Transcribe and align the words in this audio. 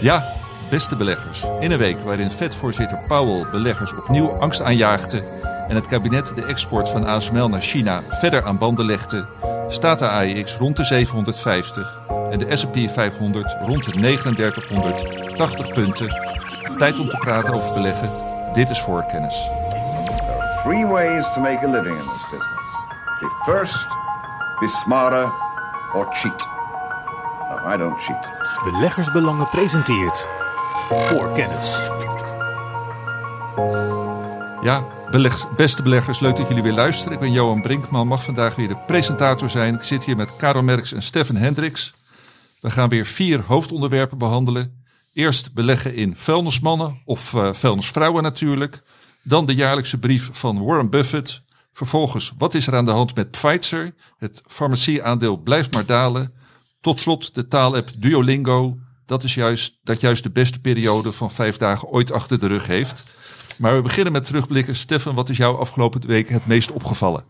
Ja, 0.00 0.24
beste 0.70 0.96
beleggers. 0.96 1.44
In 1.60 1.70
een 1.70 1.78
week 1.78 2.00
waarin 2.00 2.30
Fed-voorzitter 2.30 2.98
Powell 3.06 3.46
beleggers 3.50 3.92
opnieuw 3.94 4.30
angst 4.30 4.62
aanjaagde 4.62 5.22
en 5.68 5.74
het 5.74 5.86
kabinet 5.86 6.32
de 6.34 6.44
export 6.44 6.88
van 6.88 7.06
ASML 7.06 7.48
naar 7.48 7.60
China 7.60 8.02
verder 8.08 8.44
aan 8.44 8.58
banden 8.58 8.86
legde, 8.86 9.26
staat 9.68 9.98
de 9.98 10.08
AEX 10.08 10.56
rond 10.56 10.76
de 10.76 10.84
750 10.84 12.00
en 12.30 12.38
de 12.38 12.56
S&P 12.56 12.90
500 12.90 13.56
rond 13.60 13.84
de 13.84 13.90
3980 13.90 15.72
punten. 15.72 16.08
Tijd 16.78 16.98
om 16.98 17.08
te 17.08 17.16
praten 17.16 17.54
over 17.54 17.74
beleggen. 17.74 18.10
Dit 18.52 18.70
is 18.70 18.80
voorkennis. 18.80 19.50
There 20.62 20.76
are 20.76 20.86
ways 20.86 21.32
to 21.34 21.40
make 21.40 21.64
a 21.64 21.68
living 21.68 21.96
in 21.96 22.04
this 22.04 22.24
business. 22.30 22.70
Be 23.20 23.28
first, 23.44 23.86
be 24.60 24.68
smarter, 24.68 25.32
or 25.94 26.06
cheat. 26.14 26.55
No, 27.66 27.72
I 27.72 27.76
don't 27.76 28.00
cheat. 28.02 28.26
Beleggersbelangen 28.72 29.48
presenteert 29.48 30.26
voor 30.88 31.30
kennis. 31.30 31.76
Ja, 34.62 34.84
beleg- 35.10 35.54
beste 35.56 35.82
beleggers, 35.82 36.20
leuk 36.20 36.36
dat 36.36 36.48
jullie 36.48 36.62
weer 36.62 36.72
luisteren. 36.72 37.12
Ik 37.12 37.18
ben 37.18 37.32
Johan 37.32 37.60
Brinkman, 37.60 38.06
mag 38.06 38.24
vandaag 38.24 38.54
weer 38.54 38.68
de 38.68 38.76
presentator 38.86 39.50
zijn. 39.50 39.74
Ik 39.74 39.82
zit 39.82 40.04
hier 40.04 40.16
met 40.16 40.36
Karel 40.36 40.62
Merks 40.62 40.92
en 40.92 41.02
Stefan 41.02 41.36
Hendricks. 41.36 41.94
We 42.60 42.70
gaan 42.70 42.88
weer 42.88 43.06
vier 43.06 43.40
hoofdonderwerpen 43.46 44.18
behandelen. 44.18 44.84
Eerst 45.12 45.54
beleggen 45.54 45.94
in 45.94 46.16
vuilnismannen 46.16 47.00
of 47.04 47.34
eh, 47.34 47.52
vuilnisvrouwen 47.52 48.22
natuurlijk. 48.22 48.82
Dan 49.22 49.46
de 49.46 49.54
jaarlijkse 49.54 49.98
brief 49.98 50.28
van 50.32 50.64
Warren 50.64 50.90
Buffett. 50.90 51.42
Vervolgens, 51.72 52.32
wat 52.38 52.54
is 52.54 52.66
er 52.66 52.76
aan 52.76 52.84
de 52.84 52.90
hand 52.90 53.14
met 53.14 53.30
Pfizer? 53.30 53.94
Het 54.18 54.42
farmacieaandeel 54.46 55.36
blijft 55.36 55.74
maar 55.74 55.86
dalen. 55.86 56.34
Tot 56.86 57.00
slot 57.00 57.34
de 57.34 57.46
taalapp 57.46 57.90
Duolingo. 57.96 58.78
Dat 59.06 59.22
is 59.22 59.34
juist, 59.34 59.78
dat 59.82 60.00
juist 60.00 60.22
de 60.22 60.30
beste 60.30 60.60
periode 60.60 61.12
van 61.12 61.32
vijf 61.32 61.56
dagen 61.56 61.88
ooit 61.88 62.12
achter 62.12 62.38
de 62.38 62.46
rug 62.46 62.66
heeft. 62.66 63.04
Maar 63.58 63.76
we 63.76 63.82
beginnen 63.82 64.12
met 64.12 64.24
terugblikken. 64.24 64.76
Stefan, 64.76 65.14
wat 65.14 65.28
is 65.28 65.36
jou 65.36 65.58
afgelopen 65.58 66.06
week 66.06 66.28
het 66.28 66.46
meest 66.46 66.70
opgevallen? 66.72 67.24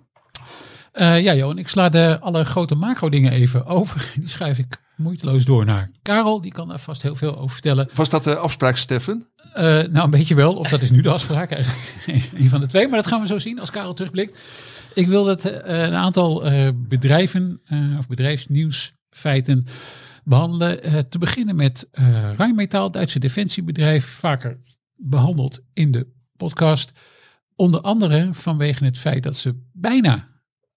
Eh, 0.93 1.21
ja, 1.21 1.35
Johan, 1.35 1.59
ik 1.59 1.69
sla 1.69 1.89
de 1.89 2.19
alle 2.21 2.45
grote 2.45 2.75
macro 2.75 3.09
dingen 3.09 3.33
even 3.33 3.67
over. 3.67 4.11
Die 4.21 4.29
schrijf 4.29 4.59
ik 4.59 4.81
moeiteloos 4.97 5.45
door 5.45 5.65
naar 5.65 5.91
Karel. 6.03 6.41
Die 6.41 6.53
kan 6.53 6.73
er 6.73 6.79
vast 6.79 7.03
heel 7.03 7.17
veel 7.17 7.37
over 7.37 7.51
vertellen. 7.51 7.89
Was 7.95 8.09
dat 8.09 8.25
de 8.25 8.37
afspraak, 8.37 8.77
Stefan? 8.77 9.27
Eh, 9.53 9.65
nou, 9.65 10.01
een 10.01 10.11
beetje 10.11 10.35
wel. 10.35 10.55
Of 10.55 10.69
dat 10.69 10.83
is 10.83 10.91
nu 10.91 11.01
de 11.01 11.11
afspraak. 11.11 11.51
Eigenlijk 12.07 12.33
een 12.33 12.49
van 12.49 12.61
de 12.61 12.67
twee. 12.67 12.89
Maar 12.89 13.03
dat 13.03 13.07
gaan 13.07 13.21
we 13.21 13.27
zo 13.27 13.39
zien 13.39 13.61
als 13.61 13.71
Karel 13.71 13.95
terugblikt. 13.95 14.39
Ik 14.95 15.07
wil 15.07 15.25
dat 15.25 15.45
eh, 15.45 15.83
een 15.83 15.95
aantal 15.95 16.45
eh, 16.45 16.69
bedrijven 16.75 17.61
eh, 17.65 17.79
of 17.99 18.07
bedrijfsnieuwsfeiten 19.23 19.67
behandelen. 20.25 20.83
Eh, 20.83 20.99
te 20.99 21.19
beginnen 21.19 21.57
met 21.57 21.89
uh, 21.93 22.35
Rijnmetaal, 22.37 22.91
Duitse 22.91 23.19
defensiebedrijf. 23.19 24.07
Vaker 24.07 24.59
behandeld 24.97 25.61
in 25.73 25.91
de 25.91 26.07
podcast. 26.37 26.93
Onder 27.55 27.81
andere 27.81 28.29
vanwege 28.33 28.85
het 28.85 28.99
feit 28.99 29.23
dat 29.23 29.37
ze 29.37 29.61
bijna 29.73 30.29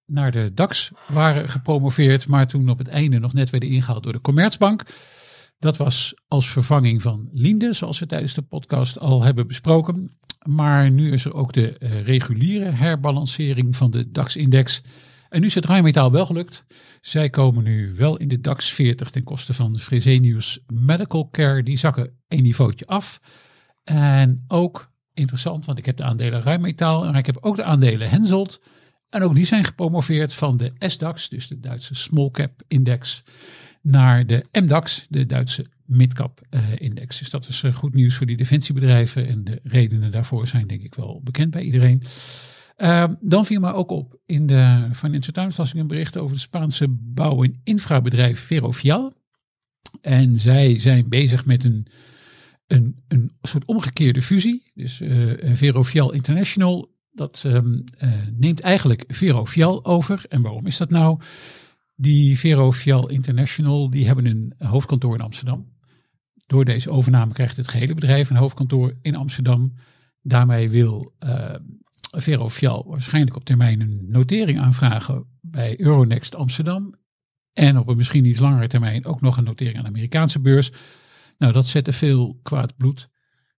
naar 0.06 0.32
de 0.32 0.52
DAX 0.54 0.92
waren 1.08 1.50
gepromoveerd, 1.50 2.28
maar 2.28 2.48
toen 2.48 2.70
op 2.70 2.78
het 2.78 2.88
einde 2.88 3.20
nog 3.20 3.34
net 3.34 3.50
werden 3.50 3.70
ingehaald 3.70 4.04
door 4.04 4.14
de 4.14 4.22
Commerzbank. 4.22 4.84
Dat 5.60 5.78
was 5.78 6.14
als 6.28 6.50
vervanging 6.50 7.02
van 7.02 7.30
Linde, 7.34 7.74
zoals 7.74 8.00
we 8.00 8.06
tijdens 8.06 8.34
de 8.34 8.42
podcast 8.42 9.00
al 9.00 9.24
hebben 9.24 9.48
besproken. 9.48 10.18
Maar 10.48 10.92
nu 10.92 11.12
is 11.12 11.26
er 11.26 11.34
ook 11.34 11.54
de 11.54 11.76
uh, 11.80 12.04
reguliere 12.04 12.70
herbalancering 12.70 13.76
van 13.76 13.92
de 13.92 14.12
DAX-index. 14.12 14.82
En 15.30 15.40
nu 15.40 15.46
is 15.46 15.56
het 15.56 15.66
wel 15.92 16.26
gelukt. 16.26 16.66
Zij 17.02 17.30
komen 17.30 17.64
nu 17.64 17.94
wel 17.96 18.18
in 18.18 18.28
de 18.28 18.42
DAX 18.42 18.72
40 18.72 19.10
ten 19.10 19.24
koste 19.24 19.54
van 19.54 19.80
Fresenius 19.80 20.60
Medical 20.68 21.30
Care. 21.30 21.64
Die 21.64 21.78
zakken 21.78 22.12
een 22.28 22.44
niveautje 22.44 22.86
af. 22.86 23.22
En 23.84 24.44
ook 24.48 24.92
interessant, 25.14 25.66
want 25.66 25.78
ik 25.78 25.86
heb 25.86 25.98
de 25.98 26.04
aandelen 26.04 26.42
Rijnmetaal 26.42 27.06
en 27.06 27.16
ik 27.16 27.26
heb 27.26 27.38
ook 27.42 27.56
de 27.56 27.64
aandelen 27.64 28.10
Henselt. 28.10 28.62
En 29.10 29.24
ook 29.24 29.36
die 29.36 29.46
zijn 29.46 29.64
gepromoveerd 29.64 30.34
van 30.34 30.58
de 30.58 30.72
SDAX, 30.78 31.30
dus 31.30 31.48
de 31.48 31.60
Duitse 31.60 31.96
Small 31.96 32.32
Cap 32.32 32.62
Index, 32.68 33.24
naar 33.82 34.26
de 34.26 34.46
MDAX, 34.52 35.06
de 35.10 35.26
Duitse 35.26 35.66
Midcap 35.86 36.42
uh, 36.50 36.62
Index. 36.78 37.20
Dus 37.20 37.30
dat 37.30 37.48
is 37.48 37.64
uh, 37.64 37.74
goed 37.74 37.94
nieuws 37.94 38.16
voor 38.16 38.26
die 38.26 38.38
defensiebedrijven. 38.38 39.28
En 39.28 39.44
de 39.44 39.60
redenen 39.64 40.12
daarvoor 40.12 40.48
zijn 40.48 40.68
denk 40.68 40.82
ik 40.82 40.96
wel 40.96 41.22
bekend 41.24 41.52
bij 41.52 41.62
iedereen. 41.62 42.04
Uh, 42.82 43.04
dan 43.20 43.46
viel 43.46 43.60
mij 43.60 43.72
ook 43.72 43.90
op 43.90 44.20
in 44.26 44.48
de 44.48 44.90
Financial 44.94 45.34
Times 45.34 45.58
las 45.58 45.74
ik 45.74 45.80
een 45.80 45.88
bericht 45.88 46.18
over 46.18 46.32
het 46.32 46.42
Spaanse 46.42 46.88
bouw- 46.90 47.44
en 47.44 47.60
infrabedrijf 47.64 48.40
Ferrovial. 48.40 49.14
En 50.02 50.38
zij 50.38 50.80
zijn 50.80 51.10
bezig 51.10 51.46
met 51.46 51.64
een, 51.64 51.88
een, 52.68 53.04
een 53.08 53.32
soort 53.42 53.66
omgekeerde 53.66 54.22
fusie. 54.22 54.72
Dus 54.74 55.02
uh, 55.02 55.56
Ferrovial 55.56 56.12
International 56.12 56.98
dat 57.12 57.44
um, 57.46 57.84
uh, 58.00 58.12
neemt 58.32 58.60
eigenlijk 58.60 59.04
Verofial 59.08 59.86
over. 59.86 60.26
En 60.30 60.42
waarom 60.42 60.66
is 60.66 60.78
dat 60.78 60.90
nou? 60.90 61.20
Die 61.96 62.40
Verofial 62.40 63.10
International, 63.10 63.90
die 63.90 64.06
hebben 64.06 64.26
een 64.26 64.54
hoofdkantoor 64.58 65.14
in 65.14 65.22
Amsterdam. 65.22 65.68
Door 66.46 66.66
deze 66.66 66.90
overname 66.90 67.34
krijgt 67.34 67.58
het 67.58 67.68
gehele 67.68 67.94
bedrijf 67.94 68.30
een 68.30 68.36
hoofdkantoor 68.36 68.96
in 69.02 69.16
Amsterdam. 69.16 69.74
Daarmee 70.22 70.70
wil 70.70 71.14
uh, 71.20 71.56
Verofial 72.12 72.86
waarschijnlijk 72.88 73.36
op 73.36 73.46
termijn 73.46 73.82
een 73.82 74.06
notering 74.08 74.60
aanvragen 74.60 75.26
bij 75.42 75.80
Euronext 75.80 76.36
Amsterdam. 76.36 76.96
En 77.54 77.78
op 77.78 77.88
een 77.88 77.98
misschien 77.98 78.26
iets 78.26 78.40
langere 78.40 78.68
termijn 78.68 79.06
ook 79.06 79.22
nog 79.22 79.38
een 79.38 79.44
notering 79.44 79.78
aan 79.78 79.84
de 79.84 79.90
Amerikaanse 79.90 80.40
beurs. 80.40 80.72
Nou, 81.38 81.54
dat 81.54 81.68
zette 81.68 81.94
veel 81.94 82.40
kwaad 82.44 82.78
bloed 82.78 83.10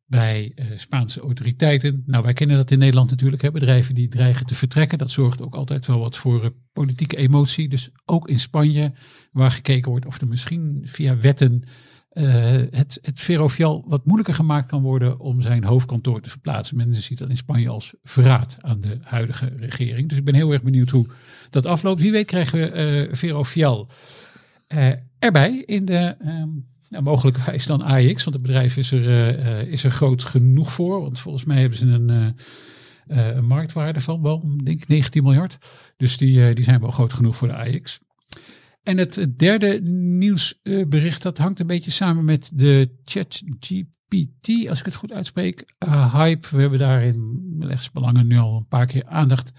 bij 0.06 0.52
uh, 0.56 0.66
Spaanse 0.76 1.20
autoriteiten. 1.20 2.04
Nou, 2.06 2.24
wij 2.24 2.34
kennen 2.34 2.58
dat 2.58 2.72
in 2.72 2.80
Nederland 2.80 3.10
natuurlijk. 3.10 3.42
Hè, 3.42 3.52
bedrijven 3.52 3.96
die 3.96 4.08
dreigen 4.08 4.46
te 4.46 4.56
vertrekken. 4.56 4.98
Dat 4.98 5.12
zorgt 5.12 5.42
ook 5.42 5.56
altijd 5.56 5.86
wel 5.86 6.00
wat 6.00 6.18
voor 6.18 6.44
uh, 6.44 6.50
politieke 6.74 7.18
emotie. 7.18 7.70
Dus 7.70 7.90
ook 8.06 8.28
in 8.28 8.40
Spanje, 8.40 8.94
waar 9.32 9.52
gekeken 9.52 9.92
wordt 9.92 10.06
of 10.06 10.22
er 10.22 10.28
misschien 10.28 10.82
via 10.84 11.18
wetten 11.18 11.64
het, 12.14 13.00
het 13.02 13.20
Ferrovial 13.20 13.84
wat 13.88 14.06
moeilijker 14.06 14.34
gemaakt 14.34 14.68
kan 14.68 14.82
worden 14.82 15.20
om 15.20 15.42
zijn 15.42 15.64
hoofdkantoor 15.64 16.22
te 16.22 16.30
verplaatsen. 16.30 16.78
Men 16.78 16.96
ziet 16.96 17.18
dat 17.18 17.30
in 17.30 17.38
Spanje 17.38 17.70
als 17.70 17.94
verraad 18.04 18.58
aan 18.62 18.82
de 18.82 18.98
huidige 19.02 19.54
regering. 19.58 20.10
Dus 20.10 20.18
ik 20.18 20.24
ben 20.24 20.36
heel 20.36 20.52
erg 20.52 20.64
benieuwd 20.64 20.90
hoe 20.90 21.06
dat 21.50 21.66
afloopt. 21.66 22.02
Wie 22.02 22.12
weet 22.12 22.26
krijgen 22.26 22.60
we 22.60 23.10
Ferrovial 23.14 23.90
erbij 25.20 25.64
in 25.66 25.86
de... 25.86 26.16
Um, 26.26 26.70
nou, 26.90 27.04
mogelijkwijs 27.04 27.66
dan 27.66 27.82
AX, 27.82 28.24
want 28.24 28.36
het 28.36 28.42
bedrijf 28.42 28.78
is 28.78 28.92
er, 28.92 29.68
is 29.68 29.84
er 29.84 29.92
groot 29.92 30.24
genoeg 30.24 30.74
voor. 30.74 31.02
Want 31.02 31.20
volgens 31.20 31.44
mij 31.44 31.60
hebben 31.60 31.78
ze 31.78 31.86
een, 31.86 32.36
een 33.08 33.46
marktwaarde 33.46 34.02
van 34.02 34.22
wel, 34.22 34.58
denk 34.64 34.82
ik, 34.82 34.88
19 34.88 35.24
miljard. 35.24 35.58
Dus 35.98 36.18
die, 36.18 36.54
die 36.54 36.64
zijn 36.64 36.80
wel 36.80 36.92
groot 36.92 37.14
genoeg 37.14 37.36
voor 37.36 37.48
de 37.48 37.56
AX. 37.56 38.00
En 38.84 38.98
het 38.98 39.28
derde 39.38 39.82
nieuwsbericht, 39.82 41.22
dat 41.22 41.38
hangt 41.38 41.60
een 41.60 41.68
beetje 41.68 41.92
samen 41.92 42.26
met 42.26 42.52
de 42.54 42.98
ChatGPT, 43.06 44.68
als 44.70 44.80
ik 44.80 44.86
het 44.86 44.96
goed 44.96 45.14
uitspreek. 45.14 45.64
hype, 46.12 46.48
we 46.52 46.62
hebben 46.62 46.80
daar 46.80 47.04
in 47.04 47.40
beleggersbelangen 47.58 48.28
nu 48.28 48.38
al 48.38 48.58
een 48.58 48.68
paar 48.68 48.86
keer 48.86 49.06
aandacht 49.06 49.52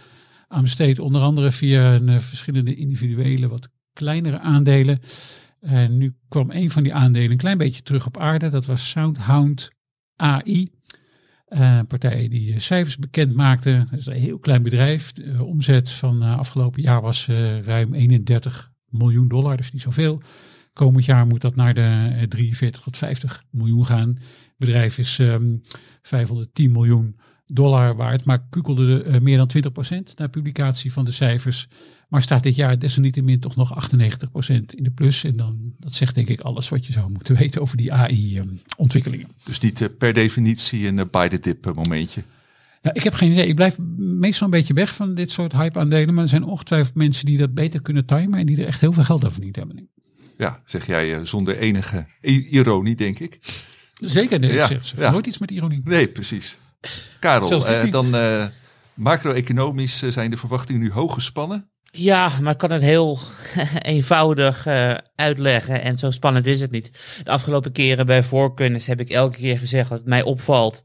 aan 0.49 0.63
besteed. 0.63 0.99
Onder 0.99 1.23
andere 1.23 1.51
via 1.51 1.95
een, 1.95 2.21
verschillende 2.21 2.75
individuele, 2.75 3.49
wat 3.49 3.69
kleinere 3.93 4.39
aandelen. 4.39 5.01
En 5.61 5.97
nu 5.97 6.15
kwam 6.29 6.51
een 6.51 6.71
van 6.71 6.83
die 6.83 6.95
aandelen 6.95 7.31
een 7.31 7.37
klein 7.37 7.59
beetje 7.59 7.83
terug 7.83 8.07
op 8.07 8.19
aarde. 8.19 8.49
Dat 8.49 8.67
was 8.67 8.91
Soundhound 8.91 9.71
AI. 10.17 10.69
Een 11.47 11.87
partij 11.87 12.29
die 12.29 12.59
cijfers 12.59 12.97
bekend 12.97 13.35
maakte. 13.35 13.87
Dat 13.91 13.99
is 13.99 14.07
een 14.07 14.13
heel 14.13 14.39
klein 14.39 14.63
bedrijf. 14.63 15.13
De 15.13 15.45
omzet 15.45 15.91
van 15.91 16.23
afgelopen 16.23 16.83
jaar 16.83 17.01
was 17.01 17.27
ruim 17.65 17.95
31 17.95 18.72
miljoen 18.93 19.29
dollar. 19.29 19.57
Dus 19.57 19.73
niet 19.73 19.83
zoveel. 19.83 20.23
Komend 20.73 21.05
jaar 21.05 21.27
moet 21.27 21.41
dat 21.41 21.57
naar 21.57 21.75
de 21.75 22.27
43 22.29 22.83
tot 22.83 22.97
50 22.97 23.45
miljoen 23.51 23.87
gaan. 23.87 24.19
Bedrijf 24.57 24.99
is 24.99 25.19
um, 25.19 25.61
510 26.03 26.73
miljoen 26.73 27.17
dollar 27.47 27.97
waard. 27.97 28.25
Maar 28.25 28.47
kukelde 28.51 29.05
uh, 29.05 29.21
meer 29.21 29.37
dan 29.37 29.51
20% 30.11 30.15
na 30.17 30.27
publicatie 30.27 30.93
van 30.93 31.05
de 31.05 31.11
cijfers. 31.11 31.69
Maar 32.09 32.23
staat 32.23 32.43
dit 32.43 32.55
jaar 32.55 32.79
desalniettemin 32.79 33.41
toch 33.41 33.57
nog 33.57 33.93
98% 33.95 33.95
in 34.49 34.83
de 34.83 34.91
plus. 34.91 35.25
En 35.25 35.37
dan, 35.37 35.75
dat 35.79 35.95
zegt 35.95 36.15
denk 36.15 36.29
ik 36.29 36.41
alles 36.41 36.69
wat 36.69 36.87
je 36.87 36.93
zou 36.93 37.11
moeten 37.11 37.37
weten 37.43 37.61
over 37.61 37.77
die 37.77 37.93
AI-ontwikkelingen. 37.93 39.27
Um, 39.29 39.35
dus 39.45 39.61
niet 39.61 39.81
uh, 39.81 39.89
per 39.99 40.13
definitie 40.13 40.87
een 40.87 40.99
uh, 40.99 41.05
buy 41.11 41.29
the 41.29 41.39
dip 41.39 41.75
momentje? 41.75 42.23
Nou, 42.83 42.97
ik 42.97 43.03
heb 43.03 43.15
geen 43.15 43.33
idee. 43.33 43.47
Ik 43.47 43.55
blijf 43.55 43.79
meestal 43.97 44.47
een 44.47 44.53
beetje 44.53 44.75
weg 44.75 44.95
van 44.95 45.15
dit 45.15 45.31
soort 45.31 45.53
hype-aandelen. 45.53 46.15
Maar 46.15 46.23
er 46.23 46.29
zijn 46.29 46.45
ongetwijfeld 46.45 46.95
mensen 46.95 47.27
die 47.27 47.39
dat 47.39 47.55
beter 47.55 47.83
kunnen 47.83 48.07
timen. 48.07 48.39
En 48.39 48.47
die 48.47 48.61
er 48.61 48.67
echt 48.67 48.81
heel 48.81 48.93
veel 48.93 49.05
geld 49.05 49.25
over 49.25 49.41
niet 49.41 49.57
hebben. 49.57 49.89
Ja, 50.39 50.61
zeg 50.65 50.87
jij 50.87 51.15
uh, 51.15 51.25
zonder 51.25 51.57
enige 51.57 52.07
ironie, 52.51 52.95
denk 52.95 53.19
ik. 53.19 53.39
Zeker, 53.95 54.39
nee, 54.39 54.53
ja, 54.53 54.71
ik 54.71 54.83
zeg, 54.83 54.99
ja. 55.01 55.11
nooit 55.11 55.27
iets 55.27 55.39
met 55.39 55.51
ironie. 55.51 55.81
Nee, 55.85 56.09
precies. 56.09 56.59
Karel, 57.19 57.53
uh, 57.53 57.91
dan 57.91 58.15
uh, 58.15 58.45
macro-economisch 58.95 60.03
zijn 60.03 60.31
de 60.31 60.37
verwachtingen 60.37 60.81
nu 60.83 60.91
hoog 60.91 61.15
gespannen. 61.15 61.71
Ja, 61.91 62.33
maar 62.41 62.53
ik 62.53 62.59
kan 62.59 62.71
het 62.71 62.83
heel 62.83 63.19
eenvoudig 63.83 64.67
uh, 64.67 64.95
uitleggen 65.15 65.83
en 65.83 65.99
zo 65.99 66.11
spannend 66.11 66.47
is 66.47 66.61
het 66.61 66.71
niet. 66.71 67.21
De 67.25 67.31
afgelopen 67.31 67.73
keren 67.73 68.07
bij 68.07 68.23
voorkennis 68.23 68.87
heb 68.87 69.01
ik 69.01 69.11
elke 69.11 69.37
keer 69.37 69.59
gezegd 69.59 69.89
dat 69.89 69.99
het 69.99 70.09
mij 70.09 70.23
opvalt 70.23 70.83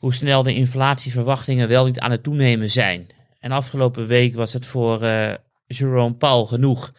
hoe 0.00 0.14
snel 0.14 0.42
de 0.42 0.54
inflatieverwachtingen 0.54 1.68
wel 1.68 1.84
niet 1.84 2.00
aan 2.00 2.10
het 2.10 2.22
toenemen 2.22 2.70
zijn. 2.70 3.06
En 3.38 3.52
afgelopen 3.52 4.06
week 4.06 4.34
was 4.34 4.52
het 4.52 4.66
voor 4.66 5.02
uh, 5.02 5.32
Jerome 5.66 6.14
Paul 6.14 6.46
genoeg 6.46 6.92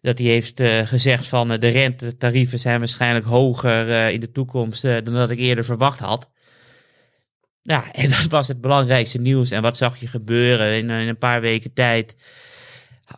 dat 0.00 0.18
hij 0.18 0.26
heeft 0.26 0.60
uh, 0.60 0.86
gezegd 0.86 1.26
van 1.26 1.48
de 1.48 1.68
rentetarieven 1.68 2.58
zijn 2.58 2.78
waarschijnlijk 2.78 3.26
hoger 3.26 4.10
in 4.10 4.20
de 4.20 4.32
toekomst 4.32 4.82
dan 4.82 5.04
dat 5.04 5.30
ik 5.30 5.38
eerder 5.38 5.64
verwacht 5.64 5.98
had. 5.98 6.30
Ja, 7.62 7.92
en 7.92 8.08
dat 8.08 8.26
was 8.28 8.48
het 8.48 8.60
belangrijkste 8.60 9.20
nieuws. 9.20 9.50
En 9.50 9.62
wat 9.62 9.76
zag 9.76 9.96
je 9.96 10.06
gebeuren 10.06 10.76
in, 10.76 10.90
in 10.90 11.08
een 11.08 11.18
paar 11.18 11.40
weken 11.40 11.72
tijd? 11.72 12.16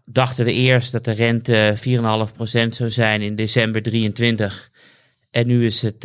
Dachten 0.05 0.45
we 0.45 0.53
eerst 0.53 0.93
dat 0.93 1.05
de 1.05 1.13
rente 1.13 1.75
4,5% 1.77 2.69
zou 2.69 2.91
zijn 2.91 3.23
in 3.23 3.37
december 3.37 3.83
23. 3.83 4.71
En 5.31 5.47
nu 5.47 5.67
is 5.67 5.83
het 5.83 6.05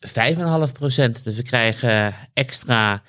uh, 0.00 0.10
5,5%. 0.10 1.22
Dus 1.22 1.36
we 1.36 1.42
krijgen 1.42 2.14
extra 2.32 3.02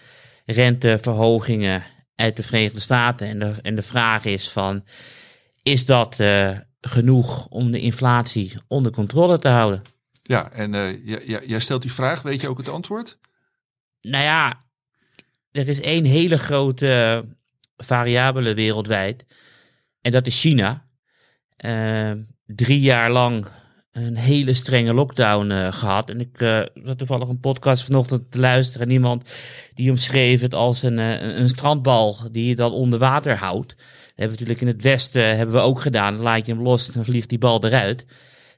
renteverhogingen 0.45 1.83
uit 2.15 2.35
de 2.35 2.43
Verenigde 2.43 2.79
Staten. 2.79 3.27
En 3.27 3.39
de, 3.39 3.53
en 3.61 3.75
de 3.75 3.81
vraag 3.81 4.25
is 4.25 4.49
van, 4.49 4.83
is 5.63 5.85
dat 5.85 6.19
uh, 6.19 6.57
genoeg 6.81 7.47
om 7.47 7.71
de 7.71 7.79
inflatie 7.79 8.53
onder 8.67 8.91
controle 8.91 9.39
te 9.39 9.47
houden? 9.47 9.81
Ja, 10.23 10.51
en 10.51 10.73
uh, 10.73 11.05
jij 11.47 11.59
stelt 11.59 11.81
die 11.81 11.93
vraag. 11.93 12.21
Weet 12.21 12.41
je 12.41 12.49
ook 12.49 12.57
het 12.57 12.69
antwoord? 12.69 13.19
Nou 14.01 14.23
ja, 14.23 14.65
er 15.51 15.67
is 15.67 15.81
één 15.81 16.05
hele 16.05 16.37
grote 16.37 17.25
variabele 17.77 18.53
wereldwijd. 18.53 19.25
En 20.01 20.11
dat 20.11 20.27
is 20.27 20.39
China. 20.39 20.89
Uh, 21.65 22.11
drie 22.45 22.79
jaar 22.79 23.11
lang 23.11 23.47
een 23.91 24.17
hele 24.17 24.53
strenge 24.53 24.93
lockdown 24.93 25.51
uh, 25.51 25.71
gehad. 25.71 26.09
En 26.09 26.19
ik 26.19 26.41
uh, 26.41 26.61
zat 26.83 26.97
toevallig 26.97 27.27
een 27.27 27.39
podcast 27.39 27.83
vanochtend 27.83 28.31
te 28.31 28.39
luisteren. 28.39 28.87
En 28.87 28.93
iemand 28.93 29.29
die 29.73 29.89
omschreef 29.89 30.41
het 30.41 30.53
als 30.53 30.83
een, 30.83 30.97
een, 30.97 31.39
een 31.39 31.49
strandbal 31.49 32.17
die 32.31 32.47
je 32.47 32.55
dan 32.55 32.71
onder 32.71 32.99
water 32.99 33.37
houdt. 33.37 33.69
Dat 33.69 33.77
hebben 34.07 34.37
we 34.37 34.43
natuurlijk 34.43 34.61
in 34.61 34.67
het 34.67 34.81
westen 34.81 35.37
hebben 35.37 35.55
we 35.55 35.61
ook 35.61 35.81
gedaan. 35.81 36.15
Dan 36.15 36.23
laat 36.23 36.45
je 36.45 36.53
hem 36.53 36.61
los, 36.61 36.87
dan 36.87 37.05
vliegt 37.05 37.29
die 37.29 37.37
bal 37.37 37.63
eruit. 37.63 38.05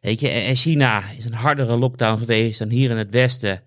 Weet 0.02 0.20
je, 0.20 0.30
en 0.30 0.56
China 0.56 1.04
is 1.18 1.26
een 1.26 1.34
hardere 1.34 1.78
lockdown 1.78 2.18
geweest 2.18 2.60
dan 2.60 2.70
hier 2.70 2.90
in 2.90 2.98
het 2.98 3.12
westen. 3.12 3.64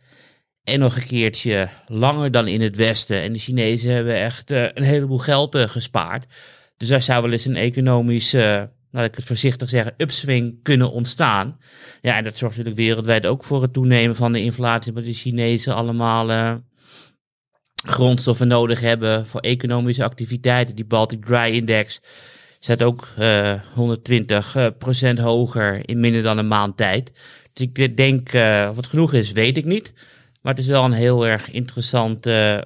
En 0.65 0.79
nog 0.79 0.97
een 0.97 1.07
keertje 1.07 1.69
langer 1.87 2.31
dan 2.31 2.49
in 2.49 2.61
het 2.61 2.77
Westen. 2.77 3.23
En 3.23 3.33
de 3.33 3.39
Chinezen 3.39 3.93
hebben 3.93 4.15
echt 4.15 4.51
een 4.51 4.83
heleboel 4.83 5.19
geld 5.19 5.57
gespaard. 5.57 6.35
Dus 6.77 6.89
daar 6.89 7.03
zou 7.03 7.23
wel 7.23 7.33
eens 7.33 7.45
een 7.45 7.57
economische, 7.57 8.71
laat 8.96 9.04
ik 9.04 9.14
het 9.14 9.25
voorzichtig 9.25 9.69
zeggen, 9.69 9.94
upswing 9.96 10.62
kunnen 10.62 10.90
ontstaan. 10.90 11.58
Ja, 12.00 12.16
en 12.16 12.25
dat 12.25 12.37
zorgt 12.37 12.56
natuurlijk 12.56 12.87
wereldwijd 12.87 13.26
ook 13.26 13.44
voor 13.44 13.62
het 13.62 13.72
toenemen 13.72 14.16
van 14.16 14.32
de 14.32 14.43
inflatie. 14.43 14.93
Maar 14.93 15.02
de 15.02 15.12
Chinezen 15.12 15.75
allemaal 15.75 16.60
grondstoffen 17.76 18.48
nodig 18.48 18.81
hebben 18.81 19.26
voor 19.26 19.40
economische 19.40 20.04
activiteiten. 20.04 20.75
Die 20.75 20.84
Baltic 20.84 21.25
Dry 21.25 21.50
Index 21.54 22.00
staat 22.58 22.82
ook 22.82 23.08
120% 25.19 25.20
hoger 25.20 25.88
in 25.88 26.00
minder 26.00 26.22
dan 26.22 26.38
een 26.38 26.48
maand 26.48 26.76
tijd. 26.76 27.12
Dus 27.52 27.66
ik 27.66 27.96
denk, 27.96 28.28
of 28.70 28.76
het 28.76 28.87
genoeg 28.87 29.12
is, 29.12 29.32
weet 29.32 29.56
ik 29.56 29.64
niet. 29.64 29.93
Maar 30.43 30.54
het 30.54 30.62
is 30.62 30.70
wel 30.70 30.84
een 30.84 30.93
heel 30.93 31.26
erg 31.26 31.50
interessant 31.50 32.26
uh, 32.26 32.58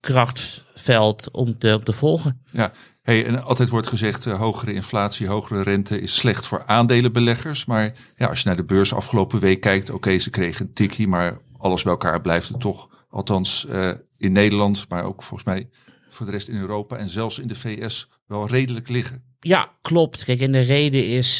krachtveld 0.00 1.30
om 1.30 1.58
te, 1.58 1.74
om 1.74 1.84
te 1.84 1.92
volgen. 1.92 2.42
Ja, 2.52 2.72
hey, 3.08 3.26
en 3.26 3.42
altijd 3.42 3.68
wordt 3.68 3.86
gezegd, 3.86 4.26
uh, 4.26 4.38
hogere 4.38 4.74
inflatie, 4.74 5.26
hogere 5.26 5.62
rente 5.62 6.00
is 6.00 6.14
slecht 6.16 6.46
voor 6.46 6.64
aandelenbeleggers. 6.66 7.64
Maar 7.64 7.92
ja, 8.16 8.26
als 8.26 8.40
je 8.40 8.46
naar 8.46 8.56
de 8.56 8.64
beurs 8.64 8.94
afgelopen 8.94 9.40
week 9.40 9.60
kijkt, 9.60 9.90
oké, 9.90 10.18
ze 10.18 10.30
kregen 10.30 10.66
een 10.66 10.72
tikkie, 10.72 11.08
maar 11.08 11.38
alles 11.58 11.82
bij 11.82 11.92
elkaar 11.92 12.20
blijft 12.20 12.48
het 12.48 12.60
toch, 12.60 12.88
althans 13.10 13.66
uh, 13.70 13.90
in 14.18 14.32
Nederland, 14.32 14.84
maar 14.88 15.04
ook 15.04 15.22
volgens 15.22 15.48
mij 15.48 15.68
voor 16.10 16.26
de 16.26 16.32
rest 16.32 16.48
in 16.48 16.56
Europa 16.56 16.96
en 16.96 17.08
zelfs 17.08 17.38
in 17.38 17.48
de 17.48 17.54
VS 17.54 18.08
wel 18.26 18.48
redelijk 18.48 18.88
liggen. 18.88 19.22
Ja, 19.40 19.72
klopt. 19.82 20.24
Kijk, 20.24 20.40
en 20.40 20.52
de 20.52 20.60
reden 20.60 21.06
is 21.06 21.38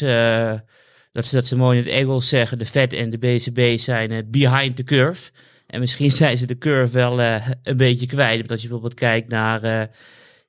dat, 1.13 1.27
ze, 1.27 1.35
dat 1.35 1.47
ze 1.47 1.57
mooi 1.57 1.79
in 1.79 1.85
het 1.85 1.93
Engels 1.93 2.29
zeggen, 2.29 2.59
de 2.59 2.67
Fed 2.67 2.93
en 2.93 3.11
de 3.11 3.19
BCB 3.19 3.79
zijn 3.79 4.27
behind 4.31 4.77
the 4.77 4.85
curve. 4.85 5.31
En 5.67 5.81
misschien 5.81 6.11
zijn 6.23 6.39
ze 6.39 6.47
de 6.47 6.59
curve 6.59 6.93
wel 6.93 7.21
uh, 7.21 7.49
een 7.63 7.77
beetje 7.77 8.07
kwijt. 8.07 8.51
Als 8.51 8.63
je 8.63 8.69
bijvoorbeeld 8.69 9.01
kijkt 9.01 9.29
naar 9.29 9.65
uh, 9.65 9.83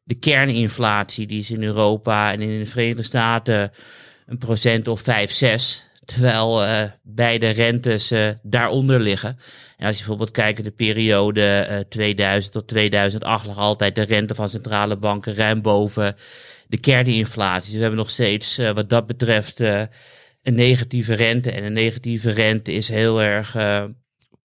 de 0.09 0.15
kerninflatie, 0.15 1.27
die 1.27 1.39
is 1.39 1.51
in 1.51 1.63
Europa 1.63 2.31
en 2.31 2.41
in 2.41 2.59
de 2.59 2.65
Verenigde 2.65 3.03
Staten 3.03 3.71
een 4.25 4.37
procent 4.37 4.87
of 4.87 5.01
5, 5.01 5.31
6. 5.31 5.87
Terwijl 6.05 6.63
uh, 6.63 6.81
beide 7.03 7.49
rentes 7.49 8.13
daaronder 8.41 8.99
liggen. 8.99 9.39
En 9.77 9.85
als 9.87 9.95
je 9.95 10.01
bijvoorbeeld 10.01 10.31
kijkt 10.31 10.57
in 10.57 10.63
de 10.63 10.71
periode 10.71 11.85
2000 11.89 12.53
tot 12.53 12.67
2008 12.67 13.45
lag 13.45 13.57
altijd 13.57 13.95
de 13.95 14.01
rente 14.01 14.35
van 14.35 14.49
centrale 14.49 14.97
banken 14.97 15.35
ruim 15.35 15.61
boven 15.61 16.15
de 16.67 16.79
kerninflatie. 16.79 17.65
Dus 17.65 17.73
we 17.73 17.81
hebben 17.81 17.99
nog 17.99 18.09
steeds 18.09 18.57
wat 18.73 18.89
dat 18.89 19.07
betreft 19.07 19.59
een 19.59 19.89
negatieve 20.55 21.13
rente. 21.13 21.51
En 21.51 21.63
een 21.63 21.73
negatieve 21.73 22.31
rente 22.31 22.71
is 22.71 22.87
heel 22.87 23.21
erg 23.21 23.55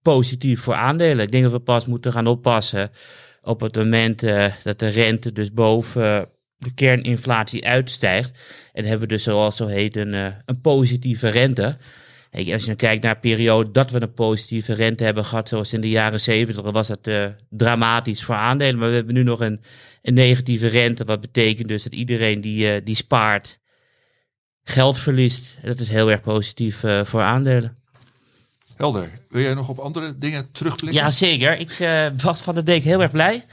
positief 0.03 0.61
voor 0.61 0.75
aandelen. 0.75 1.25
Ik 1.25 1.33
denk 1.33 1.43
dat 1.43 1.53
we 1.53 1.59
pas 1.61 1.87
moeten 1.87 2.13
gaan 2.13 2.27
oppassen 2.27 2.91
op 3.45 3.61
het 3.61 3.77
moment 3.77 4.23
uh, 4.23 4.47
dat 4.63 4.79
de 4.79 4.89
rente 4.89 5.33
dus 5.33 5.53
boven 5.53 6.29
de 6.57 6.75
kerninflatie 6.75 7.67
uitstijgt. 7.67 8.39
En 8.73 8.85
hebben 8.85 9.09
we 9.09 9.15
dus 9.15 9.23
zoals 9.23 9.57
zo 9.57 9.67
heet 9.67 9.97
een, 9.97 10.13
uh, 10.13 10.27
een 10.45 10.61
positieve 10.61 11.29
rente. 11.29 11.77
Als 12.31 12.45
je 12.45 12.67
dan 12.67 12.77
kijkt 12.77 13.03
naar 13.03 13.15
een 13.15 13.21
periode 13.21 13.71
dat 13.71 13.91
we 13.91 14.03
een 14.03 14.13
positieve 14.13 14.73
rente 14.73 15.05
hebben 15.05 15.25
gehad, 15.25 15.49
zoals 15.49 15.73
in 15.73 15.81
de 15.81 15.89
jaren 15.89 16.21
70, 16.21 16.63
dan 16.65 16.73
was 16.73 16.89
dat 16.89 17.07
uh, 17.07 17.27
dramatisch 17.51 18.25
voor 18.25 18.35
aandelen. 18.35 18.79
Maar 18.79 18.89
we 18.89 18.95
hebben 18.95 19.15
nu 19.15 19.23
nog 19.23 19.41
een, 19.41 19.61
een 20.03 20.15
negatieve 20.15 20.67
rente, 20.67 21.05
wat 21.05 21.21
betekent 21.21 21.69
dus 21.69 21.83
dat 21.83 21.93
iedereen 21.93 22.41
die, 22.41 22.83
die 22.83 22.97
spaart 22.97 23.61
geld 24.65 24.99
verliest. 24.99 25.59
En 25.63 25.69
dat 25.69 25.79
is 25.79 25.89
heel 25.89 26.11
erg 26.11 26.21
positief 26.21 26.85
voor 27.03 27.21
aandelen. 27.21 27.84
Helder. 28.77 29.11
Wil 29.29 29.43
jij 29.43 29.55
nog 29.55 29.69
op 29.69 29.79
andere 29.79 30.17
dingen 30.17 30.49
terugblikken? 30.53 31.03
Ja, 31.03 31.11
zeker. 31.11 31.59
Ik 31.59 31.79
uh, 31.79 32.07
was 32.23 32.41
van 32.41 32.55
de 32.55 32.63
week 32.63 32.83
heel 32.83 33.03
erg 33.03 33.11
blij. 33.11 33.45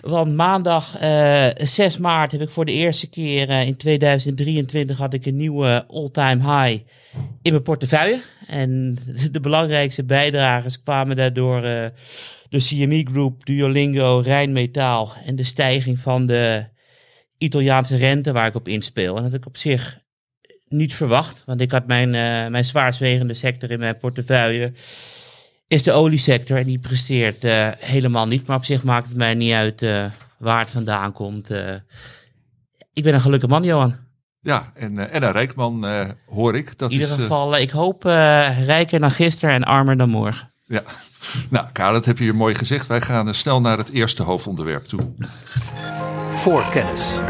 Want 0.00 0.34
maandag 0.34 1.00
uh, 1.00 1.60
eh, 1.60 1.66
6 1.66 1.98
maart 1.98 2.32
heb 2.32 2.40
ik 2.40 2.50
voor 2.50 2.64
de 2.64 2.72
eerste 2.72 3.06
keer 3.06 3.48
uh, 3.48 3.66
in 3.66 3.76
2023 3.76 4.98
had 4.98 5.14
ik 5.14 5.26
een 5.26 5.36
nieuwe 5.36 5.84
all-time 5.88 6.42
high 6.42 6.82
in 7.42 7.52
mijn 7.52 7.62
portefeuille. 7.62 8.20
En 8.46 8.98
de 9.30 9.40
belangrijkste 9.40 10.04
bijdragers 10.04 10.82
kwamen 10.82 11.16
daardoor 11.16 11.60
de 11.60 12.58
CME 12.58 13.06
Group, 13.10 13.46
Duolingo, 13.46 14.20
Rijnmetaal 14.24 15.12
en 15.24 15.36
de 15.36 15.42
stijging 15.42 15.98
van 15.98 16.26
de 16.26 16.64
Italiaanse 17.38 17.96
rente 17.96 18.32
waar 18.32 18.46
ik 18.46 18.54
op 18.54 18.68
inspeel. 18.68 19.16
En 19.16 19.22
dat 19.22 19.32
ik 19.32 19.46
op 19.46 19.56
zich 19.56 20.01
niet 20.72 20.94
verwacht. 20.94 21.42
Want 21.46 21.60
ik 21.60 21.70
had 21.70 21.86
mijn, 21.86 22.08
uh, 22.08 22.50
mijn 22.50 23.34
sector 23.34 23.70
in 23.70 23.78
mijn 23.78 23.98
portefeuille. 23.98 24.72
Is 25.66 25.82
de 25.82 25.92
oliesector. 25.92 26.56
En 26.56 26.66
die 26.66 26.78
presteert 26.78 27.44
uh, 27.44 27.68
helemaal 27.78 28.26
niet. 28.26 28.46
Maar 28.46 28.56
op 28.56 28.64
zich 28.64 28.82
maakt 28.82 29.08
het 29.08 29.16
mij 29.16 29.34
niet 29.34 29.52
uit 29.52 29.82
uh, 29.82 30.04
waar 30.38 30.58
het 30.58 30.70
vandaan 30.70 31.12
komt. 31.12 31.50
ik 32.92 33.02
ben 33.02 33.14
een 33.14 33.20
gelukkig 33.20 33.48
man, 33.48 33.64
Johan. 33.64 33.96
Ja, 34.40 34.70
en, 34.74 35.10
en 35.10 35.22
een 35.22 35.32
rijk 35.32 35.54
man 35.54 35.86
hoor 36.26 36.56
ik. 36.56 36.78
Dat 36.78 36.92
in 36.92 37.00
ieder 37.00 37.16
geval, 37.16 37.56
ik 37.56 37.70
hoop 37.70 38.02
rijker 38.64 39.00
dan 39.00 39.10
gisteren 39.10 39.54
en 39.54 39.64
armer 39.64 39.96
dan 39.96 40.08
morgen. 40.08 40.52
Ja, 40.66 40.82
nou 41.48 41.66
Karel, 41.72 41.92
dat 41.92 42.04
heb 42.04 42.18
je 42.18 42.24
hier 42.24 42.34
mooi 42.34 42.54
gezegd. 42.54 42.86
Wij 42.86 43.00
gaan 43.00 43.34
snel 43.34 43.60
naar 43.60 43.78
het 43.78 43.90
eerste 43.90 44.22
hoofdonderwerp 44.22 44.84
toe. 44.84 45.00
Voor 46.30 46.64
kennis. 46.72 47.20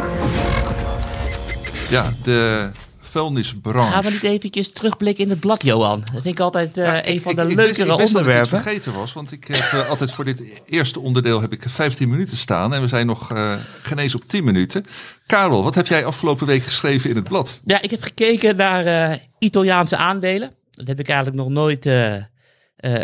Ja, 1.93 2.13
de 2.23 2.71
vuilnisbranche. 3.13 3.93
Gaan 3.93 4.03
we 4.03 4.11
niet 4.11 4.23
eventjes 4.23 4.73
terugblikken 4.73 5.25
in 5.25 5.31
het 5.31 5.41
blad, 5.41 5.63
Johan? 5.63 6.01
Dat 6.01 6.23
vind 6.23 6.35
ik 6.35 6.41
altijd 6.41 6.77
uh, 6.79 6.85
ja, 6.85 7.07
een 7.07 7.21
van 7.21 7.35
de 7.35 7.43
ik, 7.43 7.55
leukere 7.55 7.93
ik 7.93 7.97
wist, 7.99 8.15
onderwerpen. 8.15 8.51
Dat 8.51 8.59
ik 8.59 8.65
vergeten 8.65 8.93
was, 8.93 9.13
want 9.13 9.33
ik 9.33 9.45
heb 9.47 9.73
uh, 9.81 9.89
altijd 9.89 10.13
voor 10.13 10.25
dit 10.25 10.63
eerste 10.67 11.01
onderdeel 11.01 11.41
heb 11.41 11.53
ik 11.53 11.65
15 11.69 12.09
minuten 12.09 12.37
staan 12.37 12.75
en 12.75 12.81
we 12.81 12.89
zijn 12.89 13.07
nog 13.07 13.33
uh, 13.33 13.55
genezen 13.83 14.21
op 14.23 14.29
10 14.29 14.45
minuten. 14.45 14.85
Karel, 15.27 15.63
wat 15.63 15.75
heb 15.75 15.87
jij 15.87 16.05
afgelopen 16.05 16.47
week 16.47 16.63
geschreven 16.63 17.11
in 17.11 17.17
het 17.17 17.29
blad? 17.29 17.61
Ja, 17.65 17.83
ik 17.83 17.91
heb 17.91 18.03
gekeken 18.03 18.57
naar 18.57 19.19
Italiaanse 19.39 19.97
aandelen. 19.97 20.55
Dat 20.71 20.87
heb 20.87 21.01
ik 21.01 21.09
eigenlijk 21.09 21.39
nog 21.39 21.49
nooit 21.49 21.89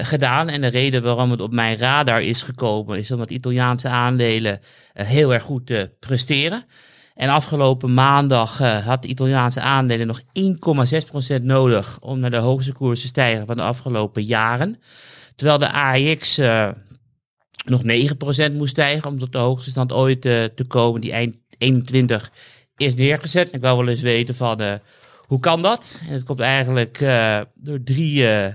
gedaan. 0.06 0.48
En 0.48 0.60
de 0.60 0.66
reden 0.66 1.02
waarom 1.02 1.30
het 1.30 1.40
op 1.40 1.52
mijn 1.52 1.78
radar 1.78 2.22
is 2.22 2.42
gekomen, 2.42 2.98
is 2.98 3.10
omdat 3.10 3.30
Italiaanse 3.30 3.88
aandelen 3.88 4.60
heel 4.92 5.34
erg 5.34 5.42
goed 5.42 5.88
presteren. 6.00 6.64
En 7.18 7.28
afgelopen 7.28 7.94
maandag 7.94 8.60
uh, 8.60 8.87
had 8.87 9.02
de 9.02 9.08
Italiaanse 9.08 9.60
aandelen 9.60 10.06
nog 10.06 10.20
1,6% 11.38 11.42
nodig 11.42 11.98
om 12.00 12.18
naar 12.18 12.30
de 12.30 12.37
hoogste 12.37 12.72
koers 12.72 13.00
te 13.00 13.06
stijgen 13.06 13.46
van 13.46 13.56
de 13.56 13.62
afgelopen 13.62 14.25
jaren. 14.25 14.80
Terwijl 15.37 15.58
de 15.58 15.72
AEX 15.72 16.38
uh, 16.38 16.68
nog 17.64 17.82
9% 18.50 18.52
moest 18.52 18.70
stijgen 18.70 19.10
om 19.10 19.18
tot 19.18 19.32
de 19.32 19.38
hoogste 19.38 19.70
stand 19.70 19.92
ooit 19.92 20.25
uh, 20.25 20.44
te 20.44 20.64
komen, 20.64 21.00
die 21.00 21.12
eind 21.12 21.37
21 21.58 22.32
is 22.76 22.94
neergezet. 22.94 23.52
Ik 23.52 23.60
wou 23.60 23.78
wel 23.78 23.88
eens 23.88 24.00
weten 24.00 24.34
van 24.34 24.60
eh, 24.60 24.72
hoe 25.28 25.40
kan 25.40 25.62
dat? 25.62 26.00
En 26.06 26.12
het 26.12 26.22
komt 26.22 26.40
eigenlijk 26.40 27.00
eh, 27.00 27.40
door 27.54 27.82
drie 27.82 28.28
eh, 28.28 28.54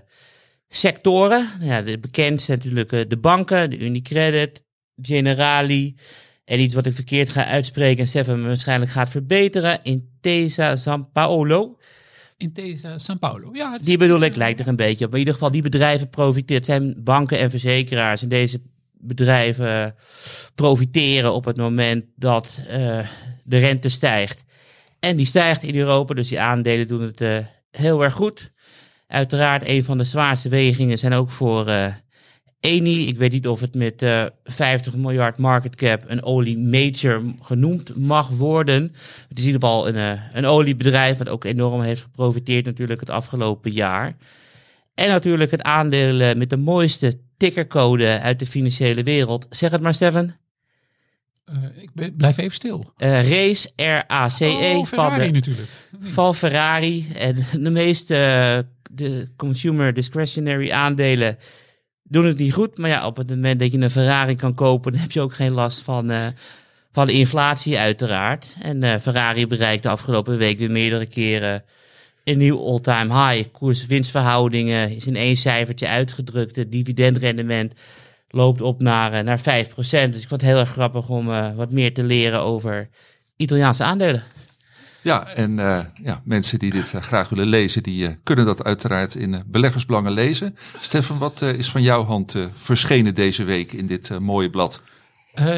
sectoren. 0.68 1.50
Nou 1.60 1.72
Ja, 1.72 1.82
de 1.82 2.00
bekendste 2.00 2.52
natuurlijk 2.52 2.92
eh, 2.92 3.02
de 3.08 3.18
banken, 3.18 3.70
de 3.70 3.78
Unicredit, 3.78 4.64
Generali. 5.02 5.96
En 6.46 6.60
iets 6.60 6.74
wat 6.74 6.86
ik 6.86 6.94
verkeerd 6.94 7.30
ga 7.30 7.46
uitspreken 7.46 8.02
en 8.02 8.08
Stefan 8.08 8.42
me 8.42 8.48
waarschijnlijk 8.48 8.92
gaat 8.92 9.10
verbeteren. 9.10 9.82
Intesa 9.82 10.76
San 10.76 11.12
Paolo. 11.12 11.78
Intesa 12.38 12.98
San 12.98 13.20
Paulo. 13.20 13.50
Ja, 13.54 13.78
Die 13.82 13.98
bedoel 13.98 14.22
ik, 14.22 14.36
lijkt 14.36 14.60
er 14.60 14.68
een 14.68 14.76
beetje 14.76 15.06
op. 15.06 15.12
Maar 15.12 15.20
in 15.20 15.26
ieder 15.26 15.34
geval, 15.34 15.52
die 15.52 15.62
bedrijven 15.62 16.10
profiteren. 16.10 16.56
Het 16.56 16.66
zijn 16.66 17.04
banken 17.04 17.40
en 17.40 17.50
verzekeraars. 17.50 18.22
En 18.22 18.30
deze 18.30 18.62
bedrijven 18.92 19.96
profiteren 20.56 21.34
op 21.34 21.46
het 21.46 21.58
moment 21.58 22.06
dat 22.16 22.60
eh, 22.68 23.08
de 23.44 23.58
rente 23.58 23.90
stijgt. 23.90 24.44
En 25.00 25.18
die 25.18 25.26
stijgt 25.26 25.64
in 25.64 25.76
Europa, 25.76 26.14
dus 26.14 26.28
die 26.28 26.40
aandelen 26.40 26.88
doen 26.88 27.02
het 27.02 27.22
eh, 27.22 27.38
heel 27.72 28.04
erg 28.04 28.14
goed. 28.14 28.52
Uiteraard, 29.08 29.68
een 29.68 29.84
van 29.84 29.98
de 29.98 30.04
zwaarste 30.04 30.50
wegingen 30.50 30.98
zijn 30.98 31.14
ook 31.14 31.30
voor 31.30 31.68
eh 31.68 31.94
Eni. 32.64 33.08
Ik 33.08 33.18
weet 33.18 33.32
niet 33.32 33.48
of 33.48 33.60
het 33.60 33.76
met 33.76 34.02
eh 34.02 34.26
50 34.44 34.96
miljard 34.96 35.38
market 35.38 35.76
cap 35.76 36.04
een 36.08 36.24
olie 36.24 36.58
major 36.58 37.24
genoemd 37.42 37.96
mag 37.96 38.30
worden. 38.30 38.82
Het 39.30 39.38
is 39.38 39.46
in 39.46 39.52
ieder 39.52 39.62
geval 39.62 39.88
een, 39.88 39.96
eh, 39.96 40.22
een 40.34 40.46
oliebedrijf 40.46 41.18
wat 41.18 41.30
ook 41.30 41.44
enorm 41.44 41.82
heeft 41.82 42.02
geprofiteerd 42.02 42.66
natuurlijk 42.66 43.00
het 43.00 43.10
afgelopen 43.10 43.72
jaar. 43.72 44.16
En 44.94 45.08
natuurlijk 45.10 45.52
het 45.52 45.62
aandeel 45.62 46.20
eh, 46.20 46.36
met 46.36 46.50
de 46.50 46.58
mooiste 46.58 47.20
tickercode 47.38 48.20
uit 48.20 48.40
de 48.40 48.46
financiële 48.46 49.04
wereld. 49.04 49.46
Zeg 49.50 49.72
het 49.72 49.82
maar, 49.82 49.94
Stefan. 49.94 50.34
eh, 51.46 51.56
ik 51.76 52.18
blijf 52.18 52.38
even 52.38 52.54
stil. 52.54 52.94
Eh, 52.98 53.30
race, 53.30 53.70
R-A-C-E, 53.76 54.76
oh, 54.76 54.86
van, 54.86 54.88
Ferrari 54.88 55.28
de, 55.28 55.32
natuurlijk. 55.32 55.68
van 56.00 56.36
Ferrari. 56.36 57.08
En 57.16 57.36
de 57.52 57.70
meeste 57.70 58.66
de 58.92 59.30
consumer 59.36 59.94
discretionary 59.94 60.72
aandelen 60.72 61.38
doen 62.04 62.26
het 62.26 62.38
niet 62.38 62.54
goed. 62.54 62.78
Maar 62.78 62.90
ja, 62.90 63.06
op 63.06 63.18
het 63.18 63.30
moment 63.30 63.60
dat 63.60 63.72
je 63.72 63.80
een 63.80 63.90
Ferrari 63.90 64.36
kan 64.36 64.54
kopen, 64.54 64.92
dan 64.92 65.02
heb 65.02 65.12
je 65.12 65.22
ook 65.22 65.34
geen 65.34 65.52
last 65.52 65.82
van, 65.82 66.12
eh, 66.12 66.28
van 66.92 67.10
inflatie 67.10 67.78
uiteraard. 67.78 68.56
En 68.62 68.84
eh, 68.84 69.00
Ferrari 69.00 69.48
bereikte 69.48 69.90
afgelopen 69.90 70.38
week 70.38 70.58
weer 70.58 70.72
meerdere 70.72 71.06
keren 71.06 71.64
een 72.24 72.38
nieuw 72.38 72.66
all-time 72.66 73.30
high. 73.30 73.52
Koers-winstverhoudingen 73.52 74.96
is 74.96 75.08
in 75.08 75.16
één 75.16 75.38
cijfertje 75.38 75.88
uitgedrukt. 75.88 76.56
Het 76.56 76.72
dividendrendement 76.72 77.74
loopt 78.30 78.62
op 78.62 78.82
naar, 78.82 79.14
eh, 79.14 79.24
naar 79.24 79.40
5%. 79.40 80.14
Dus 80.14 80.22
ik 80.22 80.28
vond 80.28 80.42
het 80.42 80.50
heel 80.50 80.60
erg 80.60 80.72
grappig 80.72 81.10
om 81.10 81.26
wat 81.56 81.72
meer 81.72 81.94
te 81.94 82.04
leren 82.04 82.42
over 82.42 82.90
Italiaanse 83.36 83.84
aandelen. 83.84 84.24
Ja, 85.04 85.28
en 85.28 85.60
eh, 85.60 85.80
ja, 86.04 86.22
mensen 86.26 86.60
die 86.60 86.72
dit 86.72 86.94
eh, 86.94 87.02
graag 87.02 87.30
willen 87.30 87.48
lezen, 87.48 87.84
die 87.84 88.08
eh, 88.08 88.14
kunnen 88.24 88.46
dat 88.46 88.64
uiteraard 88.64 89.16
in 89.16 89.44
beleggersbelangen 89.48 90.12
lezen. 90.12 90.56
Stefan, 90.80 91.18
wat 91.18 91.42
is 91.42 91.70
van 91.70 91.82
jouw 91.82 92.04
hand 92.04 92.36
verschenen 92.54 93.14
deze 93.14 93.44
week 93.44 93.72
in 93.72 93.86
dit 93.86 94.20
mooie 94.20 94.50
blad? 94.50 94.82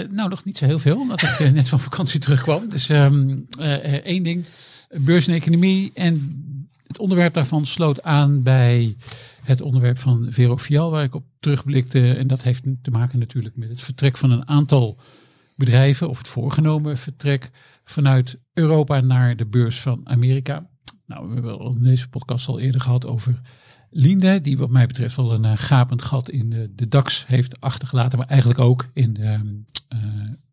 Nou, 0.10 0.30
nog 0.30 0.46
niet 0.46 0.58
zo 0.58 0.66
heel 0.66 0.80
veel, 0.80 1.00
omdat 1.00 1.22
ik 1.22 1.54
net 1.54 1.70
van 1.70 1.80
vakantie 1.80 2.20
terugkwam. 2.20 2.70
Dus 2.70 2.90
eh, 2.90 3.12
één 3.94 4.24
ding, 4.24 4.46
beurs 4.90 5.28
en 5.28 5.34
economie. 5.34 5.92
En 5.94 6.44
het 6.88 7.00
onderwerp 7.00 7.34
daarvan 7.34 7.66
sloot 7.66 8.04
aan 8.04 8.44
bij 8.44 8.96
het 9.44 9.62
onderwerp 9.62 10.00
van 10.00 10.28
Vero 10.30 10.58
Fial, 10.58 10.92
waar 10.92 11.04
ik 11.04 11.16
op 11.16 11.26
terugblikte. 11.40 12.14
En 12.14 12.28
dat 12.28 12.44
heeft 12.44 12.64
te 12.82 12.92
maken 12.92 13.20
natuurlijk 13.20 13.56
met 13.56 13.70
het 13.70 13.82
vertrek 13.82 14.18
van 14.18 14.32
een 14.32 14.48
aantal 14.48 14.98
bedrijven, 15.56 16.10
of 16.10 16.18
het 16.18 16.28
voorgenomen 16.28 16.98
vertrek 16.98 17.50
vanuit 17.84 18.38
Europa 18.56 19.00
naar 19.00 19.36
de 19.36 19.46
beurs 19.46 19.82
van 19.82 20.02
Amerika. 20.04 20.70
Nou, 21.06 21.28
we 21.28 21.34
hebben 21.34 21.60
in 21.60 21.84
deze 21.84 22.10
podcast 22.10 22.48
al 22.48 22.60
eerder 22.60 22.82
gehad 22.82 23.08
over 23.08 23.42
Linde, 23.90 24.42
die 24.42 24.58
wat 24.58 24.70
mij 24.70 24.88
betreft 24.88 25.18
al 25.18 25.34
een 25.34 25.46
eh, 25.46 25.52
gapend 25.56 26.02
gat 26.02 26.30
in 26.30 26.50
de, 26.50 26.72
de 26.76 26.88
DAX 26.88 27.28
heeft 27.28 27.62
achtergelaten, 27.62 28.18
maar 28.18 28.28
eigenlijk 28.28 28.60
ook 28.60 28.90
in 28.94 29.14
de 29.14 29.64
eh, 29.88 30.00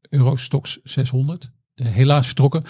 Eurostox 0.09 0.79
600. 0.83 1.51
Eh, 1.75 1.87
helaas 1.87 2.27
vertrokken. 2.27 2.65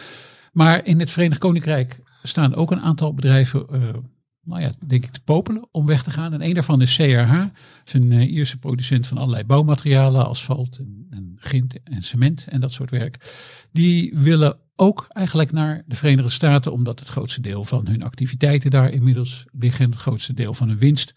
Maar 0.53 0.87
in 0.87 1.01
het 1.01 1.11
Verenigd 1.11 1.41
Koninkrijk 1.41 2.01
staan 2.23 2.55
ook 2.55 2.71
een 2.71 2.81
aantal 2.81 3.15
bedrijven, 3.15 3.69
eh, 3.69 3.81
nou 4.43 4.61
ja, 4.61 4.73
denk 4.87 5.05
ik, 5.05 5.11
te 5.11 5.23
popelen 5.23 5.69
om 5.71 5.87
weg 5.87 6.03
te 6.03 6.11
gaan. 6.11 6.33
En 6.33 6.43
een 6.43 6.55
daarvan 6.55 6.83
is 6.83 6.97
CRH, 6.97 7.45
is 7.85 7.93
een 7.93 8.13
eh, 8.13 8.33
Ierse 8.33 8.59
producent 8.59 9.07
van 9.07 9.19
allerlei 9.19 9.45
bouwmaterialen, 9.45 10.29
asfalt 10.29 10.79
en, 10.79 11.07
en 11.11 11.69
en 11.85 12.03
cement 12.03 12.47
en 12.49 12.61
dat 12.61 12.73
soort 12.73 12.91
werk. 12.91 13.35
Die 13.73 14.19
willen 14.19 14.57
ook 14.77 15.07
eigenlijk 15.09 15.53
naar 15.53 15.83
de 15.87 15.97
Verenigde 15.97 16.31
Staten, 16.31 16.73
omdat 16.73 16.99
het 16.99 17.09
grootste 17.09 17.41
deel 17.41 17.65
van 17.65 17.87
hun 17.87 18.03
activiteiten 18.03 18.71
daar 18.71 18.91
inmiddels 18.91 19.45
liggen, 19.53 19.91
het 19.91 20.01
grootste 20.01 20.35
deel 20.35 20.55
van 20.55 20.69
hun 20.69 20.79
winst 20.79 21.15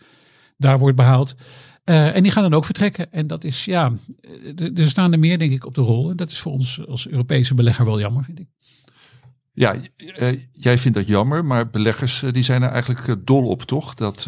daar 0.57 0.79
wordt 0.79 0.95
behaald. 0.95 1.35
Eh, 1.83 2.15
en 2.15 2.23
die 2.23 2.31
gaan 2.31 2.43
dan 2.43 2.53
ook 2.53 2.65
vertrekken. 2.65 3.11
En 3.11 3.27
dat 3.27 3.43
is, 3.43 3.65
ja, 3.65 3.91
eh, 4.55 4.79
er 4.79 4.87
staan 4.87 5.11
er 5.11 5.19
meer, 5.19 5.37
denk 5.37 5.51
ik, 5.51 5.65
op 5.65 5.75
de 5.75 5.81
rol. 5.81 6.09
En 6.09 6.15
dat 6.15 6.31
is 6.31 6.39
voor 6.39 6.51
ons 6.51 6.87
als 6.87 7.07
Europese 7.07 7.53
belegger 7.53 7.85
wel 7.85 7.99
jammer, 7.99 8.23
vind 8.23 8.39
ik. 8.39 8.47
Ja, 9.51 9.75
eh, 9.97 10.39
jij 10.51 10.77
vindt 10.77 10.97
dat 10.97 11.07
jammer, 11.07 11.45
maar 11.45 11.69
beleggers 11.69 12.23
die 12.31 12.43
zijn 12.43 12.61
er 12.61 12.69
eigenlijk 12.69 13.27
dol 13.27 13.45
op, 13.47 13.61
toch? 13.61 13.93
Dat 13.93 14.27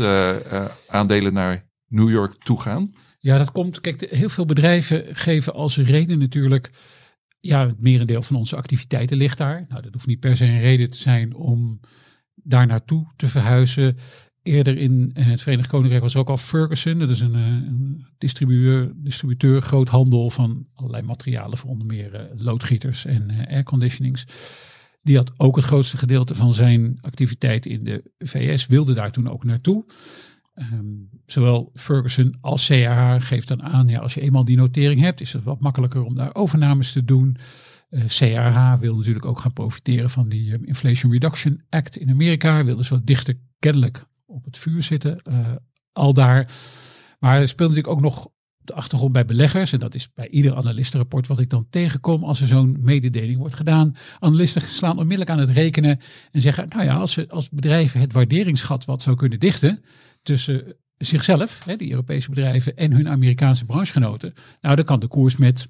aandelen 0.88 1.34
naar 1.34 1.66
New 1.88 2.10
York 2.10 2.34
toe 2.44 2.62
gaan. 2.62 2.92
Ja, 3.20 3.38
dat 3.38 3.52
komt. 3.52 3.82
Kijk, 3.82 4.08
heel 4.10 4.30
veel 4.30 4.46
bedrijven 4.46 5.16
geven 5.16 5.54
als 5.54 5.78
reden 5.78 6.20
natuurlijk. 6.20 6.70
Ja, 7.40 7.68
het 7.68 7.82
merendeel 7.82 8.22
van 8.22 8.36
onze 8.36 8.56
activiteiten 8.56 9.18
ligt 9.18 9.38
daar. 9.38 9.66
Nou, 9.70 9.82
dat 9.82 9.94
hoeft 9.94 10.08
niet 10.08 10.20
per 10.20 10.36
se 10.36 10.46
een 10.46 10.60
reden 10.60 10.90
te 10.90 10.98
zijn 10.98 11.36
om 11.36 11.80
daar 12.36 12.68
naartoe 12.68 13.08
te 13.16 13.28
verhuizen. 13.28 13.98
Eerder 14.44 14.78
in 14.78 15.12
eh, 15.14 15.26
het 15.26 15.42
Verenigd 15.42 15.68
Koninkrijk 15.68 16.04
was 16.04 16.14
er 16.14 16.20
ook 16.20 16.30
al 16.30 16.38
Ferguson. 16.38 17.00
Dat 17.00 17.10
is 17.10 17.20
een, 17.20 17.36
eh, 17.36 17.42
een 17.42 18.06
distributeur, 18.18 18.92
distributeur, 18.96 19.62
groothandel 19.62 20.30
van 20.30 20.68
allerlei 20.76 21.04
materialen 21.04 21.58
voor 21.58 21.70
onder 21.70 21.88
meer 21.88 22.14
eh, 22.14 22.24
loodgieters 22.36 23.06
en 23.06 23.48
airconditionings. 23.48 24.26
Die 25.02 25.16
had 25.16 25.32
ook 25.38 25.56
het 25.56 25.66
grootste 25.66 25.98
gedeelte 25.98 26.36
van 26.36 26.54
zijn 26.54 26.98
activiteit 27.02 27.66
in 27.66 27.84
de 27.84 28.12
VS, 28.20 28.68
wilde 28.68 28.94
daar 28.94 29.12
toen 29.12 29.30
ook 29.30 29.44
naartoe. 29.44 29.86
Ehm, 30.58 30.86
zowel 31.26 31.72
Ferguson 31.74 32.38
als 32.42 32.68
CAH 32.68 33.22
geeft 33.22 33.48
dan 33.48 33.64
aan, 33.64 33.86
ja, 33.88 34.00
als 34.00 34.14
je 34.14 34.22
eenmaal 34.22 34.46
die 34.46 34.58
notering 34.58 35.02
hebt, 35.02 35.22
is 35.22 35.34
het 35.34 35.44
wat 35.44 35.60
makkelijker 35.60 36.04
om 36.04 36.16
daar 36.16 36.36
overnames 36.36 36.92
te 36.92 37.06
doen. 37.06 37.38
Eh 37.90 38.06
CRH 38.06 38.80
wil 38.80 38.96
natuurlijk 38.96 39.26
ook 39.26 39.40
gaan 39.40 39.54
profiteren 39.54 40.10
van 40.10 40.30
die 40.30 40.54
eh, 40.54 40.60
Inflation 40.64 41.12
Reduction 41.12 41.62
Act 41.70 41.98
in 41.98 42.10
Amerika. 42.10 42.64
Wil 42.64 42.76
dus 42.76 42.90
wat 42.90 43.06
dichter 43.06 43.40
kennelijk 43.60 44.06
op 44.26 44.46
het 44.46 44.58
vuur 44.58 44.84
zitten, 44.84 45.22
eh, 45.22 45.56
al 45.92 46.14
daar. 46.14 46.52
Maar 47.20 47.40
er 47.40 47.48
speelt 47.48 47.70
natuurlijk 47.70 47.98
ook 47.98 48.04
nog 48.04 48.30
de 48.68 48.74
achtergrond 48.74 49.12
bij 49.12 49.26
beleggers. 49.26 49.74
En 49.74 49.80
dat 49.80 49.96
is 49.96 50.14
bij 50.14 50.30
ieder 50.30 50.56
analistenrapport 50.56 51.28
wat 51.28 51.40
ik 51.40 51.50
dan 51.50 51.68
tegenkom 51.70 52.24
als 52.24 52.42
er 52.42 52.48
zo'n 52.48 52.78
mededeling 52.80 53.38
wordt 53.38 53.56
gedaan. 53.56 53.96
Analisten 54.20 54.62
slaan 54.62 54.98
onmiddellijk 54.98 55.30
aan 55.30 55.40
het 55.40 55.50
rekenen 55.50 56.00
en 56.32 56.42
zeggen, 56.42 56.68
nou 56.70 56.84
ja, 56.84 56.96
als, 56.96 57.12
ze, 57.12 57.30
als 57.30 57.50
bedrijven 57.50 58.00
het 58.00 58.14
waarderingsgat 58.14 58.86
wat 58.86 59.02
zou 59.02 59.16
kunnen 59.16 59.40
dichten 59.40 59.82
tussen 60.24 60.76
zichzelf, 60.98 61.64
hè, 61.66 61.76
die 61.76 61.92
Europese 61.92 62.30
bedrijven, 62.30 62.76
en 62.76 62.92
hun 62.92 63.10
Amerikaanse 63.10 63.66
branchegenoten, 63.66 64.34
nou 64.62 64.76
dan 64.76 64.86
kan 64.86 65.00
de 65.00 65.08
koers 65.08 65.38
met 65.38 65.68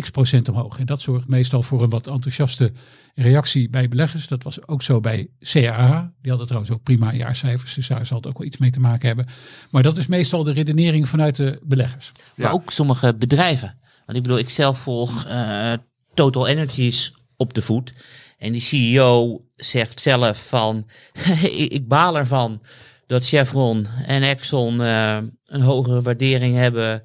x 0.00 0.10
procent 0.10 0.48
omhoog. 0.48 0.78
En 0.78 0.86
dat 0.86 1.00
zorgt 1.00 1.28
meestal 1.28 1.62
voor 1.62 1.82
een 1.82 1.90
wat 1.90 2.06
enthousiaste 2.06 2.72
reactie 3.14 3.70
bij 3.70 3.88
beleggers. 3.88 4.28
Dat 4.28 4.42
was 4.42 4.66
ook 4.66 4.82
zo 4.82 5.00
bij 5.00 5.28
CAA. 5.40 6.12
Die 6.20 6.30
hadden 6.30 6.46
trouwens 6.46 6.74
ook 6.74 6.82
prima 6.82 7.14
jaarcijfers, 7.14 7.74
dus 7.74 7.86
daar 7.86 8.06
zal 8.06 8.16
het 8.16 8.26
ook 8.26 8.38
wel 8.38 8.46
iets 8.46 8.58
mee 8.58 8.70
te 8.70 8.80
maken 8.80 9.06
hebben. 9.06 9.26
Maar 9.70 9.82
dat 9.82 9.96
is 9.96 10.06
meestal 10.06 10.44
de 10.44 10.52
redenering 10.52 11.08
vanuit 11.08 11.36
de 11.36 11.60
beleggers. 11.62 12.12
Maar 12.34 12.52
ook 12.52 12.70
sommige 12.70 13.14
bedrijven. 13.14 13.78
Want 14.04 14.18
ik 14.18 14.24
bedoel, 14.24 14.38
ik 14.38 14.50
zelf 14.50 14.78
volg 14.78 15.24
eh, 15.26 15.72
Total 16.14 16.46
Energies 16.46 17.14
op 17.36 17.54
de 17.54 17.62
voet. 17.62 17.92
En 18.38 18.52
die 18.52 18.60
CEO 18.60 19.44
zegt 19.56 20.00
zelf 20.00 20.48
van, 20.48 20.86
ik, 21.42 21.72
ik 21.72 21.88
baal 21.88 22.16
ervan 22.16 22.62
dat 23.06 23.26
Chevron 23.26 23.86
en 24.06 24.22
Exxon 24.22 24.82
eh, 24.82 25.18
een 25.46 25.60
hogere 25.60 26.02
waardering 26.02 26.56
hebben 26.56 27.02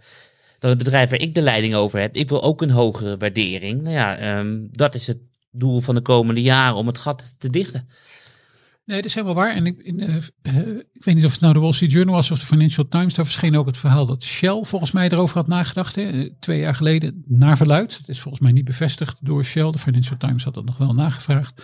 dan 0.62 0.70
het 0.70 0.80
bedrijf 0.84 1.10
waar 1.10 1.20
ik 1.20 1.36
de 1.36 1.42
leiding 1.42 1.74
over 1.74 2.00
heb. 2.00 2.16
Ik 2.16 2.30
wil 2.30 2.44
ook 2.44 2.62
een 2.62 2.72
hogere 2.72 3.18
waardering. 3.18 3.82
Nou 3.82 3.96
ja, 3.96 4.18
ehm, 4.18 4.58
dat 4.72 4.96
is 4.96 5.08
het 5.08 5.18
doel 5.52 5.82
van 5.82 5.96
de 5.96 6.02
komende 6.02 6.42
jaren 6.42 6.76
om 6.76 6.88
het 6.88 6.98
gat 6.98 7.36
te 7.38 7.50
dichten. 7.50 7.88
Nee, 8.86 8.96
dat 8.96 9.06
is 9.06 9.14
helemaal 9.14 9.36
waar. 9.36 9.56
En 9.56 9.66
ik, 9.66 9.80
in, 9.80 10.00
eh, 10.00 10.16
eh, 10.42 10.68
ik 10.94 11.04
weet 11.04 11.16
niet 11.16 11.26
of 11.26 11.32
het 11.32 11.42
nou 11.42 11.54
de 11.54 11.60
Wall 11.60 11.72
Street 11.72 11.92
Journal 11.92 12.16
was 12.16 12.32
of 12.32 12.40
de 12.40 12.46
Financial 12.46 12.88
Times. 12.88 13.14
Daar 13.14 13.26
verscheen 13.26 13.58
ook 13.58 13.66
het 13.66 13.78
verhaal 13.78 14.06
dat 14.06 14.24
Shell 14.24 14.64
volgens 14.64 14.92
mij 14.92 15.10
erover 15.10 15.36
had 15.36 15.48
nagedacht. 15.48 15.96
Hè, 15.96 16.10
eh, 16.10 16.30
twee 16.40 16.60
jaar 16.60 16.76
geleden, 16.76 17.24
naar 17.28 17.58
verluid. 17.58 17.98
Het 17.98 18.10
is 18.10 18.20
volgens 18.20 18.44
mij 18.44 18.52
niet 18.52 18.66
bevestigd 18.66 19.18
door 19.22 19.46
Shell. 19.46 19.72
De 19.72 19.80
Financial 19.80 20.18
Times 20.18 20.44
had 20.44 20.54
dat 20.54 20.66
nog 20.66 20.78
wel 20.78 20.94
nagevraagd. 20.94 21.64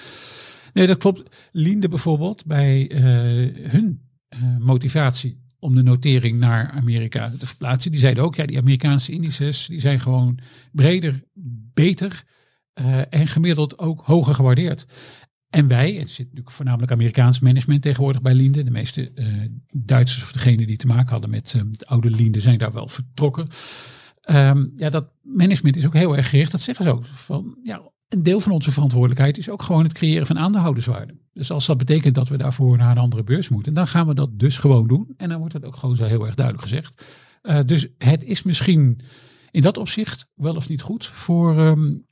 Nee, 0.74 0.88
dat 0.88 0.98
klopt. 0.98 1.36
Linde 1.52 1.90
bijvoorbeeld 1.90 2.46
bij 2.46 2.92
hun 3.62 4.02
motivatie 4.60 5.47
om 5.60 5.76
de 5.76 5.84
notering 5.84 6.40
naar 6.40 6.70
Amerika 6.72 7.34
te 7.38 7.46
verplaatsen. 7.46 7.92
Die 7.92 8.00
zeiden 8.00 8.24
ook, 8.24 8.36
ja, 8.36 8.46
die 8.46 8.58
Amerikaanse 8.58 9.12
indices 9.12 9.66
die 9.66 9.80
zijn 9.80 10.00
gewoon 10.00 10.40
breder, 10.72 11.24
beter 11.74 12.24
eh, 12.74 13.02
en 13.10 13.28
gemiddeld 13.28 13.80
ook 13.80 14.02
hoger 14.06 14.34
gewaardeerd. 14.34 14.86
En 15.50 15.68
wij, 15.68 15.94
het 15.94 16.10
zit 16.10 16.26
natuurlijk 16.26 16.56
voornamelijk 16.56 16.92
Amerikaans 16.92 17.40
management 17.40 17.82
tegenwoordig 17.82 18.22
bij 18.22 18.34
Linde. 18.34 18.64
De 18.64 18.72
meeste 18.72 19.12
eh, 19.14 19.26
Duitsers 19.72 20.24
of 20.24 20.32
degenen 20.32 20.68
die 20.68 20.78
te 20.78 20.88
maken 20.88 21.12
hadden 21.12 21.30
met 21.30 21.50
de 21.72 21.86
oude 21.86 22.10
Linde 22.10 22.40
zijn 22.40 22.58
daar 22.58 22.74
wel 22.74 22.88
vertrokken. 22.88 23.48
Um, 24.30 24.74
ja, 24.76 24.90
dat 24.90 25.12
management 25.22 25.76
is 25.76 25.86
ook 25.86 25.94
heel 25.94 26.18
erg 26.18 26.30
gericht. 26.30 26.52
Dat 26.52 26.62
zeggen 26.62 26.86
ze 26.86 26.92
ook. 26.92 27.06
Van, 27.06 27.58
ja, 27.64 27.82
een 28.08 28.24
deel 28.24 28.40
van 28.40 28.52
onze 28.52 28.72
verantwoordelijkheid 28.72 29.38
is 29.38 29.50
ook 29.50 29.62
gewoon 29.62 29.84
het 29.84 29.94
creëren 29.94 30.28
van 30.28 30.40
aandeelhouderswaarde. 30.40 31.18
Dus 31.34 31.52
als 31.52 31.66
dat 31.66 31.78
betekent 31.78 32.16
dat 32.16 32.28
we 32.28 32.38
daarvoor 32.38 32.78
naar 32.78 32.92
een 32.92 32.98
andere 32.98 33.24
beurs 33.24 33.50
moeten, 33.50 33.74
dan 33.74 33.88
gaan 33.88 34.08
we 34.08 34.14
dat 34.14 34.40
dus 34.40 34.58
gewoon 34.58 34.88
doen. 34.88 35.14
En 35.18 35.30
dan 35.30 35.40
wordt 35.40 35.54
het 35.54 35.66
ook 35.66 35.76
gewoon 35.76 35.96
zo 35.96 36.04
heel 36.04 36.26
erg 36.26 36.36
duidelijk 36.36 36.68
gezegd. 36.68 37.04
Uh, 37.44 37.60
dus 37.66 37.88
het 37.98 38.24
is 38.24 38.44
misschien 38.44 39.00
in 39.52 39.62
dat 39.62 39.78
opzicht 39.78 40.30
wel 40.34 40.56
of 40.56 40.70
niet 40.70 40.82
goed 40.82 41.06
voor, 41.06 41.60
um, 41.60 42.06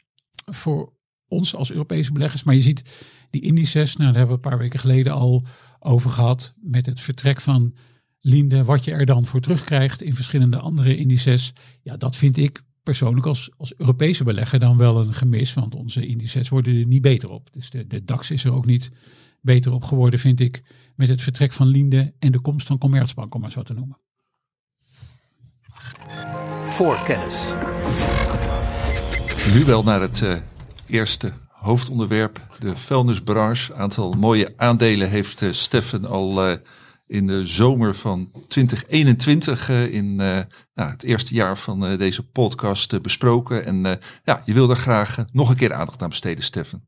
voor 0.45 0.93
ons 1.27 1.55
als 1.55 1.71
Europese 1.71 2.11
beleggers. 2.11 2.43
Maar 2.43 2.55
je 2.55 2.61
ziet 2.61 2.83
die 3.29 3.41
indices, 3.41 3.95
nou, 3.95 4.11
daar 4.11 4.17
hebben 4.17 4.37
we 4.37 4.43
een 4.43 4.49
paar 4.49 4.59
weken 4.59 4.79
geleden 4.79 5.13
al 5.13 5.45
over 5.79 6.09
gehad. 6.09 6.53
Met 6.61 6.85
het 6.85 7.01
vertrek 7.01 7.41
van 7.41 7.75
Linde, 8.19 8.63
wat 8.63 8.83
je 8.83 8.91
er 8.91 9.05
dan 9.05 9.25
voor 9.25 9.39
terugkrijgt 9.39 10.01
in 10.01 10.15
verschillende 10.15 10.59
andere 10.59 10.97
indices. 10.97 11.53
Ja, 11.81 11.97
dat 11.97 12.15
vind 12.15 12.37
ik 12.37 12.61
persoonlijk 12.85 13.25
als, 13.25 13.49
als 13.57 13.73
Europese 13.77 14.23
belegger 14.23 14.59
dan 14.59 14.77
wel 14.77 14.99
een 14.99 15.13
gemis. 15.13 15.53
Want 15.53 15.75
onze 15.75 16.07
indices 16.07 16.49
worden 16.49 16.79
er 16.79 16.85
niet 16.85 17.01
beter 17.01 17.29
op. 17.29 17.53
Dus 17.53 17.69
de, 17.69 17.87
de 17.87 18.03
DAX 18.03 18.31
is 18.31 18.43
er 18.43 18.53
ook 18.53 18.65
niet 18.65 18.91
beter 19.41 19.73
op 19.73 19.83
geworden, 19.83 20.19
vind 20.19 20.39
ik. 20.39 20.63
Met 20.95 21.07
het 21.07 21.21
vertrek 21.21 21.53
van 21.53 21.67
Linde 21.67 22.13
en 22.19 22.31
de 22.31 22.41
komst 22.41 22.67
van 22.67 22.77
Commerzbank, 22.77 23.35
om 23.35 23.41
maar 23.41 23.51
zo 23.51 23.61
te 23.61 23.73
noemen. 23.73 23.97
Voorkennis. 26.61 27.53
Nu 29.53 29.65
wel 29.65 29.83
naar 29.83 30.01
het 30.01 30.21
uh, 30.21 30.33
eerste 30.87 31.33
hoofdonderwerp, 31.49 32.57
de 32.59 32.75
vuilnisbranche. 32.75 33.73
Aantal 33.73 34.13
mooie 34.13 34.53
aandelen 34.57 35.09
heeft 35.09 35.41
uh, 35.41 35.51
Steffen 35.51 36.05
al 36.05 36.49
uh, 36.49 36.55
in 37.07 37.27
de 37.27 37.45
zomer 37.45 37.95
van 37.95 38.31
2021 38.47 39.69
uh, 39.69 39.93
in 39.93 40.05
uh, 40.05 40.39
nou, 40.73 40.89
het 40.91 41.03
eerste 41.03 41.33
jaar 41.33 41.57
van 41.57 41.91
uh, 41.91 41.97
deze 41.97 42.23
podcast 42.23 43.01
besproken. 43.01 43.65
En 43.65 43.99
ja, 44.23 44.41
je 44.45 44.53
wil 44.53 44.69
er 44.69 44.75
graag 44.75 45.25
nog 45.31 45.49
een 45.49 45.55
keer 45.55 45.73
aandacht 45.73 46.01
aan 46.01 46.09
besteden, 46.09 46.43
Steffen. 46.43 46.87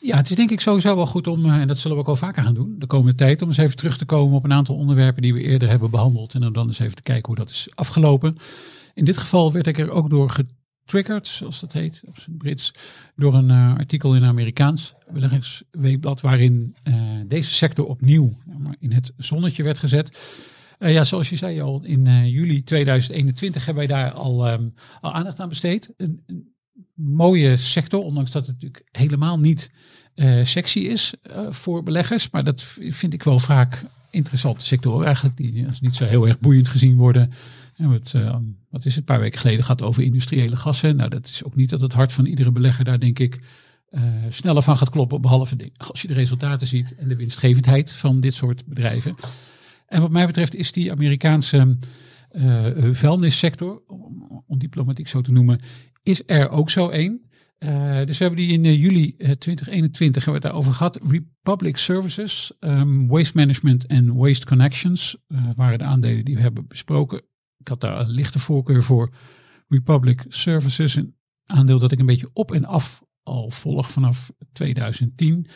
Ja, 0.00 0.16
het 0.16 0.30
is 0.30 0.36
denk 0.36 0.50
ik 0.50 0.60
sowieso 0.60 0.96
wel 0.96 1.06
goed 1.06 1.26
om, 1.26 1.50
en 1.50 1.66
dat 1.66 1.78
zullen 1.78 1.96
we 1.96 2.02
ook 2.02 2.08
al 2.08 2.16
vaker 2.16 2.42
gaan 2.42 2.54
doen, 2.54 2.74
de 2.78 2.86
komende 2.86 3.14
tijd, 3.14 3.42
om 3.42 3.48
eens 3.48 3.56
even 3.56 3.76
terug 3.76 3.98
te 3.98 4.04
komen 4.04 4.36
op 4.36 4.44
een 4.44 4.52
aantal 4.52 4.76
onderwerpen 4.76 5.22
die 5.22 5.34
we 5.34 5.40
eerder 5.40 5.68
hebben 5.68 5.90
behandeld. 5.90 6.34
En 6.34 6.52
dan 6.52 6.66
eens 6.66 6.78
even 6.78 6.96
te 6.96 7.02
kijken 7.02 7.26
hoe 7.26 7.36
dat 7.36 7.50
is 7.50 7.68
afgelopen. 7.74 8.36
In 8.94 9.04
dit 9.04 9.16
geval 9.16 9.52
werd 9.52 9.66
ik 9.66 9.78
er 9.78 9.90
ook 9.90 10.10
door 10.10 10.30
getriggerd, 10.86 11.28
zoals 11.28 11.60
dat 11.60 11.72
heet 11.72 12.02
op 12.06 12.18
zijn 12.18 12.36
Brits, 12.36 12.74
door 13.16 13.34
een 13.34 13.50
uh, 13.50 13.76
artikel 13.76 14.14
in 14.14 14.22
een 14.22 14.28
Amerikaans 14.28 14.94
beleggingsweekblad 15.10 16.20
waarin 16.20 16.74
uh, 16.84 16.94
deze 17.26 17.52
sector 17.52 17.86
opnieuw 17.86 18.36
in 18.78 18.92
het 18.92 19.12
zonnetje 19.16 19.62
werd 19.62 19.78
gezet. 19.78 20.18
Uh, 20.78 20.92
ja, 20.92 21.04
zoals 21.04 21.28
je 21.28 21.36
zei 21.36 21.60
al, 21.60 21.80
in 21.84 22.28
juli 22.28 22.62
2021 22.62 23.64
hebben 23.64 23.88
wij 23.88 23.96
daar 23.96 24.10
al, 24.10 24.52
um, 24.52 24.74
al 25.00 25.12
aandacht 25.12 25.40
aan 25.40 25.48
besteed. 25.48 25.92
Een, 25.96 26.22
een, 26.26 26.54
mooie 26.94 27.56
sector, 27.56 28.02
ondanks 28.02 28.30
dat 28.30 28.46
het 28.46 28.54
natuurlijk 28.54 28.88
helemaal 28.92 29.38
niet 29.38 29.70
sexy 30.42 30.78
is 30.78 31.14
voor 31.50 31.82
beleggers. 31.82 32.30
Maar 32.30 32.44
dat 32.44 32.62
vind 32.78 33.12
ik 33.12 33.22
wel 33.22 33.38
vaak 33.38 33.84
interessante 34.10 34.66
sectoren 34.66 35.06
eigenlijk, 35.06 35.36
die 35.36 35.66
als 35.66 35.80
niet 35.80 35.96
zo 35.96 36.04
heel 36.04 36.26
erg 36.26 36.40
boeiend 36.40 36.68
gezien 36.68 36.96
worden. 36.96 37.32
En 37.76 37.90
het, 37.90 38.12
uh, 38.12 38.36
wat 38.70 38.84
is 38.84 38.90
het, 38.94 38.96
een 38.96 39.04
paar 39.04 39.20
weken 39.20 39.38
geleden 39.38 39.64
gaat 39.64 39.82
over 39.82 40.02
industriële 40.02 40.56
gassen. 40.56 40.96
Nou, 40.96 41.10
dat 41.10 41.28
is 41.28 41.44
ook 41.44 41.56
niet 41.56 41.70
dat 41.70 41.80
het 41.80 41.92
hart 41.92 42.12
van 42.12 42.26
iedere 42.26 42.52
belegger 42.52 42.84
daar 42.84 43.00
denk 43.00 43.18
ik 43.18 43.40
uh, 43.90 44.02
sneller 44.28 44.62
van 44.62 44.76
gaat 44.76 44.90
kloppen. 44.90 45.20
Behalve 45.20 45.70
als 45.76 46.02
je 46.02 46.08
de 46.08 46.14
resultaten 46.14 46.66
ziet 46.66 46.94
en 46.94 47.08
de 47.08 47.16
winstgevendheid 47.16 47.92
van 47.92 48.20
dit 48.20 48.34
soort 48.34 48.66
bedrijven. 48.66 49.14
En 49.86 50.00
wat 50.00 50.10
mij 50.10 50.26
betreft 50.26 50.54
is 50.54 50.72
die 50.72 50.92
Amerikaanse 50.92 51.76
uh, 52.32 52.66
vuilnissector, 52.90 53.82
om, 53.86 54.42
om 54.46 54.58
diplomatiek 54.58 55.08
zo 55.08 55.20
te 55.20 55.32
noemen, 55.32 55.60
is 56.02 56.22
er 56.26 56.48
ook 56.48 56.70
zo 56.70 56.88
één. 56.88 57.20
Dus 58.04 58.18
we 58.18 58.24
hebben 58.24 58.36
die 58.36 58.52
in 58.52 58.76
juli 58.76 59.14
uh, 59.18 59.30
2021 59.30 60.24
hebben 60.24 60.42
we 60.42 60.48
het 60.48 60.54
daarover 60.54 60.74
gehad. 60.74 61.00
Republic 61.42 61.76
Services, 61.76 62.52
um, 62.60 63.08
Waste 63.08 63.36
Management 63.36 63.86
en 63.86 64.14
Waste 64.14 64.46
Connections 64.46 65.16
waren 65.56 65.78
de 65.78 65.84
aandelen 65.84 66.24
die 66.24 66.34
we 66.34 66.40
hebben 66.40 66.66
besproken. 66.66 67.22
Ik 67.66 67.72
had 67.72 67.80
daar 67.80 68.00
een 68.00 68.10
lichte 68.10 68.38
voorkeur 68.38 68.82
voor 68.82 69.10
Republic 69.68 70.24
Services, 70.28 70.94
een 70.94 71.14
aandeel 71.46 71.78
dat 71.78 71.92
ik 71.92 71.98
een 71.98 72.06
beetje 72.06 72.30
op 72.32 72.52
en 72.52 72.64
af 72.64 73.02
al 73.22 73.50
volg 73.50 73.90
vanaf 73.90 74.30
2010. 74.52 75.46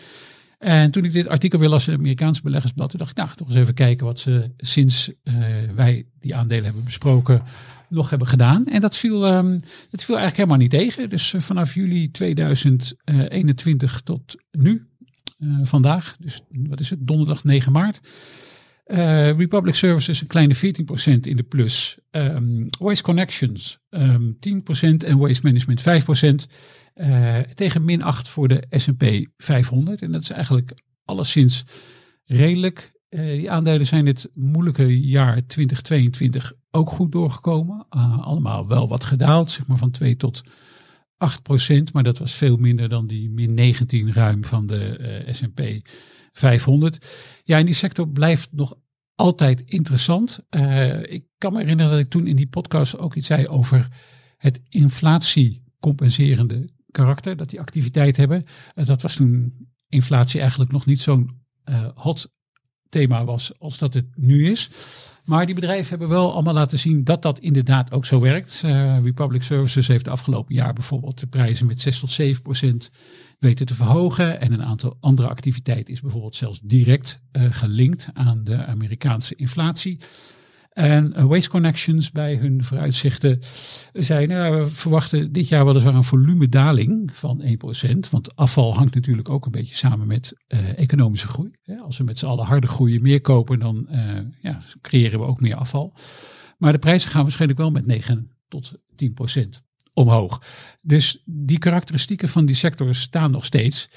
En 0.59 0.91
toen 0.91 1.05
ik 1.05 1.13
dit 1.13 1.29
artikel 1.29 1.59
weer 1.59 1.69
las 1.69 1.87
in 1.87 1.91
het 1.93 2.01
Amerikaanse 2.01 2.43
beleggersblad, 2.43 2.99
dacht 2.99 3.11
ik, 3.11 3.17
nou, 3.17 3.31
toch 3.35 3.47
eens 3.47 3.57
even 3.57 3.75
kijken 3.75 4.07
wat 4.07 4.19
ze 4.19 4.53
sinds 4.57 5.11
wij 5.75 6.07
die 6.21 6.35
aandelen 6.35 6.65
hebben 6.65 6.85
besproken 6.85 7.43
nog 7.89 8.11
hebben 8.11 8.29
gedaan. 8.29 8.67
En 8.67 8.81
dat 8.81 8.97
viel, 8.97 9.35
um, 9.35 9.61
dat 9.91 10.05
viel 10.05 10.19
eigenlijk 10.19 10.37
helemaal 10.37 10.57
niet 10.57 10.71
tegen. 10.71 11.11
Dus 11.11 11.33
uh, 11.33 11.41
vanaf 11.41 11.75
juli 11.75 12.11
2021 12.11 14.01
tot 14.01 14.37
nu, 14.51 14.87
vandaag, 15.63 16.17
dus 16.19 16.41
wat 16.49 16.81
is 16.81 16.91
het, 16.91 17.07
donderdag 17.07 17.45
9 17.45 17.73
maart. 17.73 18.01
Uh, 18.91 19.39
Republic 19.39 19.75
Services 19.75 20.21
een 20.21 20.27
kleine 20.27 20.57
14% 20.57 20.59
in 21.21 21.37
de 21.37 21.43
plus. 21.49 21.99
Um, 22.11 22.67
Waste 22.79 23.03
Connections 23.03 23.79
um, 23.91 24.35
10% 24.35 24.39
en 24.81 25.19
Waste 25.19 25.41
Management 25.43 25.81
5%. 25.81 27.55
tegen 27.55 27.85
min 27.85 28.03
8 28.03 28.29
voor 28.29 28.49
de 28.49 28.65
S&P 28.71 29.05
500. 29.37 30.03
En 30.03 30.13
dat 30.13 30.23
is 30.23 30.31
eigenlijk 30.31 30.73
alleszins 31.05 31.65
redelijk. 32.25 32.93
Uh, 33.11 33.21
die 33.21 33.51
aandelen 33.51 33.87
zijn 33.87 34.05
dit 34.05 34.31
moeilijke 34.35 35.01
jaar 35.01 35.47
2022 35.47 36.53
ook 36.71 36.91
goed 36.91 37.13
doorgekomen. 37.13 37.87
Allemaal 38.21 38.69
wel 38.69 38.89
wat 38.89 39.05
gedaald, 39.05 39.51
zeg 39.51 39.67
maar 39.67 39.79
van 39.79 39.91
2 39.91 40.17
tot 40.17 40.43
8 41.17 41.43
procent. 41.43 41.93
Maar 41.93 42.03
dat 42.03 42.19
was 42.19 42.35
veel 42.35 42.57
minder 42.57 42.89
dan 42.89 43.07
die 43.07 43.31
min 43.31 43.55
19 43.55 44.13
ruim 44.13 44.45
van 44.45 44.67
de 44.67 45.23
S&P 45.31 45.61
500. 46.33 47.07
Ja, 47.45 47.59
en 47.59 47.67
die 47.67 47.75
sector 47.75 48.09
blijft 48.09 48.49
nog 48.53 48.75
altijd 49.15 49.61
interessant. 49.61 50.41
ik 51.03 51.25
kan 51.39 51.53
me 51.53 51.59
herinneren 51.59 51.93
dat 51.93 52.01
ik 52.01 52.11
toen 52.11 52.27
in 52.27 52.37
die 52.37 52.49
podcast 52.49 52.99
ook 52.99 53.15
iets 53.15 53.27
zei 53.27 53.47
over 53.47 53.89
het 54.37 54.61
inflatiecompenserende 54.69 56.69
karakter. 56.91 57.37
Dat 57.37 57.51
die 57.51 57.61
activiteit 57.61 58.17
hebben. 58.17 58.45
dat 58.75 59.03
was 59.03 59.17
toen 59.17 59.55
inflatie 59.89 60.41
eigenlijk 60.41 60.73
nog 60.73 60.87
niet 60.87 61.01
zo'n 61.01 61.31
hot 61.95 62.33
thema 62.89 63.25
was 63.25 63.59
als 63.59 63.79
dat 63.79 63.95
het 63.95 64.07
nu 64.15 64.51
is. 64.51 64.71
Maar 65.25 65.47
die 65.47 65.55
bedrijven 65.55 65.89
hebben 65.89 66.09
wel 66.09 66.33
allemaal 66.33 66.55
laten 66.55 66.79
zien 66.79 67.05
dat 67.05 67.23
dat 67.23 67.39
inderdaad 67.39 67.93
ook 67.93 68.05
zo 68.05 68.21
werkt. 68.21 68.61
Republic 69.03 69.43
Services 69.43 69.87
heeft 69.87 70.09
afgelopen 70.09 70.55
jaar 70.55 70.73
bijvoorbeeld 70.73 71.21
de 71.21 71.27
prijzen 71.27 71.67
met 71.67 71.81
6 71.81 71.99
tot 71.99 72.11
7 72.11 72.43
procent 72.43 72.91
weten 73.41 73.67
te 73.67 73.75
verhogen. 73.75 74.41
En 74.41 74.53
een 74.53 74.65
aantal 74.65 74.97
andere 75.01 75.29
activiteiten 75.29 75.93
is 75.93 76.01
bijvoorbeeld 76.01 76.37
zelfs 76.37 76.61
direct 76.61 77.23
uh, 77.33 77.47
gelinkt 77.51 78.09
aan 78.13 78.45
de 78.45 78.65
Amerikaanse 78.65 79.35
inflatie. 79.35 80.01
En 80.71 81.13
uh, 81.17 81.25
Waste 81.25 81.51
Connections 81.51 82.11
bij 82.11 82.35
hun 82.35 82.65
vooruitzichten 82.65 83.41
zei, 83.93 84.27
nou, 84.27 84.57
we 84.57 84.67
verwachten 84.67 85.33
dit 85.33 85.49
jaar 85.49 85.65
weliswaar 85.65 85.95
een 85.95 86.05
volumedaling 86.05 87.17
van 87.17 87.43
1%. 87.45 88.11
Want 88.11 88.37
afval 88.37 88.75
hangt 88.75 88.95
natuurlijk 88.95 89.29
ook 89.29 89.45
een 89.45 89.53
beetje 89.53 89.75
samen 89.75 90.07
met 90.07 90.35
economische 90.77 91.29
groei. 91.29 91.51
Als 91.83 91.99
we 91.99 92.05
met 92.05 92.19
z'n 92.19 92.27
allen 92.27 92.47
harde 92.47 92.67
groeien 92.67 93.03
meer 93.03 93.21
kopen, 93.21 93.59
dan 93.59 93.87
ja, 94.41 94.59
creëren 94.81 95.19
we 95.19 95.27
ook 95.27 95.41
meer 95.41 95.57
afval. 95.57 95.95
Maar 96.59 96.73
de 96.73 96.79
prijzen 96.79 97.11
gaan 97.11 97.23
waarschijnlijk 97.23 97.61
wel 97.61 97.71
met 97.71 97.87
9 97.87 98.31
tot 98.49 98.73
10% 99.05 99.70
omhoog. 100.01 100.43
Dus 100.81 101.23
die 101.25 101.59
karakteristieken 101.59 102.29
van 102.29 102.47
die 102.47 102.55
sector 102.55 102.95
staan 102.95 103.31
nog 103.31 103.45
steeds. 103.45 103.89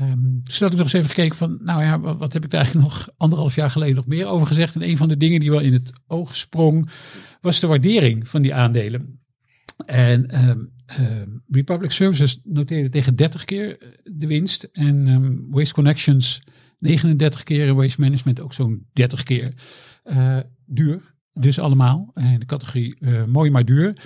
Um, 0.00 0.40
dus 0.44 0.60
ik 0.60 0.70
nog 0.70 0.80
eens 0.80 0.92
even 0.92 1.08
gekeken 1.08 1.36
van, 1.36 1.58
nou 1.62 1.82
ja, 1.82 2.00
wat, 2.00 2.32
heb 2.32 2.44
ik 2.44 2.50
daar 2.50 2.60
eigenlijk 2.60 2.90
nog 2.90 3.08
anderhalf 3.16 3.54
jaar 3.54 3.70
geleden 3.70 3.94
nog 3.94 4.06
meer 4.06 4.26
over 4.26 4.46
gezegd? 4.46 4.74
En 4.74 4.82
een 4.82 4.96
van 4.96 5.08
de 5.08 5.16
dingen 5.16 5.40
die 5.40 5.50
wel 5.50 5.60
in 5.60 5.72
het 5.72 5.92
oog 6.06 6.36
sprong, 6.36 6.90
was 7.40 7.60
de 7.60 7.66
waardering 7.66 8.28
van 8.28 8.42
die 8.42 8.54
aandelen. 8.54 9.20
En 9.86 10.48
um, 10.48 10.72
um, 11.00 11.42
Republic 11.48 11.90
Services 11.90 12.40
noteerde 12.44 12.88
tegen 12.88 13.16
30 13.16 13.44
keer 13.44 13.98
de 14.04 14.26
winst 14.26 14.68
en 14.72 15.46
Waste 15.50 15.74
Connections 15.74 16.42
39 16.80 17.42
keer 17.42 17.68
en 17.68 17.74
Waste 17.74 18.00
Management 18.00 18.40
ook 18.40 18.52
zo'n 18.52 18.86
30 18.92 19.22
keer. 19.22 19.52
Uh, 20.04 20.38
duur, 20.66 21.14
dus 21.32 21.58
allemaal. 21.58 22.10
En 22.12 22.38
de 22.38 22.46
categorie 22.46 22.96
uh, 22.98 23.24
mooi 23.24 23.50
maar 23.50 23.64
duur. 23.64 24.02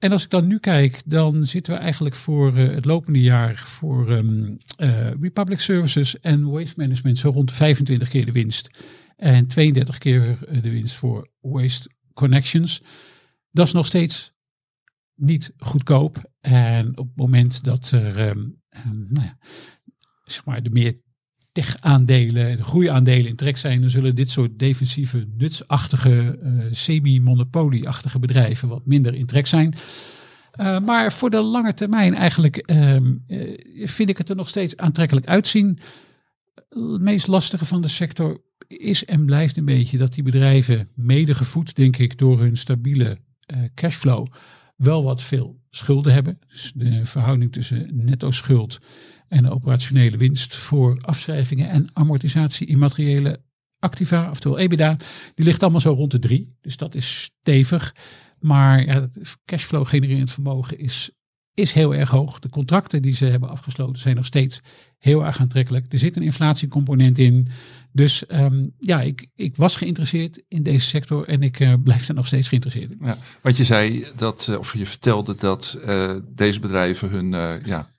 En 0.00 0.12
als 0.12 0.24
ik 0.24 0.30
dan 0.30 0.46
nu 0.46 0.58
kijk, 0.58 1.02
dan 1.06 1.44
zitten 1.44 1.72
we 1.72 1.78
eigenlijk 1.78 2.14
voor 2.14 2.58
uh, 2.58 2.74
het 2.74 2.84
lopende 2.84 3.20
jaar 3.20 3.56
voor 3.56 4.10
um, 4.10 4.56
uh, 4.78 5.10
Republic 5.20 5.60
Services 5.60 6.20
en 6.20 6.50
Waste 6.50 6.74
Management 6.76 7.18
zo 7.18 7.30
rond 7.30 7.48
de 7.48 7.54
25 7.54 8.08
keer 8.08 8.24
de 8.24 8.32
winst. 8.32 8.70
En 9.16 9.46
32 9.46 9.98
keer 9.98 10.38
de 10.62 10.70
winst 10.70 10.94
voor 10.94 11.30
Waste 11.40 11.90
Connections. 12.14 12.82
Dat 13.50 13.66
is 13.66 13.72
nog 13.72 13.86
steeds 13.86 14.32
niet 15.14 15.52
goedkoop. 15.56 16.30
En 16.40 16.88
op 16.98 17.06
het 17.06 17.16
moment 17.16 17.64
dat 17.64 17.90
er 17.90 18.18
ehm, 18.18 18.48
ehm, 18.68 19.04
nou 19.08 19.26
ja, 19.26 19.38
zeg 20.24 20.44
maar 20.44 20.62
de 20.62 20.70
meer 20.70 21.00
tech-aandelen, 21.60 22.56
de 22.56 22.62
groeiaandelen 22.62 23.26
in 23.26 23.36
trek 23.36 23.56
zijn, 23.56 23.80
dan 23.80 23.90
zullen 23.90 24.14
dit 24.14 24.30
soort 24.30 24.58
defensieve, 24.58 25.26
nutsachtige, 25.36 26.38
eh, 26.42 26.50
semi-monopolie-achtige 26.70 28.18
bedrijven 28.18 28.68
wat 28.68 28.86
minder 28.86 29.14
in 29.14 29.26
trek 29.26 29.46
zijn. 29.46 29.74
Uh, 30.60 30.78
maar 30.78 31.12
voor 31.12 31.30
de 31.30 31.40
lange 31.40 31.74
termijn 31.74 32.14
eigenlijk 32.14 32.56
ehm, 32.56 33.14
eh, 33.26 33.58
vind 33.86 34.08
ik 34.08 34.18
het 34.18 34.28
er 34.28 34.36
nog 34.36 34.48
steeds 34.48 34.76
aantrekkelijk 34.76 35.26
uitzien. 35.26 35.78
Het 36.68 37.00
meest 37.00 37.26
lastige 37.26 37.64
van 37.64 37.82
de 37.82 37.88
sector 37.88 38.40
is 38.66 39.04
en 39.04 39.24
blijft 39.24 39.56
een 39.56 39.64
beetje 39.64 39.98
dat 39.98 40.14
die 40.14 40.24
bedrijven, 40.24 40.88
mede 40.94 41.34
gevoed 41.34 41.76
denk 41.76 41.96
ik 41.96 42.18
door 42.18 42.40
hun 42.40 42.56
stabiele 42.56 43.18
cashflow, 43.74 44.26
wel 44.76 45.02
wat 45.04 45.22
veel 45.22 45.60
schulden 45.70 46.12
hebben. 46.12 46.38
Dus 46.48 46.72
de 46.74 47.04
verhouding 47.04 47.52
tussen 47.52 47.88
netto 47.92 48.30
schuld 48.30 48.78
en 49.30 49.42
de 49.42 49.50
operationele 49.50 50.16
winst 50.16 50.56
voor 50.56 50.98
afschrijvingen 51.00 51.68
en 51.68 51.88
amortisatie 51.92 52.66
immateriële 52.66 53.40
activa, 53.78 54.30
oftewel 54.30 54.58
EBITDA, 54.58 54.96
die 55.34 55.44
ligt 55.44 55.62
allemaal 55.62 55.80
zo 55.80 55.92
rond 55.92 56.10
de 56.10 56.18
drie. 56.18 56.56
Dus 56.60 56.76
dat 56.76 56.94
is 56.94 57.22
stevig. 57.22 57.94
Maar 58.38 58.84
ja, 58.86 59.00
het 59.00 59.38
cashflow 59.44 59.86
genererend 59.86 60.30
vermogen 60.30 60.78
is, 60.78 61.10
is 61.54 61.72
heel 61.72 61.94
erg 61.94 62.10
hoog. 62.10 62.38
De 62.38 62.48
contracten 62.48 63.02
die 63.02 63.12
ze 63.12 63.24
hebben 63.24 63.48
afgesloten 63.48 64.02
zijn 64.02 64.16
nog 64.16 64.26
steeds 64.26 64.60
heel 64.98 65.24
erg 65.24 65.40
aantrekkelijk. 65.40 65.92
Er 65.92 65.98
zit 65.98 66.16
een 66.16 66.22
inflatiecomponent 66.22 67.18
in. 67.18 67.48
Dus 67.92 68.26
ehm, 68.26 68.66
ja, 68.78 69.00
ik, 69.00 69.26
ik 69.34 69.56
was 69.56 69.76
geïnteresseerd 69.76 70.42
in 70.48 70.62
deze 70.62 70.86
sector 70.86 71.28
en 71.28 71.42
ik 71.42 71.60
uh, 71.60 71.74
blijf 71.82 72.08
er 72.08 72.14
nog 72.14 72.26
steeds 72.26 72.48
geïnteresseerd 72.48 72.92
in. 72.92 72.98
Ja, 73.02 73.16
want 73.40 73.56
je 73.56 73.64
zei 73.64 74.06
dat, 74.16 74.46
uh, 74.50 74.58
of 74.58 74.74
je 74.74 74.86
vertelde 74.86 75.34
dat 75.34 75.78
uh, 75.86 76.14
deze 76.34 76.60
bedrijven 76.60 77.10
hun 77.10 77.30
ja, 77.64 77.90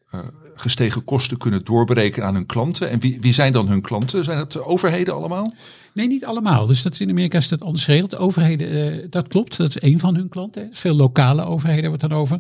gestegen 0.56 1.04
kosten 1.04 1.38
kunnen 1.38 1.66
doorberekenen 1.66 2.28
aan 2.28 2.34
hun 2.34 2.46
klanten. 2.46 2.90
En 2.90 3.00
wie, 3.00 3.18
wie 3.22 3.34
zijn 3.34 3.52
dan 3.52 3.68
hun 3.68 3.82
klanten? 3.82 4.24
Zijn 4.24 4.38
het 4.38 4.62
overheden 4.62 5.14
allemaal? 5.14 5.54
Nee, 5.94 6.08
niet 6.08 6.26
allemaal. 6.26 6.66
Dus 6.66 6.82
dat 6.82 6.94
is 6.94 7.00
in 7.00 7.10
Amerika 7.10 7.38
is 7.38 7.48
dat 7.48 7.62
anders 7.62 7.84
geregeld. 7.84 8.12
De 8.12 8.18
overheden, 8.18 8.96
uh, 9.00 9.06
dat 9.10 9.28
klopt. 9.28 9.58
Dat 9.58 9.68
is 9.68 9.78
één 9.78 10.00
van 10.00 10.16
hun 10.16 10.30
klanten. 10.30 10.70
Veel 10.72 10.96
lokale 10.96 11.44
overheden 11.46 11.82
hebben 11.82 12.00
het 12.00 12.10
dan 12.10 12.20
over. 12.20 12.40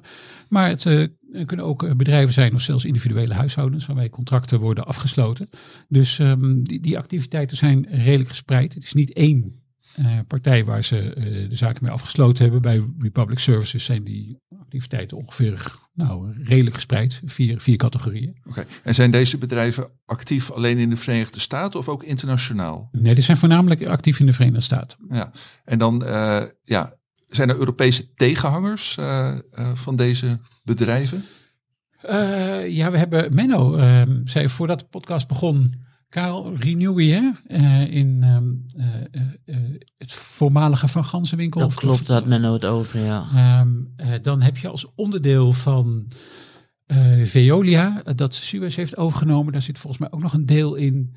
Maar 0.50 0.67
het 0.67 0.86
uh, 0.86 1.08
kunnen 1.45 1.65
ook 1.65 1.97
bedrijven 1.97 2.34
zijn 2.34 2.54
of 2.54 2.62
zelfs 2.62 2.86
individuele 2.86 3.34
huishoudens 3.34 3.86
waarmee 3.86 4.10
contracten 4.10 4.60
worden 4.60 4.86
afgesloten. 4.86 5.50
Dus 5.88 6.19
um, 6.19 6.63
die, 6.63 6.80
die 6.80 6.97
activiteiten 6.97 7.58
zijn 7.58 7.88
redelijk 7.89 8.30
gespreid. 8.30 8.74
Het 8.74 8.84
is 8.84 8.93
niet 8.93 9.13
één 9.13 9.61
uh, 9.99 10.19
partij 10.27 10.65
waar 10.65 10.84
ze 10.84 11.15
uh, 11.17 11.49
de 11.49 11.56
zaken 11.56 11.84
mee 11.84 11.91
afgesloten 11.91 12.43
hebben. 12.43 12.62
Bij 12.62 12.84
Republic 12.97 13.39
Services 13.39 13.84
zijn 13.84 14.04
die 14.04 14.38
activiteiten 14.60 15.17
ongeveer 15.17 15.75
nou, 15.93 16.43
redelijk 16.43 16.75
gespreid. 16.75 17.21
Vier, 17.25 17.62
vier 17.62 17.77
categorieën. 17.77 18.38
Oké. 18.39 18.49
Okay. 18.49 18.65
En 18.84 18.95
zijn 18.95 19.12
deze 19.12 19.38
bedrijven 19.38 19.89
actief 20.06 20.51
alleen 20.51 20.77
in 20.77 20.89
de 20.89 20.97
Verenigde 20.97 21.39
Staten 21.39 21.80
of 21.80 21.89
ook 21.89 22.04
internationaal? 22.04 22.89
Nee, 22.91 23.13
die 23.13 23.23
zijn 23.23 23.38
voornamelijk 23.38 23.86
actief 23.86 24.19
in 24.19 24.25
de 24.25 24.34
Verenigde 24.34 24.62
Staten. 24.62 24.97
Ja. 25.10 25.32
En 25.63 25.77
dan 25.77 26.04
uh, 26.06 26.43
ja, 26.63 26.93
zijn 27.25 27.49
er 27.49 27.58
Europese 27.58 28.13
tegenhangers 28.13 28.97
van 29.73 29.95
deze 29.95 30.39
bedrijven? 30.63 31.23
ja, 32.67 32.91
we 32.91 32.97
hebben 32.97 33.36
Menno, 33.36 33.77
zei 34.23 34.49
voordat 34.49 34.80
de 34.80 34.86
podcast 34.86 35.27
begon 35.27 35.73
Karel 36.12 36.56
Renewy, 36.56 37.10
hè? 37.10 37.30
Uh, 37.47 37.93
in 37.93 38.24
um, 38.24 38.65
uh, 38.78 38.86
uh, 39.45 39.80
het 39.97 40.12
voormalige 40.12 40.88
Van 40.88 41.06
Gansenwinkel. 41.06 41.60
Dat 41.60 41.74
klopt, 41.74 42.08
dat 42.08 42.26
men 42.26 42.43
het 42.43 42.65
over, 42.65 43.00
ja. 43.00 43.60
Um, 43.62 43.95
dan 44.21 44.41
heb 44.41 44.58
je 44.58 44.67
als 44.67 44.95
onderdeel 44.95 45.54
van 45.54 46.08
Veolia, 47.24 48.02
dat 48.15 48.36
Suez 48.36 48.76
heeft 48.76 48.97
overgenomen, 48.97 49.52
daar 49.52 49.62
zit 49.62 49.80
volgens 49.80 50.02
mij 50.02 50.12
ook 50.12 50.21
nog 50.21 50.34
een 50.34 50.45
deel 50.45 50.76
in 50.76 51.15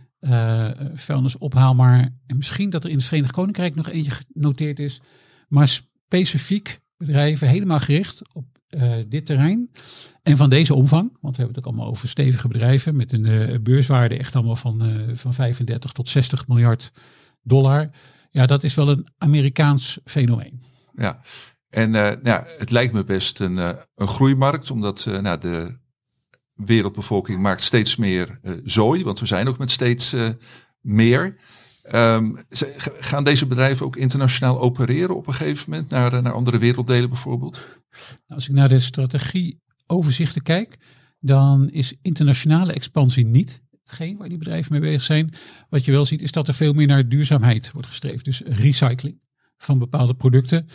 vuilnisophaal. 0.94 1.74
Maar 1.74 2.00
en 2.26 2.36
misschien 2.36 2.70
dat 2.70 2.84
er 2.84 2.90
in 2.90 2.96
het 2.96 3.04
Verenigd 3.04 3.32
Koninkrijk 3.32 3.74
nog 3.74 3.88
eentje 3.88 4.12
genoteerd 4.34 4.78
is. 4.78 5.00
Maar 5.48 5.68
specifiek 5.68 6.80
bedrijven 6.96 7.48
helemaal 7.48 7.78
gericht 7.78 8.34
op 8.34 8.53
uh, 8.76 8.94
dit 9.08 9.26
terrein. 9.26 9.70
En 10.22 10.36
van 10.36 10.50
deze 10.50 10.74
omvang, 10.74 11.16
want 11.20 11.36
we 11.36 11.42
hebben 11.42 11.56
het 11.56 11.58
ook 11.58 11.72
allemaal 11.72 11.90
over 11.90 12.08
stevige 12.08 12.48
bedrijven 12.48 12.96
met 12.96 13.12
een 13.12 13.24
uh, 13.24 13.58
beurswaarde 13.60 14.18
echt 14.18 14.34
allemaal 14.34 14.56
van, 14.56 14.86
uh, 14.86 15.16
van 15.16 15.34
35 15.34 15.92
tot 15.92 16.08
60 16.08 16.48
miljard 16.48 16.92
dollar. 17.42 17.90
Ja, 18.30 18.46
dat 18.46 18.64
is 18.64 18.74
wel 18.74 18.88
een 18.88 19.08
Amerikaans 19.18 19.98
fenomeen. 20.04 20.60
Ja, 20.96 21.20
en 21.68 21.92
ja, 22.22 22.44
het 22.58 22.70
lijkt 22.70 22.92
me 22.92 23.04
best 23.04 23.40
een, 23.40 23.56
een 23.94 24.08
groeimarkt, 24.08 24.70
omdat 24.70 25.08
nou, 25.22 25.40
de 25.40 25.78
wereldbevolking 26.54 27.40
maakt 27.40 27.62
steeds 27.62 27.96
meer 27.96 28.40
zooi, 28.64 29.04
want 29.04 29.20
we 29.20 29.26
zijn 29.26 29.48
ook 29.48 29.58
met 29.58 29.70
steeds 29.70 30.14
meer. 30.80 31.36
Um, 31.92 32.36
gaan 33.00 33.24
deze 33.24 33.46
bedrijven 33.46 33.86
ook 33.86 33.96
internationaal 33.96 34.60
opereren 34.60 35.16
op 35.16 35.26
een 35.26 35.34
gegeven 35.34 35.70
moment 35.70 35.90
naar, 35.90 36.22
naar 36.22 36.32
andere 36.32 36.58
werelddelen 36.58 37.08
bijvoorbeeld? 37.08 37.80
Als 38.26 38.48
ik 38.48 38.54
naar 38.54 38.68
de 38.68 38.78
strategieoverzichten 38.78 40.42
kijk, 40.42 40.78
dan 41.20 41.70
is 41.70 41.94
internationale 42.02 42.72
expansie 42.72 43.26
niet 43.26 43.62
hetgeen 43.82 44.16
waar 44.16 44.28
die 44.28 44.38
bedrijven 44.38 44.72
mee 44.72 44.80
bezig 44.80 45.02
zijn. 45.02 45.34
Wat 45.68 45.84
je 45.84 45.92
wel 45.92 46.04
ziet 46.04 46.22
is 46.22 46.32
dat 46.32 46.48
er 46.48 46.54
veel 46.54 46.72
meer 46.72 46.86
naar 46.86 47.08
duurzaamheid 47.08 47.72
wordt 47.72 47.88
gestreefd. 47.88 48.24
Dus 48.24 48.40
recycling 48.44 49.22
van 49.56 49.78
bepaalde 49.78 50.14
producten. 50.14 50.68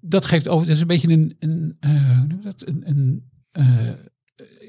Dat 0.00 0.24
geeft 0.24 0.48
over, 0.48 0.66
dat 0.66 0.74
is 0.74 0.80
een 0.80 0.86
beetje 0.86 1.08
een, 1.08 1.36
een, 1.38 1.76
uh, 1.80 2.22
een, 2.58 2.88
een 2.88 3.30
uh, 3.52 3.90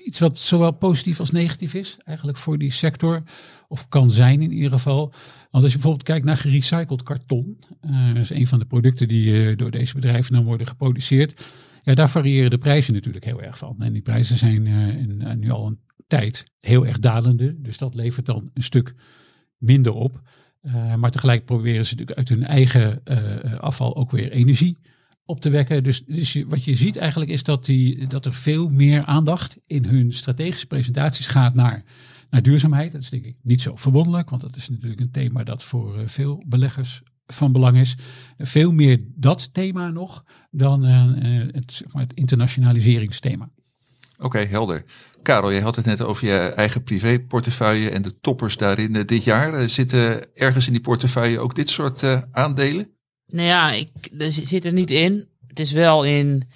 iets 0.03 0.19
wat 0.19 0.37
zowel 0.37 0.71
positief 0.71 1.19
als 1.19 1.31
negatief 1.31 1.73
is, 1.73 1.97
eigenlijk 2.03 2.37
voor 2.37 2.57
die 2.57 2.71
sector. 2.71 3.23
Of 3.67 3.87
kan 3.87 4.11
zijn 4.11 4.41
in 4.41 4.51
ieder 4.51 4.71
geval. 4.71 5.13
Want 5.51 5.63
als 5.63 5.65
je 5.65 5.71
bijvoorbeeld 5.71 6.03
kijkt 6.03 6.25
naar 6.25 6.37
gerecycled 6.37 7.03
karton, 7.03 7.59
uh, 7.85 8.07
dat 8.07 8.23
is 8.23 8.29
een 8.29 8.47
van 8.47 8.59
de 8.59 8.65
producten 8.65 9.07
die 9.07 9.33
uh, 9.33 9.57
door 9.57 9.71
deze 9.71 9.93
bedrijven 9.93 10.33
dan 10.33 10.43
worden 10.43 10.67
geproduceerd. 10.67 11.45
Ja, 11.83 11.93
daar 11.93 12.09
variëren 12.09 12.49
de 12.49 12.57
prijzen 12.57 12.93
natuurlijk 12.93 13.25
heel 13.25 13.41
erg 13.41 13.57
van. 13.57 13.75
En 13.79 13.93
die 13.93 14.01
prijzen 14.01 14.37
zijn 14.37 14.67
in, 14.67 15.39
nu 15.39 15.49
al 15.49 15.67
een 15.67 15.79
tijd 16.07 16.45
heel 16.59 16.85
erg 16.85 16.99
dalende. 16.99 17.61
Dus 17.61 17.77
dat 17.77 17.95
levert 17.95 18.25
dan 18.25 18.49
een 18.53 18.63
stuk 18.63 18.93
minder 19.57 19.93
op. 19.93 20.21
maar 20.97 21.11
tegelijk 21.11 21.45
proberen 21.45 21.85
ze 21.85 21.95
natuurlijk 21.95 22.17
uit 22.17 22.29
hun 22.29 22.45
eigen 22.45 23.03
afval 23.59 23.95
ook 23.95 24.11
weer 24.11 24.31
energie 24.31 24.77
op 25.25 25.41
te 25.41 25.49
wekken. 25.49 25.83
Dus, 25.83 26.03
dus 26.05 26.43
wat 26.47 26.63
je 26.63 26.75
ziet 26.75 26.97
eigenlijk 26.97 27.31
is 27.31 27.43
dat, 27.43 27.65
die, 27.65 28.07
dat 28.07 28.25
er 28.25 28.33
veel 28.33 28.69
meer 28.69 29.05
aandacht 29.05 29.57
in 29.65 29.85
hun 29.85 30.11
strategische 30.11 30.67
presentaties 30.67 31.27
gaat 31.27 31.53
naar, 31.53 31.83
naar 32.29 32.41
duurzaamheid. 32.41 32.91
Dat 32.91 33.01
is 33.01 33.09
denk 33.09 33.25
ik 33.25 33.35
niet 33.41 33.61
zo 33.61 33.75
verwonderlijk, 33.75 34.29
want 34.29 34.41
dat 34.41 34.55
is 34.55 34.69
natuurlijk 34.69 34.99
een 34.99 35.11
thema 35.11 35.43
dat 35.43 35.63
voor 35.63 35.99
uh, 35.99 36.07
veel 36.07 36.43
beleggers 36.47 37.01
van 37.25 37.51
belang 37.51 37.77
is. 37.77 37.95
Veel 38.37 38.71
meer 38.71 39.03
dat 39.15 39.53
thema 39.53 39.89
nog 39.89 40.23
dan 40.51 40.85
uh, 40.85 41.41
het, 41.51 41.73
zeg 41.73 41.93
maar, 41.93 42.03
het 42.03 42.13
internationaliseringsthema. 42.13 43.49
Oké, 44.17 44.39
helder. 44.39 44.85
Karel, 45.21 45.51
je 45.51 45.61
had 45.61 45.75
het 45.75 45.85
net 45.85 46.01
over 46.01 46.27
je 46.27 46.37
eigen 46.37 46.83
privéportefeuille 46.83 47.89
en 47.89 48.01
de 48.01 48.19
toppers 48.19 48.57
daarin 48.57 48.91
dit 48.91 49.23
jaar. 49.23 49.69
Zitten 49.69 50.33
ergens 50.33 50.67
in 50.67 50.73
die 50.73 50.81
portefeuille 50.81 51.39
ook 51.39 51.55
dit 51.55 51.69
soort 51.69 52.03
aandelen? 52.31 52.93
Nou 53.33 53.47
ja, 53.47 53.71
ik, 53.71 53.89
er 54.17 54.31
zit 54.31 54.65
er 54.65 54.73
niet 54.73 54.91
in. 54.91 55.29
Het 55.47 55.59
is 55.59 55.71
wel 55.71 56.03
in 56.03 56.49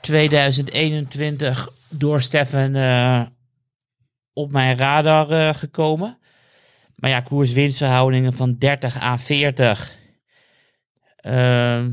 2021 0.00 1.68
door 1.88 2.20
Stefan 2.20 2.76
uh, 2.76 3.26
op 4.32 4.52
mijn 4.52 4.76
radar 4.76 5.30
uh, 5.30 5.54
gekomen. 5.54 6.18
Maar 6.94 7.10
ja, 7.10 7.20
koers-winstverhoudingen 7.20 8.32
van 8.32 8.58
30 8.58 9.00
à 9.00 9.18
40 9.18 9.92
uh, 11.26 11.86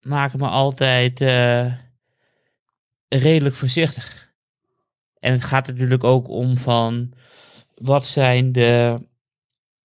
maken 0.00 0.38
me 0.38 0.48
altijd 0.48 1.20
uh, 1.20 1.72
redelijk 3.08 3.54
voorzichtig. 3.54 4.32
En 5.18 5.32
het 5.32 5.44
gaat 5.44 5.66
natuurlijk 5.66 6.04
ook 6.04 6.28
om 6.28 6.56
van 6.56 7.12
wat 7.74 8.06
zijn 8.06 8.52
de 8.52 9.00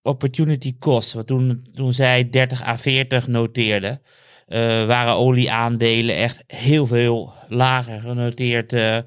opportunity 0.02 0.76
cost, 0.80 1.14
wat 1.14 1.28
toen, 1.28 1.68
toen 1.74 1.94
zij 1.94 2.30
30 2.30 2.64
à 2.64 2.78
40 2.78 3.28
noteerde, 3.28 4.02
uh, 4.48 4.86
waren 4.86 5.14
olieaandelen 5.14 6.16
echt 6.16 6.44
heel 6.48 6.86
veel 6.86 7.34
lager 7.48 8.00
genoteerd 8.00 8.74
uh, 8.74 8.98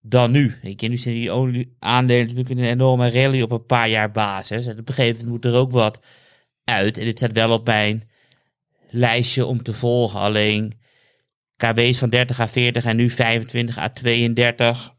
dan 0.00 0.30
nu. 0.30 0.54
Ik 0.62 0.88
nu 0.88 0.96
zijn 0.96 1.14
die 1.14 1.30
olieaandelen 1.30 2.26
natuurlijk 2.26 2.50
een 2.50 2.64
enorme 2.64 3.10
rally 3.10 3.42
op 3.42 3.50
een 3.50 3.66
paar 3.66 3.88
jaar 3.88 4.10
basis. 4.10 4.66
En 4.66 4.78
op 4.78 4.88
een 4.88 4.94
gegeven 4.94 5.24
moment 5.24 5.44
moet 5.44 5.52
er 5.52 5.58
ook 5.58 5.70
wat 5.70 6.00
uit. 6.64 6.98
En 6.98 7.04
dit 7.04 7.18
staat 7.18 7.32
wel 7.32 7.52
op 7.52 7.66
mijn 7.66 8.08
lijstje 8.88 9.46
om 9.46 9.62
te 9.62 9.72
volgen. 9.72 10.20
Alleen 10.20 10.80
KB's 11.56 11.98
van 11.98 12.10
30 12.10 12.40
à 12.40 12.48
40 12.48 12.84
en 12.84 12.96
nu 12.96 13.10
25 13.10 13.78
à 13.78 13.88
32. 13.88 14.94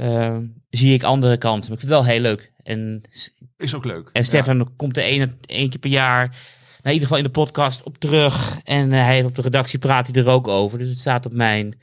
Uh, 0.00 0.36
zie 0.70 0.94
ik 0.94 1.02
andere 1.02 1.36
kanten. 1.36 1.70
Maar 1.70 1.82
ik 1.82 1.86
vind 1.86 1.92
het 1.92 2.04
wel 2.04 2.04
heel 2.04 2.20
leuk. 2.20 2.52
En 2.62 3.02
is 3.56 3.74
ook 3.74 3.84
leuk. 3.84 4.10
En 4.12 4.24
Stefan 4.24 4.58
ja. 4.58 4.64
komt 4.76 4.96
er 4.96 5.02
één, 5.02 5.38
één 5.46 5.70
keer 5.70 5.78
per 5.78 5.90
jaar 5.90 6.36
in 6.84 6.92
ieder 6.92 7.08
geval 7.08 7.18
in 7.18 7.24
de 7.24 7.38
podcast 7.38 7.82
op 7.82 7.98
terug. 7.98 8.58
En 8.64 8.92
eh, 8.92 9.00
hij 9.00 9.24
op 9.24 9.34
de 9.34 9.42
redactie 9.42 9.78
praat 9.78 10.06
hij 10.06 10.22
er 10.22 10.28
ook 10.28 10.48
over. 10.48 10.78
Dus 10.78 10.88
het 10.88 10.98
staat 10.98 11.26
op 11.26 11.32
mijn 11.32 11.74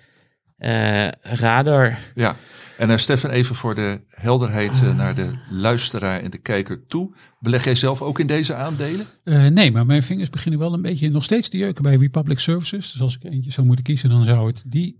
eh, 0.57 1.07
radar. 1.21 1.97
Ja, 2.15 2.35
en 2.77 2.89
uh, 2.89 2.97
Stefan, 2.97 3.29
even 3.29 3.55
voor 3.55 3.75
de 3.75 4.01
helderheid 4.09 4.81
uh, 4.83 4.95
naar 4.95 5.15
de 5.15 5.29
luisteraar 5.49 6.21
en 6.21 6.31
de 6.31 6.37
kijker 6.37 6.85
toe. 6.85 7.13
Beleg 7.39 7.63
jij 7.63 7.75
zelf 7.75 8.01
ook 8.01 8.19
in 8.19 8.27
deze 8.27 8.55
aandelen? 8.55 9.05
Uh, 9.23 9.47
nee, 9.47 9.71
maar 9.71 9.85
mijn 9.85 10.03
vingers 10.03 10.29
beginnen 10.29 10.59
wel 10.59 10.73
een 10.73 10.81
beetje 10.81 11.09
nog 11.09 11.23
steeds 11.23 11.49
te 11.49 11.57
jeuken 11.57 11.83
bij 11.83 11.95
Republic 11.95 12.39
Services. 12.39 12.91
Dus 12.91 13.01
als 13.01 13.15
ik 13.15 13.31
eentje 13.31 13.51
zou 13.51 13.67
moeten 13.67 13.85
kiezen, 13.85 14.09
dan 14.09 14.23
zou 14.23 14.47
het 14.47 14.63
die, 14.65 14.97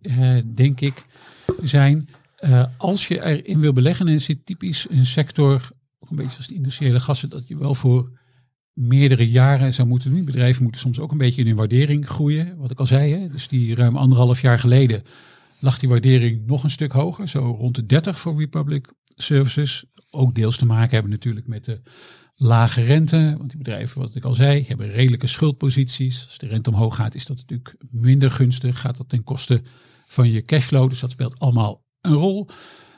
denk 0.54 0.82
ik, 0.82 1.04
zijn. 1.62 2.10
Als 2.78 3.08
je 3.08 3.24
erin 3.24 3.60
wil 3.60 3.74
beleggen, 3.74 4.08
en 4.08 4.22
zit 4.22 4.46
typisch 4.46 4.88
een 4.90 5.06
sector, 5.06 5.70
ook 6.00 6.10
een 6.10 6.16
beetje 6.16 6.38
als 6.38 6.48
de 6.48 6.56
industriële 6.56 7.00
gassen, 7.00 7.30
dat 7.30 7.48
je 7.48 7.58
wel 7.58 7.74
voor 7.74 8.20
meerdere 8.74 9.30
jaren 9.30 9.74
zou 9.74 9.88
moeten 9.88 10.12
doen. 10.12 10.26
Bedrijven 10.26 10.64
moeten 10.64 10.82
soms 10.82 11.00
ook 11.00 11.12
een 11.12 11.18
beetje 11.18 11.42
in 11.42 11.48
hun 11.48 11.56
waardering 11.56 12.08
groeien, 12.08 12.58
wat 12.58 12.72
ik 12.72 12.80
al 12.80 12.86
zei. 12.86 13.14
Hè? 13.14 13.28
Dus 13.28 13.48
die 13.48 13.76
ruim 13.76 13.98
anderhalf 13.98 14.42
jaar 14.42 14.60
geleden 14.60 15.04
lag 15.60 15.80
die 15.80 15.90
waardering 15.90 16.46
nog 16.46 16.64
een 16.64 16.70
stuk 16.70 16.92
hoger, 16.92 17.28
zo 17.28 17.40
rond 17.40 17.76
de 17.76 17.86
30 17.86 18.20
voor 18.20 18.40
Republic 18.40 18.94
Services. 19.16 19.86
Ook 20.10 20.36
deels 20.36 20.58
te 20.58 20.66
maken 20.66 20.92
hebben 20.92 21.12
natuurlijk 21.12 21.48
met 21.48 21.66
de 21.66 21.82
lage 22.36 22.82
rente, 22.82 23.36
want 23.38 23.50
die 23.50 23.58
bedrijven, 23.58 24.02
wat 24.02 24.16
ik 24.16 24.24
al 24.24 24.34
zei, 24.34 24.66
hebben 24.68 24.92
redelijke 24.92 25.28
schuldposities. 25.28 26.24
Als 26.26 26.38
de 26.38 26.48
rente 26.48 26.70
omhoog 26.70 26.96
gaat, 26.96 27.16
is 27.16 27.26
dat 27.26 27.38
natuurlijk 27.38 27.76
minder 27.90 28.32
gunstig. 28.32 28.80
Gaat 28.80 28.98
dat 28.98 29.10
ten 29.10 29.24
koste 29.24 29.62
van 30.08 30.32
je 30.32 30.42
cashflow, 30.42 30.90
dus 30.90 31.00
dat 31.00 31.12
speelt 31.12 31.40
allemaal 31.40 31.81
een 32.02 32.14
rol. 32.14 32.48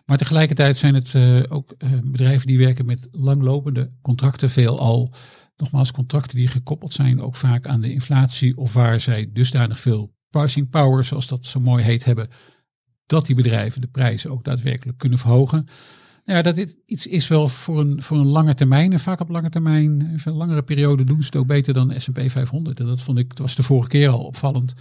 Maar 0.06 0.18
tegelijkertijd 0.18 0.78
zijn 0.78 0.94
het 0.94 1.14
uh, 1.14 1.44
ook 1.50 1.74
uh, 1.78 1.92
bedrijven 2.04 2.48
die 2.48 2.58
werken 2.58 2.86
met 2.86 3.08
langlopende 3.12 3.90
contracten, 4.02 4.50
veelal. 4.50 5.14
Nogmaals, 5.58 5.92
contracten 5.92 6.38
die 6.38 6.48
gekoppeld 6.48 6.94
zijn 6.94 7.22
ook 7.22 7.36
vaak 7.36 7.68
aan 7.68 7.82
de 7.82 7.94
inflatie 7.94 8.58
of 8.58 8.74
waar 8.74 9.00
zij 9.00 9.30
dusdanig 9.34 9.80
veel 9.80 10.14
pricing 10.30 10.70
power, 10.70 11.06
zoals 11.06 11.28
dat 11.28 11.46
zo 11.46 11.60
mooi 11.60 11.84
heet, 11.84 12.06
hebben, 12.06 12.28
dat 13.06 13.26
die 13.26 13.36
bedrijven 13.36 13.82
de 13.82 13.88
prijzen 13.88 14.32
ook 14.32 14.44
daadwerkelijk 14.44 14.98
kunnen 14.98 15.18
verhogen. 15.18 15.66
Nou 16.26 16.38
ja, 16.38 16.44
dat 16.44 16.56
dit 16.56 16.78
iets 16.86 17.08
is 17.08 17.28
wel 17.28 17.48
voor 17.48 17.80
een, 17.80 18.02
voor 18.02 18.18
een 18.18 18.28
lange 18.28 18.54
termijn. 18.54 18.92
En 18.92 19.00
vaak 19.00 19.20
op 19.20 19.30
lange 19.30 19.50
termijn, 19.50 20.20
een 20.24 20.34
langere 20.34 20.64
periode, 20.64 21.04
doen 21.04 21.20
ze 21.20 21.26
het 21.26 21.36
ook 21.36 21.48
beter 21.48 21.74
dan 21.74 21.94
SP 22.04 22.20
500. 22.26 22.80
En 22.80 22.86
dat 22.86 23.02
vond 23.02 23.18
ik, 23.18 23.28
dat 23.28 23.40
was 23.40 23.56
de 23.56 23.64
vorige 23.64 23.90
keer 23.90 24.10
al 24.10 24.26
opvallend. 24.26 24.74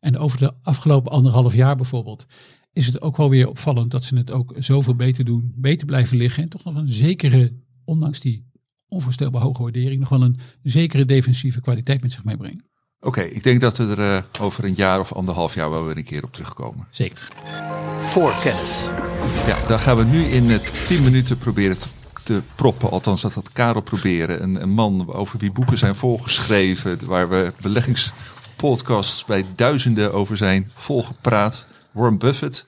En 0.00 0.18
over 0.18 0.38
de 0.38 0.54
afgelopen 0.62 1.12
anderhalf 1.12 1.54
jaar 1.54 1.76
bijvoorbeeld, 1.76 2.26
is 2.72 2.86
het 2.86 3.02
ook 3.02 3.16
wel 3.16 3.30
weer 3.30 3.48
opvallend 3.48 3.90
dat 3.90 4.04
ze 4.04 4.16
het 4.16 4.30
ook 4.30 4.54
zoveel 4.58 4.94
beter 4.94 5.24
doen, 5.24 5.52
beter 5.54 5.86
blijven 5.86 6.16
liggen. 6.16 6.42
En 6.42 6.48
toch 6.48 6.64
nog 6.64 6.74
een 6.74 6.88
zekere, 6.88 7.52
ondanks 7.84 8.20
die 8.20 8.46
onvoorstelbaar 8.88 9.42
hoge 9.42 9.62
waardering, 9.62 10.00
nog 10.00 10.08
wel 10.08 10.22
een 10.22 10.38
zekere 10.62 11.04
defensieve 11.04 11.60
kwaliteit 11.60 12.02
met 12.02 12.12
zich 12.12 12.24
meebrengen. 12.24 12.68
Oké, 13.00 13.18
okay, 13.18 13.30
ik 13.30 13.42
denk 13.42 13.60
dat 13.60 13.76
we 13.76 13.84
er 13.84 13.98
uh, 13.98 14.42
over 14.44 14.64
een 14.64 14.74
jaar 14.74 15.00
of 15.00 15.12
anderhalf 15.12 15.54
jaar 15.54 15.70
wel 15.70 15.84
weer 15.84 15.96
een 15.96 16.04
keer 16.04 16.24
op 16.24 16.32
terugkomen. 16.32 16.86
Zeker. 16.90 17.28
Voor 17.98 18.34
kennis. 18.42 18.88
Ja, 19.46 19.66
dan 19.66 19.78
gaan 19.78 19.96
we 19.96 20.04
nu 20.04 20.22
in 20.22 20.44
uh, 20.44 20.58
10 20.86 21.02
minuten 21.02 21.38
proberen 21.38 21.78
te, 21.78 21.88
te, 22.24 22.42
proppen. 22.54 22.90
Althans, 22.90 23.20
dat 23.20 23.32
had 23.32 23.52
Karel 23.52 23.82
proberen. 23.82 24.42
Een, 24.42 24.62
een, 24.62 24.70
man 24.70 25.12
over 25.12 25.38
wie 25.38 25.52
boeken 25.52 25.78
zijn 25.78 25.94
volgeschreven. 25.94 27.06
Waar 27.06 27.28
we 27.28 27.52
beleggingspodcasts 27.60 29.24
bij 29.24 29.44
duizenden 29.54 30.12
over 30.12 30.36
zijn 30.36 30.70
volgepraat. 30.74 31.66
Warren 31.98 32.18
Buffett 32.18 32.64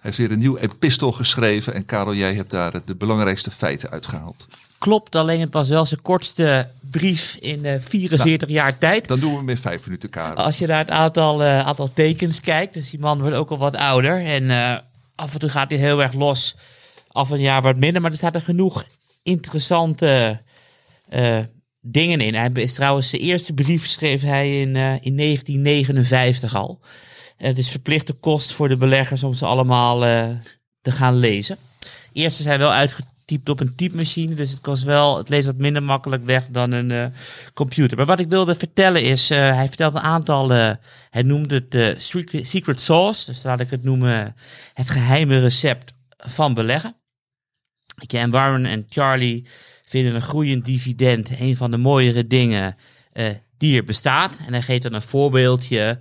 heeft 0.00 0.16
weer 0.16 0.30
een 0.30 0.38
nieuw 0.38 0.56
epistel 0.56 1.12
geschreven. 1.12 1.74
En 1.74 1.84
Karel, 1.84 2.14
jij 2.14 2.34
hebt 2.34 2.50
daar 2.50 2.72
de 2.84 2.94
belangrijkste 2.94 3.50
feiten 3.50 3.90
uitgehaald. 3.90 4.46
Klopt, 4.78 5.14
alleen 5.14 5.40
het 5.40 5.52
was 5.52 5.68
wel 5.68 5.86
zijn 5.86 6.02
kortste 6.02 6.70
brief 6.80 7.36
in 7.40 7.64
uh, 7.64 7.74
44 7.80 8.48
nou, 8.48 8.52
jaar 8.60 8.78
tijd. 8.78 9.08
Dan 9.08 9.20
doen 9.20 9.30
we 9.30 9.36
hem 9.36 9.48
in 9.48 9.58
vijf 9.58 9.84
minuten, 9.84 10.10
Karel. 10.10 10.44
Als 10.44 10.58
je 10.58 10.66
naar 10.66 10.78
het 10.78 10.90
aantal, 10.90 11.42
uh, 11.42 11.66
aantal 11.66 11.92
tekens 11.92 12.40
kijkt, 12.40 12.74
dus 12.74 12.90
die 12.90 13.00
man 13.00 13.20
wordt 13.20 13.36
ook 13.36 13.50
al 13.50 13.58
wat 13.58 13.74
ouder. 13.74 14.24
En 14.24 14.42
uh, 14.42 14.76
af 15.14 15.32
en 15.32 15.38
toe 15.38 15.48
gaat 15.48 15.70
hij 15.70 15.78
heel 15.78 16.02
erg 16.02 16.12
los, 16.12 16.56
af 17.08 17.30
een 17.30 17.40
jaar 17.40 17.62
wat 17.62 17.76
minder. 17.76 18.02
Maar 18.02 18.10
er 18.10 18.16
zaten 18.16 18.42
genoeg 18.42 18.84
interessante 19.22 20.40
dingen 21.80 22.20
in. 22.20 22.34
Hij 22.34 22.50
is 22.52 22.74
trouwens, 22.74 23.10
zijn 23.10 23.22
eerste 23.22 23.52
brief 23.52 23.86
schreef 23.86 24.22
hij 24.22 24.60
in, 24.60 24.76
in 25.00 25.16
1959 25.16 26.54
al. 26.54 26.80
Het 27.40 27.58
is 27.58 27.70
verplichte 27.70 28.12
kost 28.12 28.52
voor 28.52 28.68
de 28.68 28.76
beleggers 28.76 29.22
om 29.22 29.34
ze 29.34 29.46
allemaal 29.46 30.00
te 30.82 30.92
gaan 30.92 31.16
lezen. 31.16 31.56
Eerst 32.12 32.38
is 32.38 32.44
hij 32.44 32.58
wel 32.58 32.72
uitgetypt 32.72 33.48
op 33.48 33.60
een 33.60 33.74
typemachine, 33.74 34.34
dus 34.34 34.50
het 34.50 34.60
kost 34.60 34.82
wel, 34.82 35.16
het 35.16 35.28
leest 35.28 35.46
wat 35.46 35.56
minder 35.56 35.82
makkelijk 35.82 36.24
weg 36.24 36.46
dan 36.50 36.72
een 36.72 36.90
uh, 36.90 37.06
computer. 37.54 37.96
Maar 37.96 38.06
wat 38.06 38.18
ik 38.18 38.28
wilde 38.28 38.54
vertellen 38.54 39.02
is, 39.02 39.30
uh, 39.30 39.38
hij 39.38 39.66
vertelt 39.66 39.94
een 39.94 40.00
aantal, 40.00 40.50
hij 41.10 41.22
noemde 41.22 41.54
het 41.54 41.70
de 41.70 41.94
secret 42.42 42.80
sauce, 42.80 43.26
dus 43.26 43.42
laat 43.42 43.60
ik 43.60 43.70
het 43.70 43.84
noemen 43.84 44.36
het 44.74 44.90
geheime 44.90 45.38
recept 45.38 45.92
van 46.16 46.54
beleggen. 46.54 46.94
En 48.08 48.30
Warren 48.30 48.66
en 48.66 48.86
Charlie 48.88 49.46
vinden 49.84 50.14
een 50.14 50.22
groeiend 50.22 50.64
dividend 50.64 51.30
een 51.40 51.56
van 51.56 51.70
de 51.70 51.76
mooiere 51.76 52.26
dingen 52.26 52.76
die 53.58 53.76
er 53.76 53.84
bestaat. 53.84 54.38
En 54.46 54.52
hij 54.52 54.62
geeft 54.62 54.82
dan 54.82 54.94
een 54.94 55.02
voorbeeldje 55.02 55.98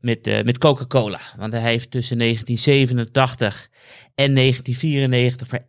met, 0.00 0.26
uh, 0.26 0.42
met 0.42 0.58
Coca-Cola. 0.58 1.20
Want 1.36 1.52
hij 1.52 1.62
heeft 1.62 1.90
tussen 1.90 2.18
1987 2.18 3.68
en 4.14 4.34
1994 4.34 5.48
voor 5.48 5.60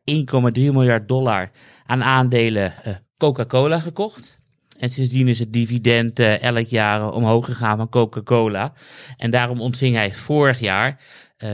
1,3 0.57 0.73
miljard 0.73 1.07
dollar 1.07 1.51
aan 1.85 2.03
aandelen 2.03 2.73
uh, 2.87 2.93
Coca-Cola 3.17 3.79
gekocht. 3.79 4.39
En 4.77 4.89
sindsdien 4.89 5.27
is 5.27 5.39
het 5.39 5.53
dividend 5.53 6.19
uh, 6.19 6.41
elk 6.41 6.67
jaar 6.67 7.13
omhoog 7.13 7.45
gegaan 7.45 7.77
van 7.77 7.89
Coca-Cola. 7.89 8.73
En 9.17 9.31
daarom 9.31 9.61
ontving 9.61 9.95
hij 9.95 10.13
vorig 10.13 10.59
jaar 10.59 11.01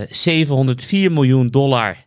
704 0.09 1.11
miljoen 1.11 1.47
dollar 1.47 2.05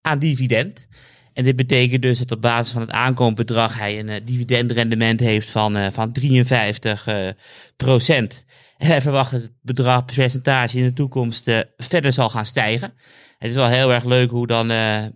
aan 0.00 0.18
dividend. 0.18 0.86
En 1.32 1.44
dit 1.44 1.56
betekent 1.56 2.02
dus 2.02 2.18
dat 2.18 2.30
op 2.30 2.40
basis 2.40 2.72
van 2.72 2.80
het 2.80 2.90
aankoopbedrag 2.90 3.78
hij 3.78 3.98
een 3.98 4.24
dividendrendement 4.24 5.20
heeft 5.20 5.50
van, 5.50 5.92
van 5.92 6.12
53 6.12 7.08
uh, 7.08 7.28
procent. 7.76 8.44
Verwacht 9.00 9.30
dat 9.30 9.42
het 9.42 9.52
bedrag, 9.60 10.04
percentage 10.04 10.78
in 10.78 10.84
de 10.84 10.92
toekomst 10.92 11.50
verder 11.76 12.12
zal 12.12 12.28
gaan 12.28 12.46
stijgen. 12.46 12.92
Het 13.38 13.48
is 13.48 13.54
wel 13.54 13.66
heel 13.66 13.92
erg 13.92 14.04
leuk 14.04 14.30
hoe 14.30 14.46
dan 14.46 14.66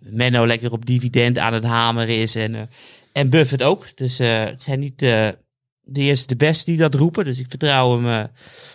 Menno 0.00 0.46
lekker 0.46 0.72
op 0.72 0.86
dividend 0.86 1.38
aan 1.38 1.52
het 1.52 1.64
hameren 1.64 2.16
is 2.16 2.34
en, 2.34 2.70
en 3.12 3.30
Buffett 3.30 3.62
ook. 3.62 3.86
Dus 3.94 4.18
het 4.18 4.62
zijn 4.62 4.78
niet 4.78 4.98
de 4.98 5.36
eerste 5.92 6.26
de 6.26 6.36
beste 6.36 6.64
die 6.64 6.80
dat 6.80 6.94
roepen, 6.94 7.24
dus 7.24 7.38
ik 7.38 7.46
vertrouw 7.48 8.02
hem 8.02 8.28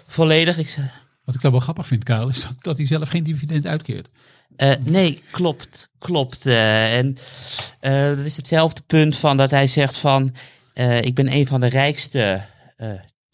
volledig. 0.07 0.57
Ik, 0.57 0.75
Wat 1.23 1.35
ik 1.35 1.41
dan 1.41 1.51
wel 1.51 1.59
grappig 1.59 1.87
vind, 1.87 2.03
Karel, 2.03 2.27
is 2.27 2.41
dat, 2.41 2.55
dat 2.61 2.77
hij 2.77 2.85
zelf 2.85 3.09
geen 3.09 3.23
dividend 3.23 3.67
uitkeert. 3.67 4.09
Uh, 4.57 4.73
nee, 4.83 5.21
klopt, 5.31 5.89
klopt. 5.99 6.45
Uh, 6.45 6.97
en 6.97 7.17
uh, 7.81 8.07
dat 8.07 8.25
is 8.25 8.37
hetzelfde 8.37 8.81
punt 8.81 9.17
van 9.17 9.37
dat 9.37 9.51
hij 9.51 9.67
zegt 9.67 9.97
van, 9.97 10.35
ik 11.01 11.15
ben 11.15 11.33
een 11.33 11.47
van 11.47 11.59
de 11.59 11.67
rijkste 11.67 12.45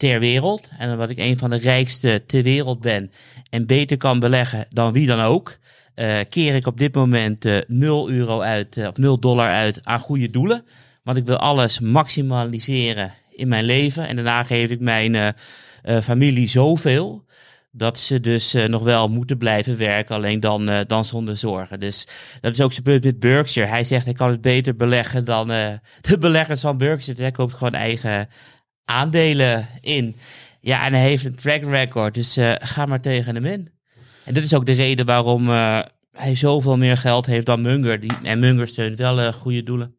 ter 0.00 0.20
wereld. 0.20 0.68
En 0.78 0.92
omdat 0.92 1.10
ik 1.10 1.18
een 1.18 1.38
van 1.38 1.50
de 1.50 1.56
rijkste 1.56 2.22
ter 2.26 2.42
wereld 2.42 2.80
ben 2.80 3.10
en 3.50 3.66
beter 3.66 3.96
kan 3.96 4.18
beleggen 4.18 4.66
dan 4.70 4.92
wie 4.92 5.06
dan 5.06 5.20
ook, 5.20 5.58
keer 6.28 6.54
ik 6.54 6.66
op 6.66 6.78
dit 6.78 6.94
moment 6.94 7.44
0 7.66 8.10
euro 8.10 8.40
uit, 8.40 8.76
of 8.76 8.96
0 8.96 9.18
dollar 9.18 9.48
uit 9.48 9.84
aan 9.84 9.98
goede 9.98 10.30
doelen. 10.30 10.64
Want 11.02 11.16
ik 11.16 11.26
wil 11.26 11.36
alles 11.36 11.80
maximaliseren 11.80 13.12
in 13.30 13.48
mijn 13.48 13.64
leven. 13.64 14.08
En 14.08 14.16
daarna 14.16 14.42
geef 14.42 14.70
ik 14.70 14.80
mijn 14.80 15.34
familie 16.02 16.48
zoveel 16.48 17.24
dat 17.72 17.98
ze 17.98 18.20
dus 18.20 18.54
uh, 18.54 18.64
nog 18.64 18.82
wel 18.82 19.08
moeten 19.08 19.38
blijven 19.38 19.78
werken, 19.78 20.14
alleen 20.14 20.40
dan, 20.40 20.70
uh, 20.70 20.78
dan 20.86 21.04
zonder 21.04 21.36
zorgen. 21.36 21.80
Dus 21.80 22.06
dat 22.40 22.52
is 22.52 22.60
ook 22.60 22.82
punt 22.82 23.04
met 23.04 23.18
Berkshire. 23.18 23.68
Hij 23.68 23.84
zegt, 23.84 24.04
hij 24.04 24.14
kan 24.14 24.30
het 24.30 24.40
beter 24.40 24.76
beleggen 24.76 25.24
dan 25.24 25.50
uh, 25.50 25.68
de 26.08 26.18
beleggers 26.18 26.60
van 26.60 26.78
Berkshire. 26.78 27.14
Dus 27.14 27.22
hij 27.22 27.30
koopt 27.30 27.54
gewoon 27.54 27.74
eigen 27.74 28.28
aandelen 28.90 29.68
in. 29.80 30.16
Ja, 30.60 30.86
en 30.86 30.92
hij 30.92 31.02
heeft 31.02 31.24
een 31.24 31.34
track 31.34 31.64
record, 31.64 32.14
dus 32.14 32.38
ga 32.58 32.86
maar 32.86 33.00
tegen 33.00 33.34
hem 33.34 33.44
in. 33.44 33.68
En 34.24 34.34
dat 34.34 34.42
is 34.42 34.54
ook 34.54 34.66
de 34.66 34.72
reden 34.72 35.06
waarom 35.06 35.48
hij 36.12 36.34
zoveel 36.34 36.76
meer 36.76 36.96
geld 36.96 37.26
heeft 37.26 37.46
dan 37.46 37.60
Munger. 37.60 38.00
Die, 38.00 38.12
en 38.22 38.38
Munger 38.38 38.68
steunt 38.68 38.98
wel 38.98 39.32
goede 39.32 39.62
doelen. 39.62 39.94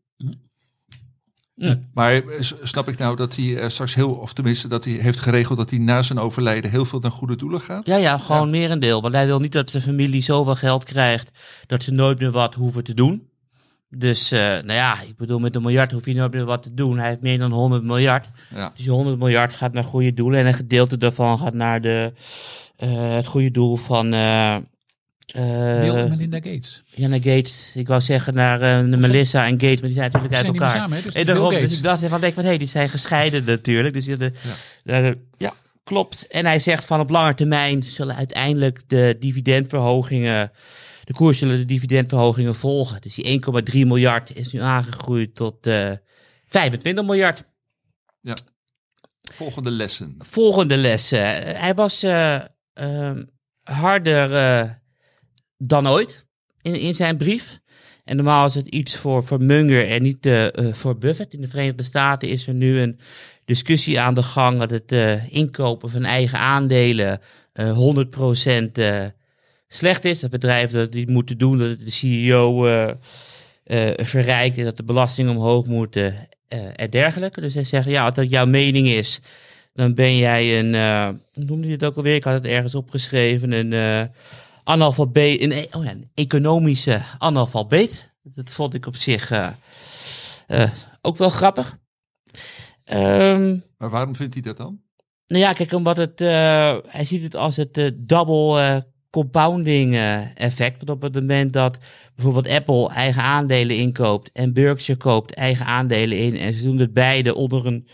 Mm. 1.62 1.90
Maar 1.94 2.22
snap 2.64 2.88
ik 2.88 2.98
nou 2.98 3.16
dat 3.16 3.36
hij 3.36 3.46
uh, 3.46 3.68
straks 3.68 3.96
heel, 3.96 4.12
of 4.12 4.34
tenminste 4.34 4.68
dat 4.68 4.86
hij 4.86 4.94
heeft 4.94 5.20
geregeld 5.20 5.58
dat 5.58 5.70
hij 5.70 5.80
na 5.80 6.02
zijn 6.02 6.20
overlijden 6.20 6.72
heel 6.72 6.86
veel 6.86 7.00
naar 7.00 7.12
goede 7.12 7.36
doelen 7.36 7.62
gaat? 7.62 7.86
Ja, 7.86 7.96
ja, 7.96 8.18
gewoon 8.18 8.46
ja. 8.46 8.52
merendeel. 8.52 9.02
Want 9.02 9.14
hij 9.14 9.26
wil 9.26 9.40
niet 9.40 9.52
dat 9.52 9.72
zijn 9.72 9.84
familie 9.84 10.22
zoveel 10.22 10.56
geld 10.56 10.84
krijgt 10.84 11.30
dat 11.66 11.84
ze 11.84 11.92
nooit 11.92 12.20
meer 12.20 12.32
wat 12.32 12.56
hoeven 12.56 12.84
te 12.84 12.94
doen. 12.94 13.30
Dus, 13.96 14.32
uh, 14.32 14.40
nou 14.40 14.74
ja, 14.74 15.02
ik 15.02 15.18
bedoel, 15.18 15.40
met 15.40 15.56
een 15.56 15.62
miljard 15.62 15.92
hoef 15.92 16.06
je 16.06 16.14
nooit 16.14 16.32
meer 16.34 16.46
wat 16.46 16.64
te 16.64 16.74
doen. 16.74 16.98
Hij 17.00 17.08
heeft 17.10 17.22
meer 17.22 17.38
dan 17.38 17.52
100 17.52 17.84
miljard. 17.84 18.30
Ja. 18.56 18.72
Dus 18.76 18.84
die 18.86 18.92
100 18.94 19.18
miljard 19.20 19.54
gaat 19.54 19.74
naar 19.74 19.84
goede 19.84 20.14
doelen. 20.14 20.40
En 20.40 20.46
een 20.46 20.54
gedeelte 20.54 20.98
daarvan 20.98 21.38
gaat 21.40 21.54
naar 21.54 21.82
de, 21.82 22.14
uh, 22.84 23.16
het 23.16 23.26
goede 23.26 23.52
doel 23.52 23.76
van, 23.76 24.14
Eh, 24.14 25.80
Bill 25.82 25.96
en 25.96 26.10
Melinda 26.10 26.38
Gates. 26.38 26.84
Jana 26.96 27.16
Gates, 27.16 27.72
ik 27.76 27.88
wou 27.88 28.02
zeggen 28.02 28.34
naar 28.34 28.62
eh, 28.62 28.92
de 28.92 28.98
Melissa 28.98 29.46
en 29.46 29.52
Gates, 29.52 29.80
maar 29.80 29.90
die 29.90 29.94
zijn 30.00 30.12
natuurlijk 30.12 30.34
uit 30.34 30.46
elkaar. 30.46 30.72
samen? 30.72 31.04
Dus 31.04 31.14
En 31.14 31.26
daarom, 31.26 31.50
dus 31.54 31.74
ik 31.78 31.84
dacht 31.84 32.06
van, 32.06 32.22
denk 32.22 32.34
van, 32.34 32.44
hé, 32.44 32.58
die 32.58 32.68
zijn 32.68 32.90
gescheiden 32.90 33.44
natuurlijk. 33.46 33.94
Dus 33.94 34.06
daar- 34.84 35.16
ja, 35.38 35.54
klopt. 35.84 36.28
En 36.28 36.46
hij 36.46 36.60
zegt 36.60 36.86
van 36.86 37.00
op 37.00 37.10
lange 37.10 37.34
termijn 37.34 37.84
zullen 37.84 38.16
uiteindelijk 38.16 38.82
de 38.88 39.18
dividendverhogingen, 39.20 40.52
de 41.12 41.18
koers 41.18 41.38
zullen 41.38 41.58
de 41.58 41.66
dividendverhogingen 41.66 42.56
volgen. 42.56 43.02
Dus 43.02 43.16
die 43.16 43.42
1,3 43.72 43.78
miljard 43.88 44.36
is 44.36 44.52
nu 44.52 44.60
aangegroeid 44.60 45.36
tot 45.36 45.68
eh 45.68 45.92
25 46.46 47.06
miljard. 47.06 47.44
Volgende 49.34 49.72
lessen. 49.72 50.16
Volgende 50.20 50.78
les. 50.78 51.12
eh, 51.12 51.20
hij 51.60 51.74
was 51.76 52.04
eh, 52.04 52.42
ehm, 52.74 53.24
harder 53.64 54.36
eh, 54.36 54.70
dan 55.58 55.88
ooit 55.88 56.26
in, 56.62 56.76
in 56.76 56.96
zijn 56.96 57.18
brief. 57.18 57.60
En 58.04 58.16
normaal 58.16 58.46
is 58.46 58.56
het 58.56 58.68
iets 58.68 58.96
voor, 58.96 59.24
voor 59.24 59.42
Munger 59.44 59.88
en 59.88 60.04
niet 60.04 60.26
eh, 60.26 60.58
eh, 60.58 60.74
voor 60.74 60.98
Buffett. 60.98 61.34
In 61.34 61.42
de 61.42 61.48
Verenigde 61.48 61.84
Staten 61.84 62.30
is 62.30 62.48
er 62.48 62.54
nu 62.54 62.80
een 62.80 63.00
discussie 63.46 64.00
aan 64.00 64.14
de 64.14 64.24
gang 64.24 64.60
dat 64.60 64.70
het 64.70 64.92
eh, 64.92 65.34
inkopen 65.34 65.90
van 65.90 66.04
eigen 66.06 66.40
aandelen 66.40 67.20
eh 67.54 67.78
100% 67.78 68.72
eh, 68.72 69.06
slecht 69.74 70.06
is. 70.06 70.20
Dat 70.20 70.30
bedrijven 70.30 70.80
dat 70.80 70.92
die 70.92 71.12
moeten 71.12 71.38
doen, 71.38 71.58
dat 71.58 71.80
de 71.80 71.90
CEO 71.92 72.68
eh 72.68 72.92
eh, 73.64 74.06
verrijkt 74.06 74.58
en 74.58 74.64
dat 74.64 74.78
de 74.78 74.84
belastingen 74.84 75.36
omhoog 75.36 75.66
moeten 75.66 76.28
eh 76.48 76.70
en 76.76 76.90
dergelijke. 76.90 77.42
Dus 77.42 77.54
hij 77.54 77.64
zegt, 77.64 77.86
ja, 77.86 78.06
als 78.06 78.16
dat 78.16 78.30
jouw 78.30 78.46
mening 78.46 78.88
is, 78.88 79.20
dan 79.74 79.94
ben 79.94 80.18
jij 80.18 80.60
een, 80.60 80.74
hoe 81.34 81.46
noemde 81.46 81.64
hij 81.64 81.72
het 81.72 81.84
ook 81.84 81.96
alweer? 81.96 82.16
Ik 82.16 82.24
had 82.24 82.34
het 82.34 82.46
ergens 82.46 82.76
opgeschreven, 82.76 83.52
een 83.52 84.10
analfabeet, 84.64 85.42
een, 85.42 85.52
e- 85.52 85.68
oh 85.72 85.84
ja, 85.84 85.92
een 85.92 86.10
economische 86.14 87.02
analfabeet. 87.18 88.12
Dat 88.24 88.50
vond 88.50 88.74
ik 88.74 88.86
op 88.86 88.96
zich 88.96 89.32
ook 91.02 91.18
wel 91.18 91.30
grappig. 91.30 91.78
Ehm, 92.84 93.58
Maar 93.78 93.90
waarom 93.90 94.16
vindt 94.16 94.34
hij 94.34 94.44
dat 94.44 94.58
dan? 94.58 94.82
nou 95.28 95.44
ja, 95.44 95.54
kijk, 95.54 95.72
omdat 95.72 95.98
het, 95.98 96.20
hij 96.88 97.04
ziet 97.06 97.24
het 97.24 97.36
als 97.36 97.56
het 97.56 97.78
eh, 97.78 97.92
double 97.96 98.86
compounding 99.12 99.96
eh, 99.96 100.36
effect. 100.36 100.78
Want 100.78 100.90
op 100.90 101.02
het 101.02 101.14
moment 101.14 101.54
dat 101.54 101.78
bijvoorbeeld 102.16 102.48
Apple 102.48 102.90
eigen 102.90 103.24
aandelen 103.24 103.78
inkoopt 103.78 104.32
en 104.32 104.54
Berkshire 104.54 105.02
koopt 105.02 105.34
eigen 105.34 105.66
aandelen 105.66 106.18
in 106.18 106.38
en 106.38 106.54
ze 106.54 106.64
doen 106.64 106.78
het 106.78 106.94
beide 106.94 107.36
onder, 107.36 107.66
een, 107.66 107.88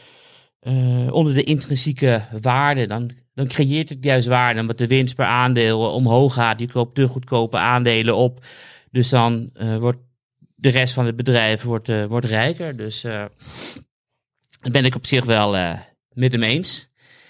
eh, 0.59 1.13
onder 1.13 1.33
de 1.33 1.43
intrinsieke 1.43 2.23
waarde, 2.41 2.87
dan, 2.87 3.11
dan 3.33 3.47
creëert 3.47 3.89
het 3.89 4.03
juist 4.03 4.27
waarde. 4.27 4.59
Omdat 4.59 4.77
de 4.77 4.87
winst 4.87 5.15
per 5.15 5.25
aandeel 5.25 5.91
omhoog 5.91 6.33
gaat. 6.33 6.59
Je 6.59 6.71
koopt 6.71 6.95
te 6.95 7.07
goedkope 7.07 7.57
aandelen 7.57 8.15
op. 8.15 8.45
Dus 8.91 9.09
dan 9.09 9.49
eh, 9.53 9.77
wordt 9.77 9.99
de 10.55 10.69
rest 10.69 10.93
van 10.93 11.05
het 11.05 11.15
bedrijf 11.15 11.61
wordt, 11.63 11.89
eh, 11.89 12.05
wordt 12.05 12.25
rijker. 12.25 12.77
Dus 12.77 13.03
eh 13.03 13.25
daar 14.61 14.71
ben 14.71 14.85
ik 14.85 14.95
op 14.95 15.05
zich 15.05 15.25
wel 15.25 15.57
eh, 15.57 15.79
met 16.13 16.31
hem 16.31 16.43
eens. 16.43 16.89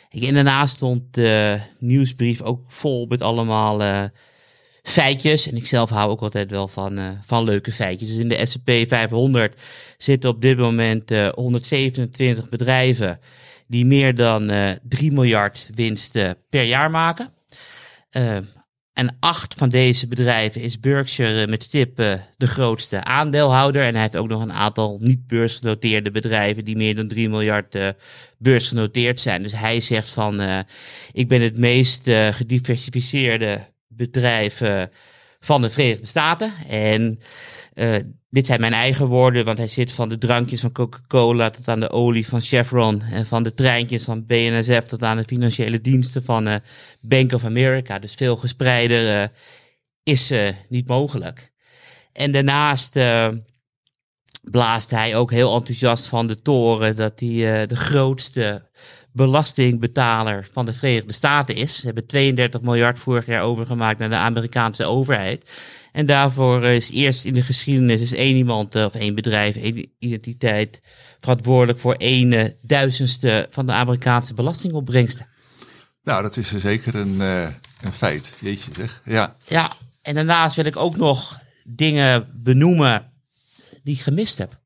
En 0.09 0.33
daarnaast 0.33 0.75
stond 0.75 1.13
de 1.13 1.59
nieuwsbrief 1.79 2.41
ook 2.41 2.61
vol 2.67 3.05
met 3.05 3.21
allemaal 3.21 3.83
eh, 3.83 4.03
feitjes. 4.87 5.47
En 5.47 5.55
ik 5.55 5.65
zelf 5.65 5.89
hou 5.89 6.09
ook 6.09 6.21
altijd 6.21 6.51
wel 6.51 6.67
van, 6.67 6.97
eh, 6.97 7.09
van 7.25 7.43
leuke 7.43 7.71
feitjes. 7.71 8.09
Dus 8.09 8.17
in 8.17 8.29
de 8.29 8.45
S&P 8.45 8.71
500 8.87 9.61
zitten 9.97 10.29
op 10.29 10.41
dit 10.41 10.57
moment 10.57 11.11
eh, 11.11 11.27
127 11.27 12.49
bedrijven 12.49 13.19
die 13.67 13.85
meer 13.85 14.15
dan 14.15 14.49
eh 14.49 14.71
3 14.83 15.11
miljard 15.11 15.67
winst 15.73 16.15
eh, 16.15 16.29
per 16.49 16.63
jaar 16.63 16.91
maken. 16.91 17.29
En 18.97 19.17
acht 19.19 19.53
van 19.53 19.69
deze 19.69 20.07
bedrijven 20.07 20.61
is 20.61 20.79
Berkshire 20.79 21.41
eh, 21.41 21.47
met 21.47 21.63
stip 21.63 21.99
eh, 21.99 22.13
de 22.37 22.47
grootste 22.47 23.03
aandeelhouder. 23.03 23.81
En 23.81 23.93
hij 23.93 24.01
heeft 24.01 24.15
ook 24.15 24.27
nog 24.27 24.41
een 24.41 24.53
aantal 24.53 24.97
niet 25.01 25.27
beursgenoteerde 25.27 26.11
bedrijven 26.11 26.65
die 26.65 26.75
meer 26.75 26.95
dan 26.95 27.07
3 27.07 27.29
miljard 27.29 27.75
eh, 27.75 27.87
beursgenoteerd 28.37 29.21
zijn. 29.21 29.43
Dus 29.43 29.55
hij 29.55 29.79
zegt 29.79 30.09
van, 30.09 30.65
ik 31.11 31.27
ben 31.27 31.41
het 31.41 31.57
meest 31.57 32.09
gediversifieerde 32.31 33.59
bedrijf 33.87 34.61
van 35.39 35.61
de 35.61 35.69
Verenigde 35.69 36.05
Staten. 36.05 36.53
En 36.67 37.19
eh, 37.73 37.95
dit 38.29 38.45
zijn 38.45 38.59
mijn 38.59 38.73
eigen 38.73 39.05
woorden, 39.05 39.45
want 39.45 39.57
hij 39.57 39.67
zit 39.67 39.91
van 39.91 40.09
de 40.09 40.17
drankjes 40.17 40.61
van 40.61 40.71
Coca-Cola 40.71 41.49
tot 41.49 41.67
aan 41.67 41.79
de 41.79 41.89
olie 41.89 42.27
van 42.27 42.41
Chevron. 42.41 43.01
En 43.01 43.25
van 43.25 43.43
de 43.43 43.53
treintjes 43.53 44.03
van 44.03 44.25
BNSF 44.25 44.83
tot 44.83 45.03
aan 45.03 45.17
de 45.17 45.23
financiële 45.23 45.81
diensten 45.81 46.23
van 46.23 46.47
eh, 46.47 46.55
Bank 47.01 47.33
of 47.33 47.45
America. 47.45 47.99
Dus 47.99 48.13
veel 48.13 48.37
gespreider 48.37 49.21
eh, 49.21 49.27
is 50.03 50.33
niet 50.69 50.87
mogelijk. 50.87 51.51
En 52.13 52.31
daarnaast 52.31 52.99
blaast 54.41 54.91
hij 54.91 55.15
ook 55.15 55.31
heel 55.31 55.55
enthousiast 55.55 56.05
van 56.05 56.27
de 56.27 56.41
toren 56.41 56.95
dat 56.95 57.19
hij 57.19 57.67
de 57.67 57.75
grootste 57.75 58.69
belastingbetaler 59.17 60.47
van 60.51 60.65
de 60.65 60.73
Verenigde 60.73 61.13
Staten 61.13 61.55
is. 61.55 61.79
Ze 61.79 61.85
hebben 61.85 62.05
32 62.05 62.61
miljard 62.61 62.99
vorig 62.99 63.25
jaar 63.25 63.43
overgemaakt 63.43 63.99
naar 63.99 64.09
de 64.09 64.15
Amerikaanse 64.15 64.85
overheid. 64.85 65.49
En 65.91 66.05
daarvoor 66.05 66.63
is 66.63 66.91
eerst 66.91 67.25
in 67.25 67.33
de 67.33 67.41
geschiedenis 67.41 68.01
is 68.01 68.13
één 68.13 68.35
iemand 68.35 68.75
eh, 68.75 68.85
of 68.85 68.93
één 68.93 69.15
bedrijf, 69.15 69.55
één 69.55 69.91
identiteit 69.99 70.81
verantwoordelijk 71.19 71.79
voor 71.79 71.93
één 71.93 72.33
eh, 72.33 72.51
duizendste 72.61 73.47
van 73.49 73.65
de 73.65 73.71
Amerikaanse 73.71 74.33
belastingopbrengsten. 74.33 75.27
Nou, 76.03 76.21
dat 76.21 76.37
is 76.37 76.57
zeker 76.57 76.95
een, 76.95 77.21
eh, 77.21 77.47
een 77.81 77.93
feit. 77.93 78.33
Jeetje 78.39 78.71
zeg. 78.75 79.01
Ja. 79.05 79.35
Ja, 79.47 79.71
en 80.01 80.15
daarnaast 80.15 80.55
wil 80.55 80.65
ik 80.65 80.77
ook 80.77 80.97
nog 80.97 81.39
dingen 81.63 82.27
benoemen 82.43 83.11
die 83.83 83.95
ik 83.95 84.01
gemist 84.01 84.37
heb. 84.37 84.59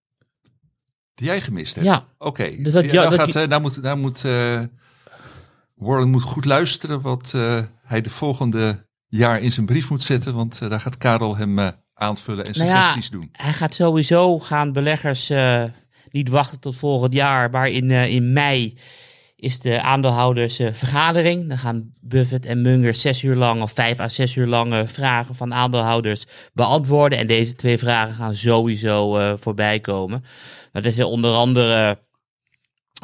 Die 1.14 1.26
jij 1.28 1.42
gemist 1.42 1.74
hebt? 1.76 1.88
Ja. 1.88 2.06
Oké. 2.18 2.50
Dus 2.58 2.74
Ja, 2.74 2.82
ja, 2.82 3.10
dat 3.10 3.20
gaat, 3.20 3.34
je- 3.34 3.48
nou 3.48 3.62
moet, 3.62 3.82
nou 3.82 3.98
moet 3.98 4.26
eh, 4.26 4.62
Warren 5.76 6.10
moet 6.10 6.22
goed 6.24 6.46
luisteren 6.46 7.02
wat 7.02 7.32
eh, 7.36 7.60
hij 7.84 8.02
de 8.02 8.10
volgende 8.10 8.86
jaar 9.08 9.42
in 9.42 9.52
zijn 9.52 9.66
brief 9.66 9.90
moet 9.90 10.04
zetten. 10.04 10.34
Want 10.34 10.60
eh, 10.62 10.70
daar 10.70 10.82
gaat 10.82 10.98
Karel 10.98 11.38
hem 11.38 11.60
aanvullen 11.94 12.46
en 12.46 12.52
Nou 12.58 12.66
ja, 12.70 12.76
suggesties 12.76 13.10
doen. 13.10 13.30
Hij 13.32 13.54
gaat 13.54 13.76
sowieso 13.76 14.40
gaan 14.40 14.74
beleggers 14.74 15.32
niet 16.12 16.30
wachten 16.30 16.60
tot 16.60 16.76
volgend 16.76 17.14
jaar, 17.14 17.50
maar 17.50 17.70
in, 17.70 17.92
in 17.92 18.34
mei 18.34 18.78
is 19.36 19.60
de 19.60 19.82
aandeelhoudersvergadering. 19.82 21.48
Dan 21.48 21.58
gaan 21.58 21.94
Buffett 22.00 22.46
en 22.46 22.62
Munger 22.62 22.94
zes 22.96 23.24
uur 23.24 23.36
lang 23.36 23.62
of 23.62 23.72
vijf 23.72 24.00
à 24.00 24.08
zes 24.08 24.36
uur 24.36 24.48
lang 24.48 24.74
eh, 24.74 24.82
vragen 24.86 25.36
van 25.36 25.54
aandeelhouders 25.54 26.26
beantwoorden. 26.54 27.18
En 27.20 27.28
deze 27.28 27.54
twee 27.54 27.78
vragen 27.78 28.16
gaan 28.16 28.36
sowieso 28.36 29.18
eh, 29.18 29.34
voorbij 29.40 29.80
komen. 29.80 30.24
Dat 30.72 30.86
is 30.86 31.04
onder 31.04 31.34
andere 31.34 32.00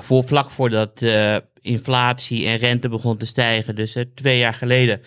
voor 0.01 0.23
vlak 0.23 0.51
voordat 0.51 1.01
eh, 1.01 1.35
inflatie 1.61 2.47
en 2.47 2.57
rente 2.57 2.89
begon 2.89 3.17
te 3.17 3.25
stijgen, 3.25 3.75
dus 3.75 3.95
eh, 3.95 4.03
twee 4.15 4.37
jaar 4.37 4.53
geleden. 4.53 5.01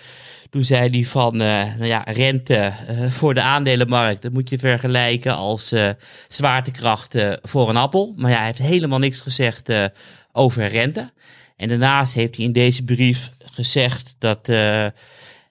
Toen 0.50 0.64
zei 0.64 0.90
hij 0.90 1.04
van, 1.04 1.32
eh, 1.40 1.74
nou 1.76 1.86
ja, 1.86 2.02
rente 2.06 2.54
eh, 2.54 3.10
voor 3.10 3.34
de 3.34 3.42
aandelenmarkt, 3.42 4.22
dat 4.22 4.32
moet 4.32 4.48
je 4.48 4.58
vergelijken 4.58 5.36
als 5.36 5.72
eh, 5.72 5.90
zwaartekracht 6.28 7.14
eh, 7.14 7.32
voor 7.42 7.68
een 7.68 7.76
appel. 7.76 8.12
Maar 8.16 8.30
ja, 8.30 8.36
hij 8.36 8.46
heeft 8.46 8.58
helemaal 8.58 8.98
niks 8.98 9.20
gezegd 9.20 9.68
eh, 9.68 9.84
over 10.32 10.66
rente. 10.66 11.12
En 11.56 11.68
daarnaast 11.68 12.14
heeft 12.14 12.36
hij 12.36 12.44
in 12.44 12.52
deze 12.52 12.82
brief 12.82 13.30
gezegd 13.44 14.14
dat 14.18 14.48
eh, 14.48 14.86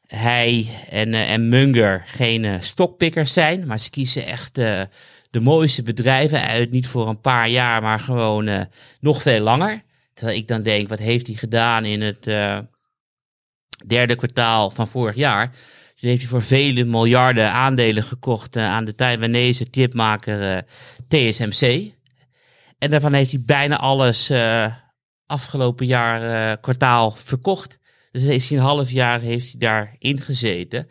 hij 0.08 0.68
en, 0.90 1.14
eh, 1.14 1.32
en 1.32 1.50
Munger 1.50 2.04
geen 2.08 2.46
eh, 2.46 2.54
stokpikkers 2.60 3.34
zijn, 3.34 3.66
maar 3.68 3.80
ze 3.80 3.90
kiezen 3.90 4.26
echt 4.26 4.58
eh, 4.58 4.82
de 5.30 5.40
mooiste 5.40 5.84
bedrijven 5.84 6.42
uit. 6.42 6.72
Niet 6.72 6.88
voor 6.88 7.08
een 7.08 7.22
paar 7.22 7.50
jaar, 7.50 7.82
maar 7.82 8.00
gewoon 8.00 8.48
eh, 8.48 8.62
nog 9.00 9.22
veel 9.22 9.40
langer. 9.40 9.82
Terwijl 10.20 10.40
ik 10.40 10.48
dan 10.48 10.62
denk, 10.62 10.90
wat 10.90 11.00
heeft 11.00 11.28
hij 11.28 11.36
gedaan 11.36 11.86
in 11.86 12.02
het 12.02 12.28
eh, 12.28 12.60
derde 13.88 14.16
kwartaal 14.16 14.70
van 14.70 14.88
vorig 14.88 15.16
jaar? 15.16 15.50
Dus 15.94 16.10
heeft 16.10 16.22
hij 16.22 16.30
voor 16.30 16.42
vele 16.42 16.84
miljarden 16.84 17.52
aandelen 17.52 18.04
gekocht 18.04 18.56
eh, 18.56 18.66
aan 18.66 18.86
de 18.86 18.96
Taiwanese 18.96 19.68
chipmaker 19.72 20.56
eh, 20.56 20.62
TSMC. 21.08 21.94
En 22.78 22.90
daarvan 22.90 23.14
heeft 23.14 23.32
hij 23.32 23.44
bijna 23.46 23.78
alles 23.78 24.32
afgelopen 25.26 25.86
jaar 25.86 26.58
kwartaal 26.58 27.12
verkocht. 27.12 27.80
Dus 28.12 28.24
is 28.24 28.50
hij 28.50 28.58
een 28.58 28.64
half 28.64 28.90
jaar 28.90 29.20
heeft 29.20 29.52
hij 29.52 29.60
daarin 29.60 30.22
gezeten. 30.22 30.88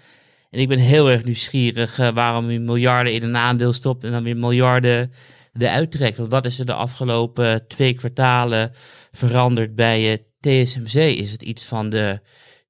Ik 0.59 0.68
ben 0.68 0.79
heel 0.79 1.11
erg 1.11 1.25
nieuwsgierig 1.25 1.99
eh, 1.99 2.09
waarom 2.09 2.47
hij 2.47 2.59
miljarden 2.59 3.12
in 3.12 3.23
een 3.23 3.37
aandeel 3.37 3.73
stopt 3.73 4.05
en 4.05 4.11
dan 4.13 4.23
weer 4.23 4.37
miljarden 4.37 5.13
eruit 5.52 5.90
trekt. 5.90 6.17
Wat 6.17 6.44
is 6.44 6.59
er 6.59 6.67
de 6.67 6.73
afgelopen 6.73 7.67
twee 7.67 7.94
kwartalen 7.94 8.73
veranderd 9.13 9.75
bij 9.75 10.13
eh, 10.13 10.19
TSMC? 10.40 10.94
Is 10.94 11.31
het 11.31 11.42
iets 11.42 11.65
van 11.65 11.90
de 11.90 12.21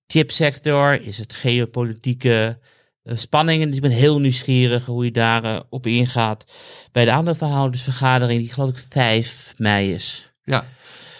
chipsector? 0.06 1.02
Is 1.02 1.18
het 1.18 1.32
geopolitieke 1.32 2.58
eh, 3.02 3.16
spanningen? 3.16 3.66
Dus 3.66 3.76
ik 3.76 3.82
ben 3.82 3.90
heel 3.90 4.20
nieuwsgierig 4.20 4.86
hoe 4.86 5.04
je 5.04 5.10
daar 5.10 5.44
eh, 5.44 5.60
op 5.68 5.86
ingaat 5.86 6.44
bij 6.92 7.04
de 7.04 7.10
aandeelverhoudersvergadering, 7.10 8.40
die 8.40 8.52
geloof 8.52 8.70
ik 8.70 8.84
5 8.90 9.54
mei 9.56 9.92
is. 9.92 10.32
Ja. 10.42 10.64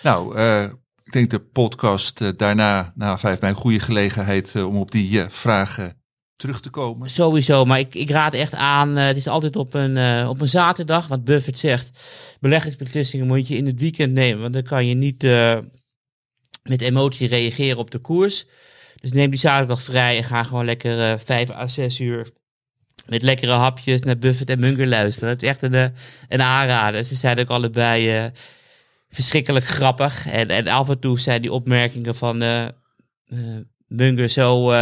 Nou, 0.03 0.37
eh, 0.37 0.69
ik 1.09 1.15
denk 1.15 1.31
de 1.31 1.41
podcast 1.41 2.21
eh, 2.21 2.29
daarna, 2.37 2.93
na 2.95 3.19
5 3.19 3.41
mei, 3.41 3.53
een 3.53 3.59
goede 3.59 3.81
gelegenheid 3.81 4.55
eh, 4.55 4.67
om 4.67 4.77
op 4.77 4.91
die 4.91 5.23
eh, 5.23 5.29
vragen 5.29 6.03
terug 6.39 6.61
te 6.61 6.71
komen? 6.71 7.11
Sowieso, 7.11 7.65
maar 7.65 7.79
ik, 7.79 7.95
ik 7.95 8.11
raad 8.11 8.35
echt 8.35 8.55
aan, 8.55 8.97
eh, 8.97 9.07
het 9.07 9.17
is 9.17 9.27
altijd 9.27 9.57
op 9.57 9.75
een, 9.75 9.97
eh, 9.97 10.29
op 10.29 10.41
een 10.41 10.49
zaterdag, 10.49 11.07
wat 11.07 11.25
Buffett 11.25 11.59
zegt. 11.59 11.91
Beleggingsbeslissingen 12.41 13.27
moet 13.27 13.49
je 13.49 13.57
in 13.57 13.67
het 13.67 13.81
weekend 13.81 14.13
nemen, 14.13 14.41
want 14.41 14.53
dan 14.53 14.63
kan 14.63 14.87
je 14.87 14.95
niet 14.95 15.25
eh, 15.25 15.59
met 16.63 16.81
emotie 16.81 17.29
reageren 17.29 17.79
op 17.79 17.91
de 17.91 17.99
koers. 17.99 18.47
Dus 19.01 19.13
neem 19.13 19.31
die 19.31 19.39
zaterdag 19.39 19.83
vrij 19.83 20.17
en 20.17 20.25
ga 20.25 20.43
gewoon 20.43 20.65
lekker 20.65 21.19
vijf 21.19 21.51
à 21.51 21.67
zes 21.67 22.01
uur 22.01 22.31
met 23.07 23.23
lekkere 23.23 23.53
hapjes 23.53 24.01
naar 24.01 24.19
Buffett 24.19 24.51
en 24.51 24.61
Munger 24.61 24.87
luisteren. 24.87 25.29
Het 25.29 25.43
is 25.43 25.49
echt 25.49 25.63
een, 25.63 25.93
een 26.29 26.43
aanrader. 26.43 27.05
Ze 27.05 27.15
zijn 27.15 27.39
ook 27.39 27.49
allebei 27.49 28.31
verschrikkelijk 29.09 29.65
grappig. 29.65 30.27
En, 30.27 30.49
en 30.49 30.69
af 30.69 30.89
en 30.89 30.99
toe 30.99 31.21
zijn 31.21 31.43
die 31.43 31.53
opmerkingen 31.53 32.15
van 32.15 32.39
Munger 33.87 34.29
zo, 34.29 34.73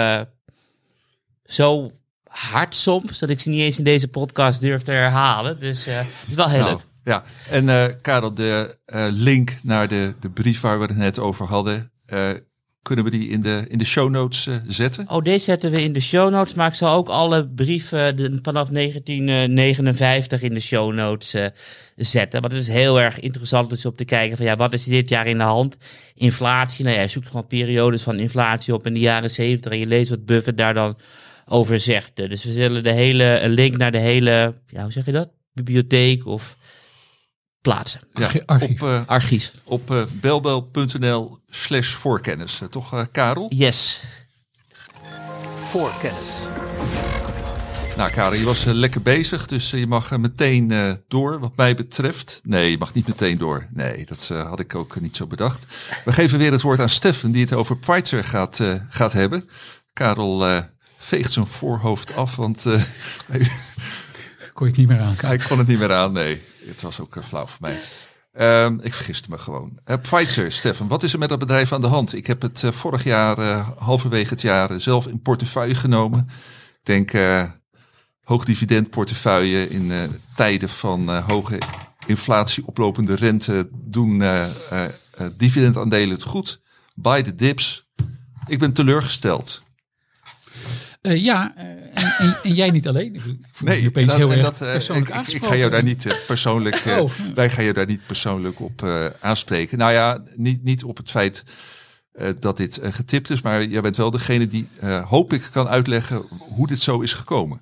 zo 1.47 1.92
hard 2.28 2.74
soms, 2.76 3.18
dat 3.18 3.30
ik 3.30 3.40
ze 3.40 3.51
niet 3.51 3.61
eens 3.61 3.78
in 3.78 3.84
deze 3.84 4.09
podcast 4.09 4.61
durf 4.61 4.82
te 4.82 4.90
herhalen. 4.92 5.61
Dus 5.61 5.86
eh, 5.86 5.97
het 5.97 6.24
is 6.28 6.34
wel 6.34 6.49
heel 6.49 6.59
Nou, 6.61 6.70
leuk. 6.70 6.84
ja, 7.05 7.24
en 7.51 7.68
eh, 7.68 7.84
Karel, 8.03 8.34
de 8.34 8.76
eh, 8.84 9.07
link 9.11 9.57
naar 9.62 9.88
de, 9.88 10.14
de 10.20 10.30
brief 10.30 10.61
waar 10.61 10.78
we 10.80 10.84
het 10.86 10.97
net 10.97 11.18
over 11.18 11.47
hadden, 11.47 11.90
kunnen 12.82 13.05
we 13.05 13.11
die 13.11 13.28
in 13.28 13.42
de, 13.42 13.64
in 13.68 13.78
de 13.78 13.84
show 13.84 14.11
notes 14.11 14.49
zetten? 14.66 15.07
Oh, 15.09 15.22
deze 15.24 15.44
zetten 15.44 15.70
we 15.70 15.82
in 15.82 15.92
de 15.92 16.01
show 16.01 16.30
notes, 16.30 16.55
maar 16.55 16.68
ik 16.68 16.74
zal 16.74 16.94
ook 16.94 17.09
alle 17.09 17.49
brieven 17.49 18.16
de- 18.16 18.38
vanaf 18.42 18.68
1959 18.68 20.42
in 20.42 20.55
de 20.55 20.61
show 20.61 20.92
notes 20.94 21.34
zetten. 21.97 22.40
Want 22.40 22.53
het 22.53 22.62
is 22.62 22.68
heel 22.68 23.01
erg 23.01 23.20
interessant 23.20 23.70
dus 23.70 23.86
om 23.86 23.94
te 23.94 24.05
kijken 24.05 24.36
van 24.36 24.47
ja, 24.47 24.57
wat 24.57 24.72
is 24.72 24.84
dit 24.84 25.09
jaar 25.09 25.26
in 25.26 25.38
de 25.38 25.44
hand? 25.44 25.76
Inflatie, 26.14 26.84
nou 26.84 26.97
ja, 26.97 27.03
je 27.03 27.09
zoekt 27.09 27.26
gewoon 27.26 27.47
periodes 27.47 28.03
van 28.03 28.18
inflatie 28.18 28.74
op 28.74 28.86
in 28.86 28.94
de 28.94 29.01
jaren 29.01 29.30
70 29.30 29.72
en 29.72 29.78
je 29.78 29.86
leest 29.86 30.11
wat 30.11 30.24
Buffett 30.26 30.57
daar 30.59 30.74
dan 30.74 30.97
over 31.49 31.80
zegt. 31.80 32.16
Dus 32.16 32.44
we 32.44 32.53
zullen 32.53 32.82
de 32.82 32.92
hele 32.92 33.40
een 33.40 33.51
link 33.51 33.76
naar 33.76 33.92
de 33.92 33.99
hele, 33.99 34.55
ja, 34.66 34.82
hoe 34.82 34.92
zeg 34.92 35.05
je 35.05 35.12
dat? 35.12 35.30
Bibliotheek 35.53 36.26
of 36.26 36.57
plaatsen. 37.61 38.01
Ja, 38.12 38.30
archief. 38.47 38.82
op, 38.82 38.88
eh, 38.88 39.07
Archief. 39.07 39.53
op 39.64 39.90
eh, 39.90 40.03
belbel.nl 40.12 41.38
slash 41.49 41.92
voorkennis. 41.92 42.61
Eh, 42.61 42.68
toch, 42.68 43.07
Karel? 43.12 43.47
Yes. 43.55 44.01
Voorkennis. 45.55 46.49
Nou, 47.97 48.11
Karel, 48.11 48.38
je 48.38 48.44
was 48.44 48.64
lekker 48.64 49.03
bezig, 49.03 49.47
dus 49.47 49.70
je 49.70 49.86
mag 49.86 50.18
meteen 50.18 50.70
eh, 50.70 50.92
door, 51.09 51.38
wat 51.38 51.53
mij 51.57 51.74
betreft. 51.74 52.40
Nee, 52.44 52.70
je 52.70 52.78
mag 52.78 52.94
niet 52.94 53.07
meteen 53.07 53.38
door. 53.38 53.66
Nee, 53.72 54.05
dat 54.05 54.28
eh, 54.32 54.49
had 54.49 54.61
ik 54.61 54.74
ook 54.74 55.01
niet 55.01 55.16
zo 55.16 55.26
bedacht. 55.26 55.66
We 56.05 56.12
geven 56.12 56.38
weer 56.38 56.53
het 56.53 56.62
woord 56.62 56.80
aan 56.80 56.88
Steffen, 56.88 57.32
die 57.32 57.42
het 57.42 57.53
over 57.53 57.76
Pfizer 57.76 58.24
gaat, 58.24 58.61
eh, 58.61 58.74
gaat 58.88 59.12
hebben. 59.12 59.49
Karel 59.92 60.47
eh, 60.47 60.59
veegt 61.07 61.32
zijn 61.32 61.46
voorhoofd 61.46 62.16
af, 62.16 62.36
want 62.36 62.66
eh, 62.66 62.82
Kon 64.52 64.66
je 64.66 64.72
het 64.72 64.76
niet 64.76 64.88
meer 64.88 65.00
aan. 65.00 65.14
hij 65.16 65.38
kon 65.38 65.59
het 65.59 65.66
niet 65.66 65.78
meer 65.78 65.92
aan. 65.92 66.12
Nee, 66.12 66.42
het 66.64 66.82
was 66.82 67.00
ook 67.00 67.16
eh, 67.16 67.22
flauw 67.22 67.46
voor 67.46 67.61
mij. 67.61 67.78
Ehm, 68.32 68.78
ik 68.82 68.94
vergiste 68.94 69.30
me 69.30 69.38
gewoon. 69.38 69.78
Eh 69.84 69.96
Pfizer, 70.02 70.52
Steffen, 70.52 70.88
wat 70.88 71.02
is 71.02 71.12
er 71.12 71.18
met 71.18 71.28
dat 71.28 71.38
bedrijf 71.38 71.72
aan 71.72 71.80
de 71.80 71.86
hand? 71.86 72.14
Ik 72.14 72.26
heb 72.26 72.42
het 72.42 72.64
vorig 72.70 73.04
jaar, 73.04 73.38
halverwege 73.78 74.28
het 74.28 74.40
jaar, 74.40 74.80
zelf 74.80 75.07
in 75.07 75.22
portefeuille 75.22 75.74
genomen. 75.74 76.28
Ik 76.72 76.80
denk 76.82 77.12
eh 77.12 77.42
hoog 78.22 78.44
dividend 78.44 78.90
portefeuille 78.90 79.68
in 79.68 79.92
tijden 80.34 80.68
van 80.68 81.18
hoge 81.18 81.59
inflatie, 82.07 82.66
oplopende 82.66 83.14
rente 83.14 83.68
doen 83.72 84.22
dividendaandelen 85.36 86.14
het 86.14 86.22
goed. 86.22 86.61
Buy 86.94 87.22
the 87.22 87.34
dips. 87.34 87.86
Ik 88.46 88.59
ben 88.59 88.72
teleurgesteld. 88.72 89.64
Eh, 91.07 91.22
ja, 91.22 91.52
eh, 91.57 91.64
en, 91.64 92.14
en, 92.18 92.36
en 92.42 92.54
jij 92.54 92.70
niet 92.70 92.88
alleen. 92.88 93.14
Ik 93.14 93.20
voel 93.20 93.34
me 93.64 93.70
Nee, 93.70 93.86
opeens 93.86 94.09
dat- 94.09 94.16
heel 94.16 94.32
erg 94.32 94.42
dat, 94.42 94.61
eh, 94.62 94.72
persoonlijk 94.72 95.09
ik, 95.09 95.26
ik, 95.28 95.44
ga 95.44 95.57
jou 95.57 95.70
daar 95.70 95.82
niet 95.82 96.16
persoonlijk, 96.26 96.82
Oh. 96.86 97.11
wij 97.34 97.50
gaan 97.50 97.64
je 97.64 97.72
daar 97.72 97.86
niet 97.86 98.07
persoonlijk 98.07 98.61
op 98.61 98.82
aanspreken. 99.20 99.78
Nou 99.78 99.92
ja, 99.92 100.22
niet, 100.36 100.62
niet 100.64 100.84
op 100.84 100.96
het 100.96 101.11
feit 101.11 101.44
dat 102.40 102.57
dit 102.57 102.80
getipt 102.82 103.30
is, 103.30 103.42
maar 103.42 103.64
jij 103.64 103.80
bent 103.80 103.96
wel 103.96 104.11
degene 104.11 104.46
die, 104.46 104.68
hoop 105.04 105.32
ik, 105.32 105.48
kan 105.52 105.68
uitleggen 105.68 106.22
hoe 106.38 106.66
dit 106.66 106.80
zo 106.80 107.00
is 107.00 107.12
gekomen. 107.12 107.61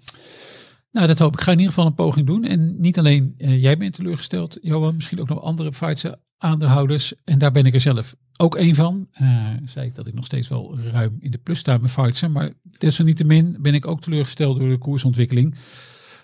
Nou, 0.91 1.07
dat 1.07 1.19
hoop 1.19 1.33
ik. 1.33 1.39
Ik 1.39 1.45
ga 1.45 1.51
in 1.53 1.59
ieder 1.59 1.73
geval 1.73 1.89
een 1.89 1.95
poging 1.95 2.27
doen. 2.27 2.45
En 2.45 2.81
niet 2.81 2.99
alleen 2.99 3.35
jij 3.37 3.77
bent 3.77 3.93
teleurgesteld, 3.95 4.59
Johan. 4.61 4.95
Misschien 4.97 5.21
ook 5.21 5.29
nog 5.29 5.43
andere 5.43 5.71
Pfizer 5.71 6.15
aandeelhouders. 6.39 7.15
En 7.25 7.39
daar 7.39 7.51
ben 7.53 7.67
ik 7.67 7.75
er 7.75 7.81
zelf 7.81 8.15
ook 8.37 8.57
één 8.57 8.75
van. 8.75 9.09
Eh 9.13 9.49
zei 9.65 9.87
ik 9.87 9.95
dat 9.95 10.07
ik 10.07 10.15
nog 10.15 10.25
steeds 10.25 10.49
wel 10.49 10.79
ruim 10.79 11.17
in 11.21 11.31
de 11.31 11.39
plus 11.39 11.59
sta 11.59 11.79
met 11.79 11.93
Pfizer. 11.93 12.31
Maar 12.31 12.53
desalniettemin 12.79 13.57
ben 13.61 13.75
ik 13.75 13.87
ook 13.87 14.01
teleurgesteld 14.01 14.59
door 14.59 14.69
de 14.69 14.79
koersontwikkeling. 14.79 15.55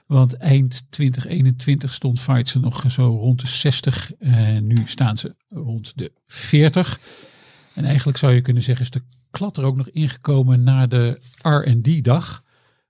Want 0.07 0.37
eind 0.37 0.87
2021 0.91 1.93
stond 1.95 2.15
Pfizer 2.15 2.61
nog 2.61 2.85
zo 2.89 3.03
rond 3.03 3.41
de 3.41 3.47
60. 3.47 4.13
En 4.19 4.67
nu 4.67 4.83
staan 4.85 5.19
ze 5.19 5.35
rond 5.49 5.93
de 5.97 6.13
40. 6.27 7.01
En 7.75 7.85
eigenlijk 7.85 8.19
zou 8.19 8.33
je 8.33 8.41
kunnen 8.41 8.63
zeggen 8.63 8.85
is 8.85 8.91
de 8.91 9.03
klad 9.31 9.57
er 9.57 9.65
ook 9.65 9.77
nog 9.77 9.89
ingekomen 9.89 10.63
na 10.63 10.87
de 10.87 11.19
R&D-dag 11.43 12.45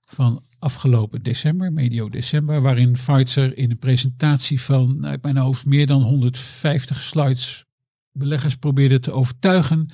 van 0.05 0.43
afgelopen 0.59 1.23
december, 1.23 1.73
medio 1.73 2.09
december, 2.09 2.61
waarin 2.61 2.91
Pfizer 2.91 3.57
in 3.57 3.71
een 3.71 3.77
presentatie 3.77 4.61
van 4.61 5.05
uit 5.05 5.21
mijn 5.23 5.37
hoofd 5.37 5.65
meer 5.65 5.87
dan 5.87 6.01
150 6.01 6.99
slides 6.99 7.65
beleggers 8.11 8.55
probeerde 8.55 8.99
te 8.99 9.11
overtuigen 9.11 9.89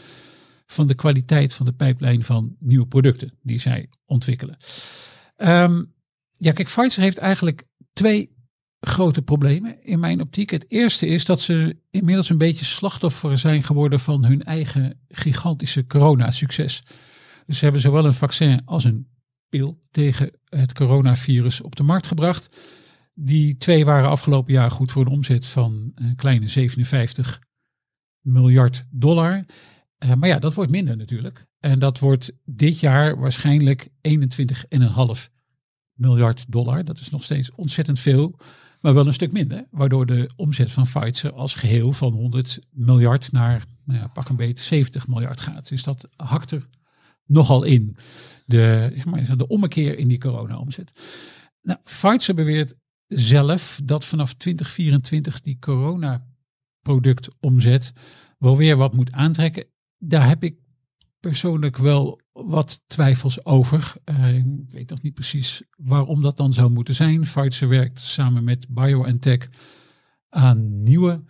van 0.65 0.87
de 0.87 0.95
kwaliteit 0.95 1.53
van 1.53 1.65
de 1.65 1.73
pijplijn 1.73 2.23
van 2.23 2.55
nieuwe 2.59 2.87
producten 2.87 3.33
die 3.41 3.59
zij 3.59 3.89
ontwikkelen. 4.05 4.57
Ehm, 5.35 5.83
ja, 6.31 6.51
kijk, 6.51 6.67
Pfizer 6.67 7.03
heeft 7.03 7.17
eigenlijk 7.17 7.67
twee 7.93 8.35
grote 8.79 9.21
problemen 9.21 9.83
in 9.83 9.99
mijn 9.99 10.21
optiek. 10.21 10.49
Het 10.49 10.65
eerste 10.67 11.07
is 11.07 11.25
dat 11.25 11.41
ze 11.41 11.77
inmiddels 11.89 12.29
een 12.29 12.37
beetje 12.37 12.65
slachtoffer 12.65 13.37
zijn 13.37 13.63
geworden 13.63 13.99
van 13.99 14.25
hun 14.25 14.43
eigen 14.43 14.99
gigantische 15.07 15.87
corona-succes. 15.87 16.83
Dus 17.45 17.57
ze 17.57 17.63
hebben 17.63 17.81
zowel 17.81 18.05
een 18.05 18.13
vaccin 18.13 18.61
als 18.65 18.83
een 18.83 19.07
pil 19.49 19.81
tegen 19.91 20.31
het 20.45 20.73
coronavirus 20.73 21.61
op 21.61 21.75
de 21.75 21.83
markt 21.83 22.07
gebracht. 22.07 22.57
Die 23.13 23.57
twee 23.57 23.85
waren 23.85 24.09
afgelopen 24.09 24.53
jaar 24.53 24.71
goed 24.71 24.91
voor 24.91 25.05
een 25.05 25.11
omzet 25.11 25.45
van 25.45 25.91
een 25.95 26.15
kleine 26.15 26.47
57 26.47 27.41
miljard 28.27 28.85
dollar. 28.89 29.45
Eh, 29.97 30.13
maar 30.13 30.29
ja, 30.29 30.39
dat 30.39 30.53
wordt 30.53 30.71
minder 30.71 30.97
natuurlijk. 30.97 31.45
En 31.59 31.79
dat 31.79 31.99
wordt 31.99 32.31
dit 32.45 32.79
jaar 32.79 33.19
waarschijnlijk 33.19 33.89
21,5 34.01 35.29
miljard 35.93 36.45
dollar. 36.51 36.83
Dat 36.83 36.99
is 36.99 37.09
nog 37.09 37.23
steeds 37.23 37.51
ontzettend 37.55 37.99
veel, 37.99 38.39
maar 38.81 38.93
wel 38.93 39.07
een 39.07 39.13
stuk 39.13 39.31
minder. 39.31 39.67
Waardoor 39.71 40.05
de 40.05 40.29
omzet 40.35 40.71
van 40.71 40.83
Pfizer 40.83 41.33
als 41.33 41.55
geheel 41.55 41.93
van 41.93 42.13
100 42.13 42.59
miljard 42.71 43.31
naar 43.31 43.65
nou 43.83 43.99
ja, 43.99 44.07
pak 44.07 44.29
een 44.29 44.35
beetje 44.35 44.63
70 44.63 45.07
miljard 45.07 45.39
gaat. 45.39 45.69
Dus 45.69 45.83
dat 45.83 46.07
hakt 46.15 46.51
er 46.51 46.67
nogal 47.25 47.63
in. 47.63 47.97
De, 48.45 48.91
zeg 48.95 49.05
maar, 49.05 49.37
de 49.37 49.47
ommekeer 49.47 49.97
in 49.97 50.07
die 50.07 50.17
corona-omzet. 50.17 50.91
Nou, 51.61 51.79
Pfizer 51.83 52.35
beweert 52.35 52.75
zelf 53.07 53.79
dat 53.83 54.05
vanaf 54.05 54.33
2024 54.33 55.41
die 55.41 55.57
corona-productomzet 56.87 57.93
wel 58.37 58.57
weer 58.57 58.77
wat 58.77 58.93
moet 58.93 59.11
aantrekken. 59.11 59.65
Daar 59.97 60.27
heb 60.27 60.43
ik 60.43 60.55
persoonlijk 61.19 61.77
wel 61.77 62.21
wat 62.31 62.81
twijfels 62.87 63.45
over. 63.45 63.93
Uh, 64.05 64.35
ik 64.37 64.45
weet 64.67 64.89
nog 64.89 65.01
niet 65.01 65.13
precies 65.13 65.63
waarom 65.77 66.21
dat 66.21 66.37
dan 66.37 66.53
zou 66.53 66.69
moeten 66.69 66.95
zijn. 66.95 67.19
Pfizer 67.19 67.67
werkt 67.67 67.99
samen 67.99 68.43
met 68.43 68.67
BioNTech 68.69 69.49
aan 70.29 70.83
nieuwe 70.83 71.23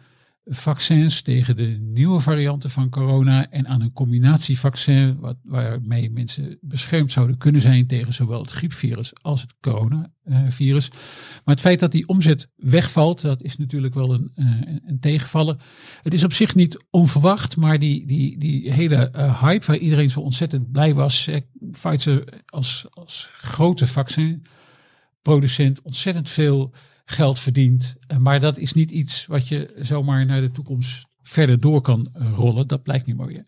vaccins 0.49 1.21
tegen 1.21 1.55
de 1.55 1.77
nieuwe 1.79 2.19
varianten 2.19 2.69
van 2.69 2.89
corona 2.89 3.49
en 3.49 3.67
aan 3.67 3.81
een 3.81 3.93
combinatievaccin 3.93 5.19
wat, 5.19 5.37
waarmee 5.43 6.11
mensen 6.11 6.57
beschermd 6.61 7.11
zouden 7.11 7.37
kunnen 7.37 7.61
zijn 7.61 7.87
tegen 7.87 8.13
zowel 8.13 8.41
het 8.41 8.51
griepvirus 8.51 9.11
als 9.21 9.41
het 9.41 9.53
coronavirus. 9.59 10.89
Maar 10.89 11.55
het 11.55 11.59
feit 11.59 11.79
dat 11.79 11.91
die 11.91 12.07
omzet 12.07 12.49
wegvalt, 12.55 13.21
dat 13.21 13.41
is 13.41 13.57
natuurlijk 13.57 13.93
wel 13.93 14.13
een, 14.13 14.31
een, 14.33 14.81
een 14.85 14.99
tegenvaller. 14.99 15.55
Het 16.01 16.13
is 16.13 16.23
op 16.23 16.33
zich 16.33 16.55
niet 16.55 16.85
onverwacht, 16.89 17.57
maar 17.57 17.79
die, 17.79 18.05
die, 18.05 18.37
die 18.37 18.71
hele 18.73 19.13
uh, 19.15 19.41
hype 19.41 19.65
waar 19.65 19.77
iedereen 19.77 20.09
zo 20.09 20.19
ontzettend 20.19 20.71
blij 20.71 20.93
was, 20.93 21.27
eh, 21.27 21.41
Pfizer 21.71 22.23
als, 22.45 22.85
als 22.89 23.29
grote 23.31 23.87
vaccinproducent 23.87 25.81
ontzettend 25.81 26.29
veel 26.29 26.73
geld 27.09 27.39
verdient. 27.39 27.95
Maar 28.19 28.39
dat 28.39 28.57
is 28.57 28.73
niet 28.73 28.91
iets 28.91 29.25
wat 29.25 29.47
je 29.47 29.73
zomaar 29.81 30.25
naar 30.25 30.41
de 30.41 30.51
toekomst 30.51 31.05
verder 31.23 31.59
door 31.59 31.81
kan 31.81 32.09
rollen. 32.13 32.67
Dat 32.67 32.83
blijkt 32.83 33.05
niet 33.05 33.17
meer. 33.17 33.47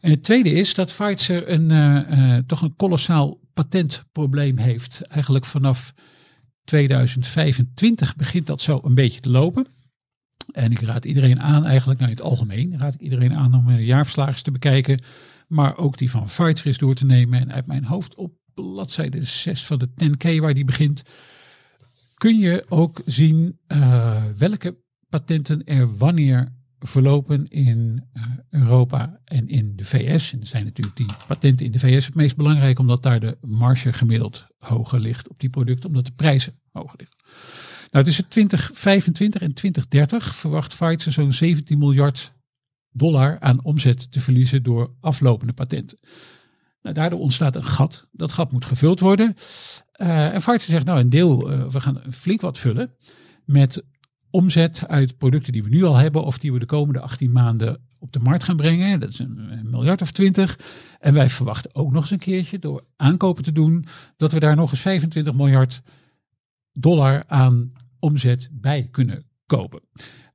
En 0.00 0.10
het 0.10 0.22
tweede 0.22 0.50
is 0.50 0.74
dat 0.74 0.94
Pfizer 0.96 1.50
een, 1.50 1.70
uh, 1.70 2.38
toch 2.46 2.62
een 2.62 2.76
kolossaal 2.76 3.40
patentprobleem 3.54 4.58
heeft. 4.58 5.00
Eigenlijk 5.02 5.44
vanaf 5.44 5.94
2025 6.64 8.16
begint 8.16 8.46
dat 8.46 8.60
zo 8.60 8.80
een 8.82 8.94
beetje 8.94 9.20
te 9.20 9.30
lopen. 9.30 9.66
En 10.52 10.72
ik 10.72 10.80
raad 10.80 11.04
iedereen 11.04 11.40
aan, 11.40 11.64
eigenlijk 11.64 11.98
nou 11.98 12.10
in 12.10 12.16
het 12.16 12.26
algemeen, 12.26 12.78
raad 12.78 12.94
ik 12.94 13.00
iedereen 13.00 13.36
aan 13.36 13.54
om 13.54 13.66
de 13.66 13.84
jaarverslagen 13.84 14.42
te 14.42 14.50
bekijken. 14.50 15.02
Maar 15.48 15.76
ook 15.76 15.98
die 15.98 16.10
van 16.10 16.24
Pfizer 16.24 16.66
is 16.66 16.78
door 16.78 16.94
te 16.94 17.06
nemen. 17.06 17.40
En 17.40 17.52
uit 17.52 17.66
mijn 17.66 17.84
hoofd 17.84 18.14
op 18.14 18.32
bladzijde 18.54 19.22
6 19.22 19.64
van 19.64 19.78
de 19.78 19.88
10K 19.88 20.40
waar 20.40 20.54
die 20.54 20.64
begint, 20.64 21.02
kun 22.20 22.38
je 22.38 22.64
ook 22.68 23.00
zien 23.04 23.58
uh, 23.68 24.24
welke 24.36 24.76
patenten 25.08 25.64
er 25.64 25.96
wanneer 25.96 26.48
verlopen 26.78 27.48
in 27.48 28.04
uh, 28.14 28.22
Europa 28.50 29.20
en 29.24 29.48
in 29.48 29.76
de 29.76 29.84
VS. 29.84 30.32
En 30.32 30.40
er 30.40 30.46
zijn 30.46 30.64
natuurlijk 30.64 30.96
die 30.96 31.06
patenten 31.26 31.66
in 31.66 31.72
de 31.72 31.78
VS 31.78 32.06
het 32.06 32.14
meest 32.14 32.36
belangrijk, 32.36 32.78
omdat 32.78 33.02
daar 33.02 33.20
de 33.20 33.38
marge 33.40 33.92
gemiddeld 33.92 34.46
hoger 34.58 35.00
ligt 35.00 35.28
op 35.28 35.38
die 35.38 35.50
producten, 35.50 35.88
omdat 35.88 36.04
de 36.04 36.12
prijzen 36.12 36.52
hoger 36.72 36.98
liggen. 36.98 37.16
Nou, 37.90 38.04
tussen 38.04 38.28
2025 38.28 39.40
en 39.40 39.54
2030 39.54 40.34
verwacht 40.34 40.76
Pfizer 40.76 41.12
zo'n 41.12 41.32
17 41.32 41.78
miljard 41.78 42.32
dollar 42.90 43.40
aan 43.40 43.64
omzet 43.64 44.12
te 44.12 44.20
verliezen 44.20 44.62
door 44.62 44.94
aflopende 45.00 45.52
patenten. 45.52 45.98
Nou, 46.82 46.94
daardoor 46.94 47.20
ontstaat 47.20 47.56
een 47.56 47.64
gat. 47.64 48.06
Dat 48.12 48.32
gat 48.32 48.52
moet 48.52 48.64
gevuld 48.64 49.00
worden. 49.00 49.34
Uh, 49.96 50.34
en 50.34 50.40
Pfizer 50.40 50.60
zegt, 50.60 50.84
nou 50.84 51.00
een 51.00 51.10
deel, 51.10 51.52
uh, 51.52 51.66
we 51.68 51.80
gaan 51.80 52.02
flink 52.10 52.40
wat 52.40 52.58
vullen 52.58 52.94
met 53.44 53.84
omzet 54.30 54.86
uit 54.86 55.18
producten 55.18 55.52
die 55.52 55.62
we 55.62 55.68
nu 55.68 55.84
al 55.84 55.96
hebben 55.96 56.24
of 56.24 56.38
die 56.38 56.52
we 56.52 56.58
de 56.58 56.66
komende 56.66 57.00
18 57.00 57.32
maanden 57.32 57.88
op 57.98 58.12
de 58.12 58.18
markt 58.18 58.44
gaan 58.44 58.56
brengen. 58.56 59.00
Dat 59.00 59.10
is 59.10 59.18
een, 59.18 59.68
miljard 59.70 60.02
of 60.02 60.10
20. 60.10 60.58
En 61.00 61.14
wij 61.14 61.28
verwachten 61.28 61.74
ook 61.74 61.92
nog 61.92 62.02
eens 62.02 62.10
een 62.10 62.18
keertje 62.18 62.58
door 62.58 62.84
aankopen 62.96 63.42
te 63.42 63.52
doen 63.52 63.84
dat 64.16 64.32
we 64.32 64.40
daar 64.40 64.56
nog 64.56 64.70
eens 64.70 64.80
25 64.80 65.34
miljard 65.34 65.82
dollar 66.72 67.24
aan 67.26 67.70
omzet 67.98 68.48
bij 68.52 68.88
kunnen 68.90 69.24
kopen. 69.46 69.80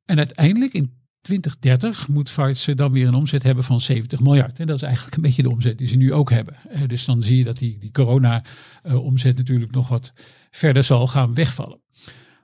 En 0.05 0.17
uiteindelijk 0.17 0.73
in 0.73 0.93
2030 1.25 2.07
moet 2.07 2.31
Pfizer 2.33 2.75
dan 2.75 2.91
weer 2.91 3.07
een 3.07 3.13
omzet 3.13 3.43
hebben 3.43 3.63
van 3.63 3.81
70 3.81 4.19
miljard. 4.19 4.59
En 4.59 4.67
dat 4.67 4.75
is 4.75 4.81
eigenlijk 4.81 5.15
een 5.15 5.21
beetje 5.21 5.43
de 5.43 5.49
omzet 5.49 5.77
die 5.77 5.87
ze 5.87 5.97
nu 5.97 6.13
ook 6.13 6.29
hebben. 6.29 6.55
Dus 6.87 7.05
dan 7.05 7.23
zie 7.23 7.37
je 7.37 7.43
dat 7.43 7.57
die, 7.57 7.77
die 7.77 7.91
corona-omzet 7.91 9.37
natuurlijk 9.37 9.71
nog 9.71 9.87
wat 9.87 10.13
verder 10.51 10.83
zal 10.83 11.07
gaan 11.07 11.33
wegvallen. 11.33 11.81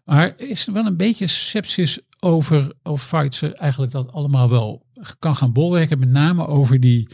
Maar 0.05 0.27
er 0.37 0.49
is 0.49 0.65
wel 0.65 0.85
een 0.85 0.97
beetje 0.97 1.27
sepsis 1.27 1.99
over 2.19 2.73
of 2.83 3.07
Pfizer 3.09 3.53
eigenlijk 3.53 3.91
dat 3.91 4.11
allemaal 4.11 4.49
wel 4.49 4.85
kan 5.19 5.35
gaan 5.35 5.53
bolwerken. 5.53 5.99
Met 5.99 6.09
name 6.09 6.47
over 6.47 6.79
die, 6.79 7.09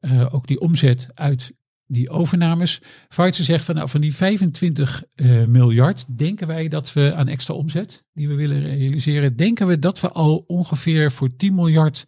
uh, 0.00 0.34
ook 0.34 0.46
die 0.46 0.60
omzet 0.60 1.06
uit 1.14 1.52
die 1.90 2.10
overnames. 2.10 2.80
Pfizer 3.08 3.44
zegt 3.44 3.64
van, 3.64 3.74
nou, 3.74 3.88
van 3.88 4.00
die 4.00 4.14
25 4.14 5.02
uh, 5.14 5.44
miljard 5.44 6.04
denken 6.18 6.46
wij 6.46 6.68
dat 6.68 6.92
we 6.92 7.14
aan 7.14 7.28
extra 7.28 7.54
omzet 7.54 8.04
die 8.12 8.28
we 8.28 8.34
willen 8.34 8.62
realiseren, 8.62 9.36
denken 9.36 9.66
we 9.66 9.78
dat 9.78 10.00
we 10.00 10.10
al 10.10 10.44
ongeveer 10.46 11.12
voor 11.12 11.36
10 11.36 11.54
miljard 11.54 12.04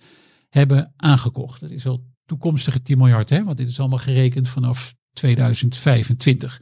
hebben 0.48 0.92
aangekocht. 0.96 1.60
Dat 1.60 1.70
is 1.70 1.86
al 1.86 2.04
toekomstige 2.26 2.82
10 2.82 2.98
miljard, 2.98 3.30
hè? 3.30 3.44
want 3.44 3.56
dit 3.56 3.68
is 3.68 3.80
allemaal 3.80 3.98
gerekend 3.98 4.48
vanaf 4.48 4.94
2025. 5.12 6.60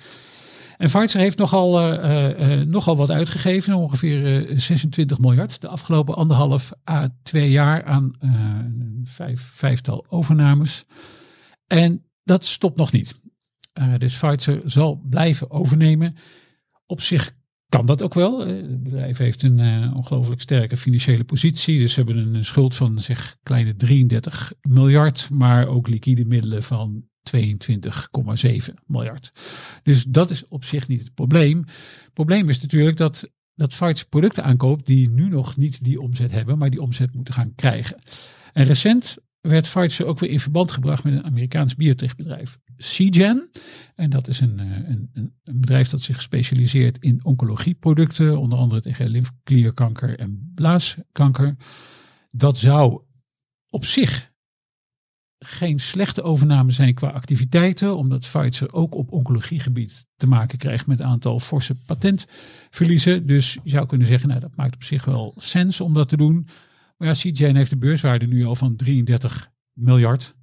En 0.76 0.88
Pfizer 0.88 1.20
heeft 1.20 1.38
nogal, 1.38 1.94
uh, 1.94 2.58
uh, 2.58 2.66
nogal 2.66 2.96
wat 2.96 3.10
uitgegeven, 3.10 3.74
ongeveer 3.74 4.46
26 4.54 5.18
miljard 5.18 5.60
de 5.60 5.68
afgelopen 5.68 6.14
anderhalf 6.14 6.72
à 6.90 7.08
twee 7.22 7.50
jaar 7.50 7.84
aan 7.84 8.12
een 8.18 9.00
vijf, 9.04 9.40
vijftal 9.40 10.06
overnames. 10.08 10.84
En 11.66 12.09
dat 12.30 12.46
stopt 12.46 12.76
nog 12.76 12.92
niet. 12.92 13.20
Uh, 13.80 13.94
dus 13.98 14.18
Pfizer 14.18 14.62
zal 14.64 15.02
blijven 15.08 15.50
overnemen. 15.50 16.14
Op 16.86 17.00
zich 17.00 17.32
kan 17.68 17.86
dat 17.86 18.02
ook 18.02 18.14
wel. 18.14 18.46
Het 18.46 18.82
bedrijf 18.82 19.16
heeft 19.16 19.42
een 19.42 19.58
uh, 19.58 19.96
ongelooflijk 19.96 20.40
sterke 20.40 20.76
financiële 20.76 21.24
positie. 21.24 21.78
Dus 21.78 21.94
hebben 21.94 22.16
een 22.16 22.44
schuld 22.44 22.74
van 22.74 23.00
zeg 23.00 23.36
kleine 23.42 23.76
33 23.76 24.52
miljard, 24.60 25.28
maar 25.30 25.66
ook 25.66 25.88
liquide 25.88 26.24
middelen 26.24 26.62
van 26.62 27.04
22,7 27.36 28.74
miljard. 28.86 29.32
Dus 29.82 30.04
dat 30.04 30.30
is 30.30 30.48
op 30.48 30.64
zich 30.64 30.88
niet 30.88 31.00
het 31.00 31.14
probleem. 31.14 31.58
Het 32.04 32.12
probleem 32.12 32.48
is 32.48 32.60
natuurlijk 32.60 32.96
dat, 32.96 33.30
dat 33.54 33.68
Pfizer 33.68 34.06
producten 34.08 34.44
aankoopt 34.44 34.86
die 34.86 35.10
nu 35.10 35.28
nog 35.28 35.56
niet 35.56 35.84
die 35.84 36.00
omzet 36.00 36.30
hebben, 36.30 36.58
maar 36.58 36.70
die 36.70 36.82
omzet 36.82 37.14
moeten 37.14 37.34
gaan 37.34 37.54
krijgen. 37.54 38.02
En 38.52 38.64
recent 38.64 39.18
werd 39.40 39.68
Pfizer 39.68 40.06
ook 40.06 40.18
weer 40.18 40.30
in 40.30 40.40
verband 40.40 40.70
gebracht 40.70 41.04
met 41.04 41.12
een 41.12 41.24
Amerikaans 41.24 41.74
biotechbedrijf, 41.74 42.58
Seagen. 42.76 43.50
En 43.94 44.10
dat 44.10 44.28
is 44.28 44.40
een, 44.40 44.58
een, 44.58 45.10
een, 45.44 45.60
bedrijf 45.60 45.88
dat 45.88 46.00
zich 46.00 46.22
specialiseert 46.22 46.98
in 46.98 47.24
oncologieproducten, 47.24 48.38
onder 48.38 48.58
andere 48.58 48.80
tegen 48.80 49.08
lymfeklierkanker 49.08 50.18
en 50.18 50.52
blaaskanker. 50.54 51.56
Dat 52.30 52.58
zou 52.58 53.02
op 53.68 53.84
zich 53.84 54.30
geen 55.38 55.78
slechte 55.78 56.22
overname 56.22 56.72
zijn 56.72 56.94
qua 56.94 57.08
activiteiten, 57.08 57.96
omdat 57.96 58.20
Pfizer 58.20 58.72
ook 58.72 58.94
op 58.94 59.12
oncologiegebied 59.12 60.06
te 60.16 60.26
maken 60.26 60.58
krijgt 60.58 60.86
met 60.86 61.00
een 61.00 61.06
aantal 61.06 61.40
forse 61.40 61.74
patentverliezen. 61.74 63.26
Dus 63.26 63.58
je 63.62 63.70
zou 63.70 63.86
kunnen 63.86 64.06
zeggen, 64.06 64.28
nou, 64.28 64.40
dat 64.40 64.56
maakt 64.56 64.74
op 64.74 64.82
zich 64.82 65.04
wel 65.04 65.34
sens 65.36 65.80
om 65.80 65.94
dat 65.94 66.08
te 66.08 66.16
doen. 66.16 66.46
Maar 67.00 67.16
ja, 67.22 67.52
heeft 67.52 67.70
de 67.70 67.76
beurswaarde 67.76 68.26
nu 68.26 68.44
al 68.44 68.54
van 68.54 68.76
33 68.76 69.50
miljard. 69.72 70.34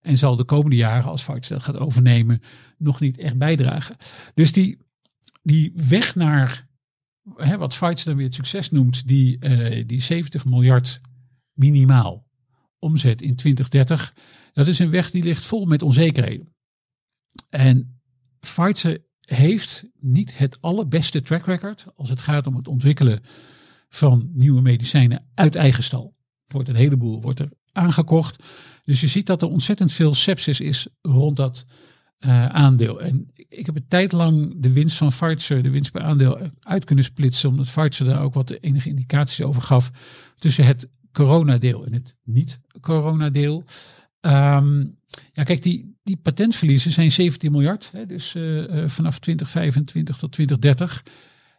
En 0.00 0.16
zal 0.16 0.36
de 0.36 0.44
komende 0.44 0.76
jaren, 0.76 1.10
als 1.10 1.24
Pfizer 1.24 1.56
dat 1.56 1.62
gaat 1.62 1.78
overnemen, 1.78 2.40
nog 2.78 3.00
niet 3.00 3.18
echt 3.18 3.38
bijdragen. 3.38 3.96
Dus 4.34 4.52
die, 4.52 4.78
die 5.42 5.72
weg 5.74 6.14
naar 6.14 6.68
hè, 7.34 7.56
wat 7.58 7.68
Pfizer 7.68 8.04
dan 8.04 8.16
weer 8.16 8.24
het 8.24 8.34
succes 8.34 8.70
noemt, 8.70 9.08
die, 9.08 9.36
uh, 9.40 9.84
die 9.86 10.00
70 10.00 10.44
miljard 10.44 11.00
minimaal 11.52 12.26
omzet 12.78 13.22
in 13.22 13.36
2030. 13.36 14.14
Dat 14.52 14.66
is 14.66 14.78
een 14.78 14.90
weg 14.90 15.10
die 15.10 15.22
ligt 15.22 15.44
vol 15.44 15.64
met 15.64 15.82
onzekerheden. 15.82 16.54
En 17.50 18.00
Pfizer 18.40 19.04
heeft 19.20 19.84
niet 20.00 20.38
het 20.38 20.60
allerbeste 20.60 21.20
track 21.20 21.46
record 21.46 21.86
als 21.96 22.08
het 22.08 22.20
gaat 22.20 22.46
om 22.46 22.56
het 22.56 22.68
ontwikkelen 22.68 23.22
van 23.94 24.30
nieuwe 24.32 24.62
medicijnen 24.62 25.24
uit 25.34 25.54
eigen 25.54 25.82
stal. 25.82 26.14
Er 26.46 26.52
wordt 26.52 26.68
een 26.68 26.74
heleboel 26.74 27.20
wordt 27.20 27.38
er 27.38 27.48
aangekocht. 27.72 28.44
Dus 28.84 29.00
je 29.00 29.06
ziet 29.06 29.26
dat 29.26 29.42
er 29.42 29.48
ontzettend 29.48 29.92
veel 29.92 30.14
sepsis 30.14 30.60
is 30.60 30.86
rond 31.02 31.36
dat 31.36 31.64
uh, 32.18 32.46
aandeel. 32.46 33.00
En 33.00 33.30
ik 33.34 33.66
heb 33.66 33.76
een 33.76 33.88
tijd 33.88 34.12
lang 34.12 34.54
de 34.56 34.72
winst 34.72 34.96
van 34.96 35.08
Pfizer, 35.08 35.62
de 35.62 35.70
winst 35.70 35.92
per 35.92 36.02
aandeel, 36.02 36.38
uit 36.60 36.84
kunnen 36.84 37.04
splitsen. 37.04 37.48
Omdat 37.48 37.70
Pfizer 37.70 38.06
daar 38.06 38.22
ook 38.22 38.34
wat 38.34 38.50
enige 38.50 38.88
indicaties 38.88 39.44
over 39.44 39.62
gaf. 39.62 39.90
Tussen 40.38 40.64
het 40.64 40.88
coronadeel 41.12 41.86
en 41.86 41.92
het 41.92 42.16
niet-coronadeel. 42.24 43.64
Um, 44.20 44.98
ja, 45.32 45.42
kijk, 45.42 45.62
die, 45.62 45.96
die 46.02 46.16
patentverliezen 46.16 46.90
zijn 46.90 47.12
17 47.12 47.50
miljard. 47.50 47.90
Hè, 47.92 48.06
dus 48.06 48.34
uh, 48.34 48.88
vanaf 48.88 49.18
2025 49.18 50.16
tot 50.18 50.32
2030. 50.32 51.02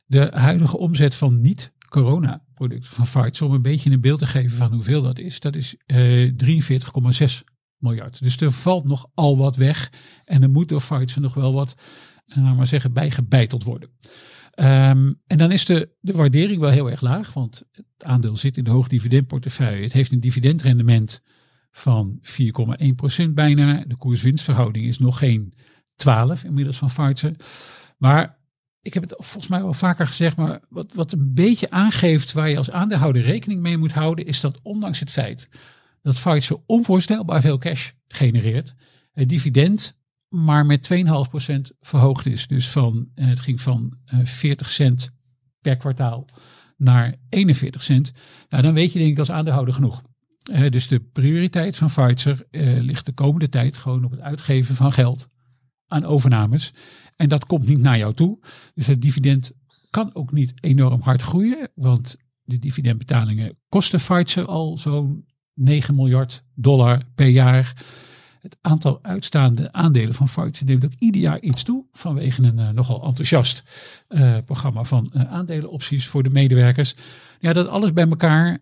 De 0.05 0.29
huidige 0.33 0.77
omzet 0.77 1.15
van 1.15 1.41
niet-corona-producten 1.93 2.91
van 2.91 3.23
Pfizer, 3.23 3.47
om 3.47 3.53
een 3.53 3.61
beetje 3.61 3.91
een 3.91 4.01
beeld 4.01 4.19
te 4.19 4.25
geven 4.25 4.57
van 4.57 4.73
hoeveel 4.73 5.01
dat 5.01 5.19
is, 5.19 5.39
dat 5.39 5.55
is 5.55 5.75
uh, 5.87 6.31
43,6 6.43 7.25
miljard. 7.77 8.21
Dus 8.21 8.41
er 8.41 8.51
valt 8.51 8.85
nog 8.85 9.07
al 9.13 9.37
wat 9.37 9.55
weg. 9.55 9.91
En 10.25 10.43
er 10.43 10.49
moet 10.49 10.69
door 10.69 10.81
Pfizer 10.81 11.21
nog 11.21 11.33
wel 11.33 11.53
wat, 11.53 11.75
nou 12.25 12.55
maar 12.55 12.67
zeggen, 12.67 12.93
bijgebeiteld 12.93 13.63
worden. 13.63 13.89
Um, 14.55 15.21
en 15.27 15.37
dan 15.37 15.51
is 15.51 15.65
de, 15.65 15.89
de 15.99 16.13
waardering 16.13 16.59
wel 16.59 16.69
heel 16.69 16.89
erg 16.89 17.01
laag, 17.01 17.33
want 17.33 17.63
het 17.71 17.85
aandeel 17.97 18.37
zit 18.37 18.57
in 18.57 18.63
de 18.63 18.71
hoogdividendportefeuille. 18.71 19.83
Het 19.83 19.93
heeft 19.93 20.11
een 20.11 20.19
dividendrendement 20.19 21.21
van 21.71 22.19
4,1% 23.23 23.29
bijna. 23.29 23.83
De 23.87 23.95
koers-winstverhouding 23.95 24.85
is 24.85 24.99
nog 24.99 25.17
geen 25.17 25.53
12 25.95 26.43
inmiddels 26.43 26.77
van 26.77 26.87
Pfizer. 26.87 27.35
Maar 27.97 28.37
ik 28.83 28.93
heb 28.93 29.03
het 29.03 29.13
volgens 29.17 29.47
mij 29.47 29.61
wel 29.61 29.73
vaker 29.73 30.07
gezegd, 30.07 30.35
maar 30.35 30.59
wat, 30.69 30.93
wat 30.93 31.11
een 31.11 31.33
beetje 31.33 31.69
aangeeft 31.69 32.31
waar 32.31 32.49
je 32.49 32.57
als 32.57 32.71
aandeelhouder 32.71 33.21
rekening 33.21 33.61
mee 33.61 33.77
moet 33.77 33.91
houden, 33.91 34.25
is 34.25 34.39
dat 34.39 34.59
ondanks 34.61 34.99
het 34.99 35.11
feit 35.11 35.49
dat 36.01 36.19
Pfizer 36.19 36.57
onvoorstelbaar 36.65 37.41
veel 37.41 37.57
cash 37.57 37.91
genereert, 38.07 38.73
het 39.11 39.29
dividend 39.29 39.97
maar 40.29 40.65
met 40.65 40.89
2,5% 40.93 41.77
verhoogd 41.79 42.25
is. 42.25 42.47
Dus 42.47 42.69
van, 42.69 43.09
eh, 43.15 43.27
het 43.27 43.39
ging 43.39 43.61
van 43.61 43.93
40 44.23 44.67
eh, 44.67 44.73
cent 44.73 45.11
per 45.61 45.77
kwartaal 45.77 46.27
naar 46.77 47.15
41 47.29 47.83
cent. 47.83 48.11
Nou, 48.49 48.63
dan 48.63 48.73
weet 48.73 48.93
je 48.93 48.99
denk 48.99 49.11
ik 49.11 49.19
als 49.19 49.31
aandeelhouder 49.31 49.73
genoeg. 49.73 50.01
Uh, 50.51 50.69
dus 50.69 50.87
de 50.87 50.99
prioriteit 50.99 51.77
van 51.77 51.87
Pfizer 51.87 52.45
ligt 52.81 53.05
de 53.05 53.11
komende 53.11 53.49
tijd 53.49 53.77
gewoon 53.77 54.05
op 54.05 54.11
het 54.11 54.19
uitgeven 54.19 54.75
van 54.75 54.91
geld 54.91 55.27
aan 55.93 56.05
overnames. 56.05 56.73
En 57.15 57.29
dat 57.29 57.45
komt 57.45 57.67
niet 57.67 57.79
naar 57.79 57.97
jou 57.97 58.13
toe. 58.13 58.39
Dus 58.73 58.87
het 58.87 59.01
dividend 59.01 59.51
kan 59.89 60.15
ook 60.15 60.31
niet 60.31 60.53
enorm 60.59 61.01
hard 61.01 61.21
groeien, 61.21 61.69
want 61.75 62.15
de 62.43 62.59
dividendbetalingen 62.59 63.57
kosten 63.69 63.99
Pfizer 63.99 64.45
al 64.45 64.77
zo'n 64.77 65.25
9 65.53 65.95
miljard 65.95 66.43
dollar 66.53 67.01
per 67.15 67.27
jaar. 67.27 67.85
Het 68.43 68.57
aantal 68.61 68.99
uitstaande 69.01 69.71
aandelen 69.71 70.13
van 70.13 70.25
Pfizer 70.25 70.65
neemt 70.65 70.85
ook 70.85 70.93
ieder 70.97 71.21
jaar 71.21 71.39
iets 71.39 71.63
toe. 71.63 71.85
Vanwege 71.91 72.43
een 72.43 72.59
uh, 72.59 72.69
nogal 72.69 73.03
enthousiast 73.03 73.63
uh, 74.09 74.37
programma 74.45 74.83
van 74.83 75.11
uh, 75.15 75.31
aandelenopties 75.31 76.07
voor 76.07 76.23
de 76.23 76.29
medewerkers. 76.29 76.95
Ja, 77.39 77.53
dat 77.53 77.67
alles 77.67 77.93
bij 77.93 78.07
elkaar 78.07 78.61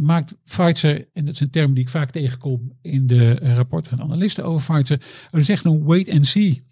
maakt 0.00 0.36
Pfizer, 0.44 1.08
en 1.12 1.24
dat 1.24 1.34
is 1.34 1.40
een 1.40 1.50
term 1.50 1.74
die 1.74 1.82
ik 1.82 1.88
vaak 1.88 2.10
tegenkom 2.10 2.72
in 2.82 3.06
de 3.06 3.54
rapporten 3.54 3.90
van 3.90 4.06
analisten 4.06 4.44
over 4.44 4.74
Pfizer. 4.74 5.00
Er 5.30 5.38
is 5.38 5.48
echt 5.48 5.64
een 5.64 5.84
wait 5.84 6.08
and 6.10 6.26
see 6.26 6.64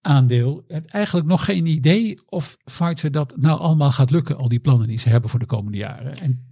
aandeel 0.00 0.64
heeft 0.68 0.86
eigenlijk 0.86 1.26
nog 1.26 1.44
geen 1.44 1.66
idee 1.66 2.18
of 2.26 2.56
Pfizer 2.64 3.10
dat 3.10 3.34
nou 3.36 3.60
allemaal 3.60 3.90
gaat 3.90 4.10
lukken, 4.10 4.36
al 4.36 4.48
die 4.48 4.60
plannen 4.60 4.88
die 4.88 4.98
ze 4.98 5.08
hebben 5.08 5.30
voor 5.30 5.38
de 5.38 5.46
komende 5.46 5.78
jaren. 5.78 6.18
En 6.18 6.48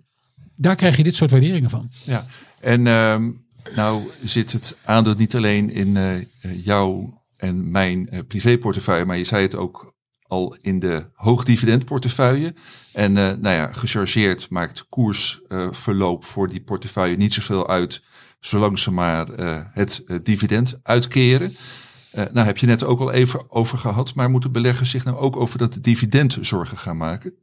daar 0.57 0.76
krijg 0.76 0.97
je 0.97 1.03
dit 1.03 1.14
soort 1.14 1.31
waarderingen 1.31 1.70
van. 1.70 1.91
Ja, 2.05 2.26
en 2.61 2.87
ehm, 2.87 3.31
nou 3.77 4.11
zit 4.23 4.53
het 4.53 4.77
aandeel 4.85 5.14
niet 5.14 5.35
alleen 5.35 5.71
in 5.71 5.97
uh, 5.97 6.64
jouw 6.64 7.23
en 7.37 7.71
mijn 7.71 8.09
uh, 8.12 8.19
privéportefeuille, 8.29 9.05
maar 9.05 9.16
je 9.16 9.25
zei 9.25 9.43
het 9.43 9.55
ook 9.55 9.97
al 10.23 10.57
in 10.61 10.79
de 10.79 11.07
hoogdividendportefeuille. 11.12 12.55
En 12.93 13.11
uh, 13.11 13.16
nou 13.16 13.55
ja, 13.55 13.73
gechargeerd 13.73 14.51
maakt 14.51 14.87
koersverloop 14.89 16.25
voor 16.25 16.49
die 16.49 16.62
portefeuille 16.62 17.16
niet 17.16 17.35
zoveel 17.35 17.69
uit, 17.69 18.03
zolang 18.41 18.79
ze 18.79 18.91
maar 18.91 19.27
het 19.73 20.05
dividend 20.23 20.79
uitkeren. 20.83 21.57
nou 22.12 22.47
heb 22.47 22.59
je 22.59 22.66
net 22.66 22.85
ook 22.85 23.01
al 23.01 23.12
even 23.12 23.51
over 23.51 23.79
gehad, 23.79 24.14
maar 24.14 24.31
moeten 24.31 24.53
beleggers 24.53 24.91
zich 24.91 25.05
nou 25.05 25.16
ook 25.16 25.37
over 25.37 25.59
dat 25.59 25.79
dividend 25.81 26.39
zorgen 26.41 26.77
gaan 26.77 26.97
maken? 26.97 27.35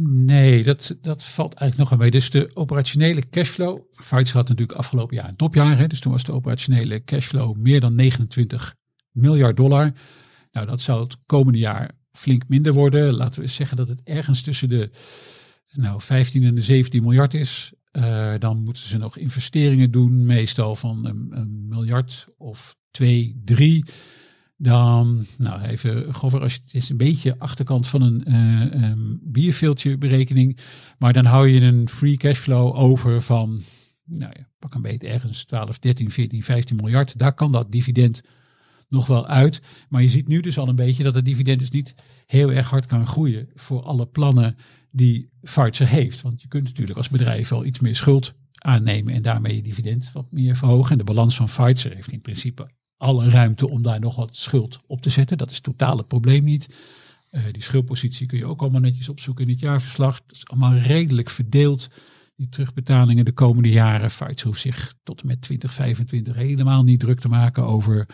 Nee, 0.00 0.62
dat, 0.62 0.96
dat 1.00 1.24
valt 1.24 1.54
eigenlijk 1.54 1.76
nog 1.78 1.88
wel 1.88 1.98
mee. 1.98 2.20
Dus 2.20 2.30
de 2.30 2.50
operationele 2.54 3.28
cashflow. 3.28 3.80
Fights 3.92 4.32
had 4.32 4.48
natuurlijk 4.48 4.78
afgelopen 4.78 5.16
jaar 5.16 5.28
een 5.28 5.36
topjaar. 5.36 5.78
Hè, 5.78 5.86
dus 5.86 6.00
toen 6.00 6.12
was 6.12 6.24
de 6.24 6.32
operationele 6.32 7.04
cashflow 7.04 7.56
meer 7.56 7.80
dan 7.80 7.94
29 7.94 8.74
miljard 9.12 9.56
dollar. 9.56 9.92
Nou, 10.52 10.66
dat 10.66 10.80
zou 10.80 11.02
het 11.02 11.16
komende 11.26 11.58
jaar 11.58 11.90
flink 12.12 12.42
minder 12.48 12.72
worden. 12.72 13.14
Laten 13.14 13.42
we 13.42 13.48
zeggen 13.48 13.76
dat 13.76 13.88
het 13.88 14.00
ergens 14.04 14.42
tussen 14.42 14.68
de 14.68 14.90
nou, 15.72 16.00
15 16.00 16.44
en 16.44 16.54
de 16.54 16.62
17 16.62 17.02
miljard 17.02 17.34
is. 17.34 17.72
Uh, 17.92 18.34
dan 18.38 18.62
moeten 18.62 18.82
ze 18.82 18.98
nog 18.98 19.16
investeringen 19.16 19.90
doen, 19.90 20.26
meestal 20.26 20.76
van 20.76 21.06
een, 21.06 21.28
een 21.30 21.68
miljard 21.68 22.26
of 22.36 22.76
twee, 22.90 23.40
drie. 23.44 23.84
Dan, 24.60 25.26
nou 25.36 25.62
even 25.62 26.14
grover, 26.14 26.40
als 26.40 26.52
het 26.52 26.74
is 26.74 26.88
een 26.88 26.96
beetje 26.96 27.38
achterkant 27.38 27.86
van 27.86 28.02
een 28.02 28.24
uh, 28.28 28.92
bierveeltje 29.22 29.98
berekening. 29.98 30.58
Maar 30.98 31.12
dan 31.12 31.24
hou 31.24 31.48
je 31.48 31.60
een 31.60 31.88
free 31.88 32.16
cashflow 32.16 32.76
over 32.76 33.22
van, 33.22 33.60
nou 34.04 34.32
ja, 34.36 34.48
pak 34.58 34.74
een 34.74 34.82
beetje 34.82 35.08
ergens 35.08 35.44
12, 35.44 35.78
13, 35.78 36.10
14, 36.10 36.42
15 36.42 36.76
miljard. 36.76 37.18
Daar 37.18 37.34
kan 37.34 37.52
dat 37.52 37.72
dividend 37.72 38.22
nog 38.88 39.06
wel 39.06 39.26
uit. 39.26 39.60
Maar 39.88 40.02
je 40.02 40.08
ziet 40.08 40.28
nu 40.28 40.40
dus 40.40 40.58
al 40.58 40.68
een 40.68 40.76
beetje 40.76 41.02
dat 41.02 41.14
het 41.14 41.24
dividend 41.24 41.58
dus 41.58 41.70
niet 41.70 41.94
heel 42.26 42.52
erg 42.52 42.70
hard 42.70 42.86
kan 42.86 43.06
groeien 43.06 43.48
voor 43.54 43.82
alle 43.82 44.06
plannen 44.06 44.56
die 44.90 45.30
Pfizer 45.40 45.88
heeft. 45.88 46.22
Want 46.22 46.42
je 46.42 46.48
kunt 46.48 46.64
natuurlijk 46.64 46.98
als 46.98 47.08
bedrijf 47.08 47.48
wel 47.48 47.64
iets 47.64 47.80
meer 47.80 47.96
schuld 47.96 48.34
aannemen 48.58 49.14
en 49.14 49.22
daarmee 49.22 49.56
je 49.56 49.62
dividend 49.62 50.12
wat 50.12 50.26
meer 50.30 50.56
verhogen. 50.56 50.92
En 50.92 50.98
de 50.98 51.04
balans 51.04 51.36
van 51.36 51.46
Pfizer 51.46 51.94
heeft 51.94 52.12
in 52.12 52.20
principe 52.20 52.68
alle 52.98 53.30
ruimte 53.30 53.70
om 53.70 53.82
daar 53.82 54.00
nog 54.00 54.16
wat 54.16 54.36
schuld 54.36 54.80
op 54.86 55.00
te 55.00 55.10
zetten. 55.10 55.38
Dat 55.38 55.50
is 55.50 55.60
totaal 55.60 55.96
het 55.96 56.08
probleem 56.08 56.44
niet. 56.44 56.68
Uh, 57.30 57.42
die 57.52 57.62
schuldpositie 57.62 58.26
kun 58.26 58.38
je 58.38 58.46
ook 58.46 58.60
allemaal 58.60 58.80
netjes 58.80 59.08
opzoeken 59.08 59.44
in 59.44 59.50
het 59.50 59.60
jaarverslag. 59.60 60.20
Dat 60.26 60.36
is 60.36 60.48
allemaal 60.48 60.74
redelijk 60.74 61.30
verdeeld. 61.30 61.88
Die 62.36 62.48
terugbetalingen 62.48 63.24
de 63.24 63.32
komende 63.32 63.68
jaren. 63.68 64.10
Fights 64.10 64.42
hoeft 64.42 64.60
zich 64.60 64.94
tot 65.02 65.20
en 65.20 65.26
met 65.26 65.40
2025 65.40 66.34
helemaal 66.34 66.82
niet 66.82 67.00
druk 67.00 67.20
te 67.20 67.28
maken 67.28 67.64
over 67.64 68.08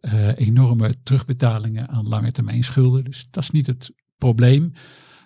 uh, 0.00 0.36
enorme 0.36 0.94
terugbetalingen 1.02 1.88
aan 1.88 2.08
lange 2.08 2.32
termijn 2.32 2.62
schulden. 2.62 3.04
Dus 3.04 3.26
dat 3.30 3.42
is 3.42 3.50
niet 3.50 3.66
het 3.66 3.92
probleem. 4.18 4.72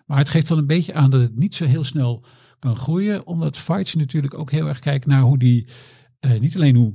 Maar 0.07 0.19
het 0.19 0.31
geeft 0.31 0.49
wel 0.49 0.59
een 0.59 0.67
beetje 0.67 0.95
aan 0.95 1.11
dat 1.11 1.21
het 1.21 1.39
niet 1.39 1.55
zo 1.55 1.65
heel 1.65 1.85
snel 1.85 2.25
kan 2.59 2.77
groeien. 2.77 3.27
Omdat 3.27 3.59
Fights 3.59 3.95
natuurlijk 3.95 4.35
ook 4.35 4.51
heel 4.51 4.69
erg 4.69 4.79
kijkt 4.79 5.07
naar 5.07 5.21
hoe 5.21 5.39
die, 5.39 5.69
uh, 6.21 6.41
niet 6.41 6.55
alleen 6.55 6.77
hoe 6.77 6.95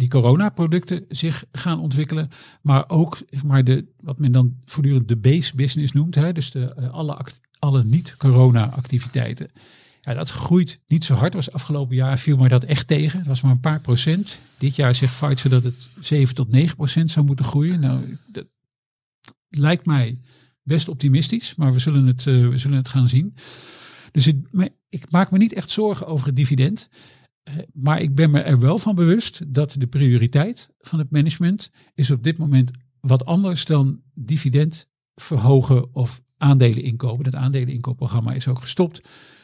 die 0.00 0.08
coronaproducten 0.08 1.04
zich 1.08 1.44
gaan 1.52 1.80
ontwikkelen, 1.80 2.30
maar 2.62 2.88
ook 2.88 3.18
maar 3.44 3.64
de, 3.64 3.86
wat 4.00 4.18
men 4.18 4.32
dan 4.32 4.56
voortdurend 4.64 5.08
de 5.08 5.16
base 5.16 5.56
business 5.56 5.92
noemt, 5.92 6.14
hè, 6.14 6.32
dus 6.32 6.50
de, 6.50 6.76
uh, 6.78 6.90
alle, 6.90 7.26
alle 7.58 7.84
niet-corona 7.84 8.70
activiteiten. 8.70 9.50
Ja, 10.00 10.14
dat 10.14 10.30
groeit 10.30 10.80
niet 10.86 11.04
zo 11.04 11.14
hard. 11.14 11.34
Was 11.34 11.52
afgelopen 11.52 11.96
jaar 11.96 12.18
viel 12.18 12.36
maar 12.36 12.48
dat 12.48 12.64
echt 12.64 12.86
tegen. 12.86 13.18
Het 13.18 13.28
was 13.28 13.40
maar 13.40 13.50
een 13.50 13.60
paar 13.60 13.80
procent. 13.80 14.38
Dit 14.58 14.76
jaar 14.76 14.94
zegt 14.94 15.18
Pfizer 15.18 15.50
dat 15.50 15.62
het 15.62 15.88
7 16.00 16.34
tot 16.34 16.50
9 16.50 16.76
procent 16.76 17.10
zou 17.10 17.26
moeten 17.26 17.44
groeien. 17.44 17.80
Nou, 17.80 18.18
dat 18.26 18.46
lijkt 19.48 19.86
mij 19.86 20.18
best 20.62 20.88
optimistisch, 20.88 21.54
maar 21.54 21.72
we 21.72 21.78
zullen 21.78 22.06
het, 22.06 22.26
uh, 22.26 22.48
we 22.48 22.58
zullen 22.58 22.76
het 22.76 22.88
gaan 22.88 23.08
zien. 23.08 23.34
Dus 24.12 24.32
ik 24.88 25.10
maak 25.10 25.30
me 25.30 25.38
niet 25.38 25.52
echt 25.52 25.70
zorgen 25.70 26.06
over 26.06 26.26
het 26.26 26.36
dividend. 26.36 26.88
Uh, 27.48 27.54
maar 27.72 28.00
ik 28.00 28.14
ben 28.14 28.30
me 28.30 28.40
er 28.40 28.58
wel 28.58 28.78
van 28.78 28.94
bewust 28.94 29.54
dat 29.54 29.74
de 29.78 29.86
prioriteit 29.86 30.70
van 30.78 30.98
het 30.98 31.10
management 31.10 31.70
is 31.94 32.10
op 32.10 32.22
dit 32.22 32.38
moment 32.38 32.70
wat 33.00 33.24
anders 33.24 33.64
dan 33.64 34.00
dividend 34.14 34.88
verhogen 35.14 35.94
of 35.94 36.20
aandelen 36.36 36.82
inkopen. 36.82 37.24
Dat 37.24 37.34
aandeleninkoopprogramma 37.34 38.32
is 38.32 38.48
ook 38.48 38.60
gestopt. 38.60 39.00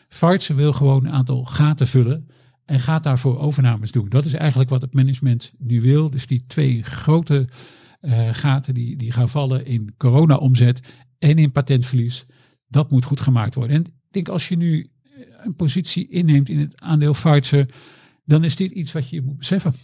Pfizer 0.09 0.57
wil 0.57 0.73
gewoon 0.73 1.05
een 1.05 1.13
aantal 1.13 1.45
gaten 1.45 1.87
vullen 1.87 2.27
en 2.65 2.81
gaat 2.81 3.03
daarvoor 3.03 3.39
overnames 3.39 3.93
doen. 3.93 4.09
Dat 4.09 4.25
is 4.25 4.33
eigenlijk 4.33 4.71
wat 4.71 4.83
het 4.83 4.95
management 4.95 5.53
nu 5.59 5.81
wil. 5.81 6.11
Dus 6.11 6.27
die 6.27 6.45
twee 6.47 6.83
grote 6.83 7.49
uh, 8.01 8.29
gaten 8.33 8.75
die, 8.75 8.97
die 8.97 9.13
gaan 9.13 9.29
vallen 9.29 9.67
in 9.67 9.95
corona-omzet 9.97 10.83
en 11.19 11.37
in 11.37 11.53
patentverlies, 11.53 12.27
dat 12.69 12.91
moet 12.91 13.05
goed 13.05 13.21
gemaakt 13.21 13.55
worden. 13.55 13.77
En 13.77 13.85
ik 13.85 13.93
denk 14.11 14.29
als 14.29 14.49
je 14.49 14.57
nu 14.57 14.91
een 15.47 15.55
positie 15.55 16.09
inneemt 16.09 16.49
in 16.49 16.59
het 16.59 16.81
aandeel 16.81 17.13
Pfizer, 17.13 17.67
dan 18.25 18.45
is 18.45 18.57
dit 18.57 18.71
iets 18.71 18.93
wat 18.93 19.09
je 19.09 19.23
moet 19.23 19.39
beseffen. 19.39 19.75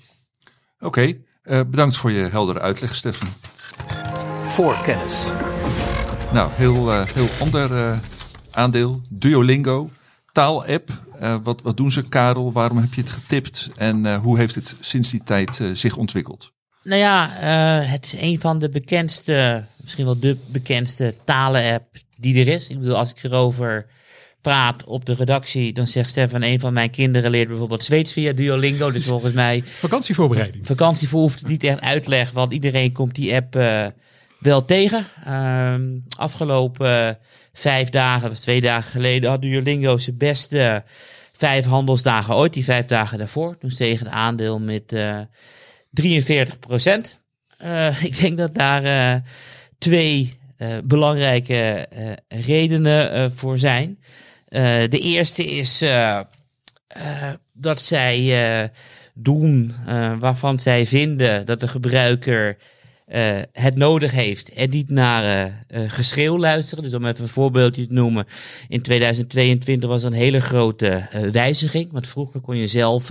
Oké, 0.76 0.86
okay, 0.86 1.20
uh, 1.44 1.60
bedankt 1.70 1.96
voor 1.96 2.10
je 2.10 2.28
heldere 2.28 2.60
uitleg, 2.60 2.94
Stefan. 2.94 3.28
Voorkennis. 4.40 5.32
Nou, 6.32 6.50
heel, 6.52 6.92
uh, 6.92 7.04
heel 7.04 7.28
ander 7.40 7.70
uh, 7.70 7.98
aandeel, 8.50 9.00
Duolingo 9.10 9.90
taalapp. 10.32 10.90
Uh, 11.20 11.36
wat, 11.42 11.62
wat 11.62 11.76
doen 11.76 11.90
ze, 11.90 12.08
Karel? 12.08 12.52
Waarom 12.52 12.78
heb 12.78 12.94
je 12.94 13.00
het 13.00 13.10
getipt? 13.10 13.70
En 13.76 14.04
uh, 14.04 14.16
hoe 14.16 14.38
heeft 14.38 14.54
het 14.54 14.76
sinds 14.80 15.10
die 15.10 15.22
tijd 15.24 15.58
uh, 15.58 15.74
zich 15.74 15.96
ontwikkeld? 15.96 16.52
Nou 16.84 17.00
ja, 17.00 17.28
het 17.86 18.04
is 18.04 18.16
een 18.18 18.40
van 18.40 18.58
de 18.58 18.68
bekendste, 18.68 19.64
misschien 19.82 20.04
wel 20.04 20.20
de 20.20 20.36
bekendste 20.52 21.14
talenapp 21.24 21.96
die 22.16 22.40
er 22.40 22.48
is. 22.48 22.68
Ik 22.68 22.78
bedoel, 22.78 22.96
als 22.96 23.10
ik 23.10 23.22
erover 23.22 23.86
praat 24.42 24.84
op 24.84 25.04
de 25.04 25.14
redactie, 25.14 25.72
dan 25.72 25.86
zegt 25.86 26.10
Stefan, 26.10 26.42
een 26.42 26.60
van 26.60 26.72
mijn 26.72 26.90
kinderen 26.90 27.30
leert 27.30 27.48
bijvoorbeeld 27.48 27.82
Zweeds 27.82 28.12
via 28.12 28.32
Duolingo. 28.32 28.90
Dus 28.90 29.06
volgens 29.06 29.32
mij... 29.32 29.62
Vakantievoorbereiding. 29.64 30.66
Vakantie 30.66 31.08
hoeft 31.08 31.46
niet 31.46 31.64
echt 31.64 31.80
uitleg, 31.80 32.30
want 32.30 32.52
iedereen 32.52 32.92
komt 32.92 33.14
die 33.14 33.34
app 33.34 33.54
wel 34.42 34.64
tegen. 34.64 35.06
Uh, 35.26 35.74
afgelopen 36.16 37.18
vijf 37.52 37.88
dagen, 37.88 38.30
of 38.30 38.38
twee 38.38 38.60
dagen 38.60 38.90
geleden, 38.90 39.30
had 39.30 39.42
Duolingo 39.42 39.98
zijn 39.98 40.16
beste 40.16 40.84
vijf 41.32 41.64
handelsdagen 41.64 42.34
ooit. 42.34 42.52
Die 42.52 42.64
vijf 42.64 42.86
dagen 42.86 43.18
daarvoor. 43.18 43.58
Toen 43.58 43.70
steeg 43.70 43.98
het 43.98 44.08
aandeel 44.08 44.60
met 44.60 44.92
uh, 44.92 45.18
43 45.90 46.58
procent. 46.58 47.20
Ik 48.02 48.20
denk 48.20 48.36
dat 48.36 48.54
daar 48.54 49.22
twee 49.78 50.38
belangrijke 50.84 51.86
redenen 52.28 53.32
voor 53.36 53.58
zijn. 53.58 53.98
De 54.88 54.98
eerste 54.98 55.44
is 55.44 55.84
dat 57.52 57.80
zij 57.80 58.70
doen 59.14 59.74
waarvan 60.18 60.58
zij 60.58 60.86
vinden 60.86 61.46
dat 61.46 61.60
de 61.60 61.68
gebruiker 61.68 62.56
uh, 63.14 63.38
het 63.52 63.76
nodig 63.76 64.12
heeft 64.12 64.52
en 64.52 64.70
niet 64.70 64.90
naar 64.90 65.46
uh, 65.68 65.90
geschreeuw 65.90 66.38
luisteren. 66.38 66.84
Dus 66.84 66.94
om 66.94 67.06
even 67.06 67.22
een 67.22 67.28
voorbeeldje 67.28 67.86
te 67.86 67.92
noemen. 67.92 68.26
In 68.68 68.82
2022 68.82 69.88
was 69.88 70.02
een 70.02 70.12
hele 70.12 70.40
grote 70.40 71.06
wijziging. 71.32 71.92
Want 71.92 72.06
vroeger 72.06 72.40
kon 72.40 72.56
je 72.56 72.66
zelf 72.66 73.10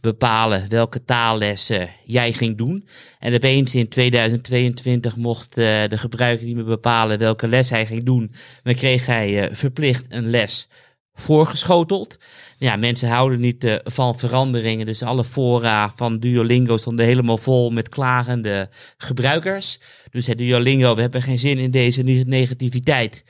bepalen 0.00 0.68
welke 0.68 1.04
taallessen 1.04 1.90
jij 2.04 2.32
ging 2.32 2.56
doen. 2.56 2.88
En 3.18 3.34
opeens 3.34 3.74
in 3.74 3.88
2022 3.88 5.16
mocht 5.16 5.54
de 5.54 5.88
gebruiker 5.90 6.46
niet 6.46 6.56
meer 6.56 6.64
bepalen 6.64 7.18
welke 7.18 7.48
les 7.48 7.70
hij 7.70 7.86
ging 7.86 8.04
doen. 8.04 8.32
Maar 8.62 8.74
kreeg 8.74 9.06
hij 9.06 9.48
verplicht 9.52 10.06
een 10.08 10.30
les 10.30 10.68
voorgeschoteld. 11.14 12.18
Ja, 12.58 12.76
mensen 12.76 13.08
houden 13.08 13.40
niet 13.40 13.64
uh, 13.64 13.74
van 13.84 14.18
veranderingen. 14.18 14.86
Dus 14.86 15.02
alle 15.02 15.24
fora 15.24 15.92
van 15.96 16.18
Duolingo 16.18 16.76
stonden 16.76 17.06
helemaal 17.06 17.38
vol 17.38 17.70
met 17.70 17.88
klagende 17.88 18.68
gebruikers. 18.96 19.78
Dus 20.10 20.26
het 20.26 20.38
Duolingo, 20.38 20.94
we 20.94 21.00
hebben 21.00 21.22
geen 21.22 21.38
zin 21.38 21.58
in 21.58 21.70
deze 21.70 22.02
negativiteit. 22.02 23.24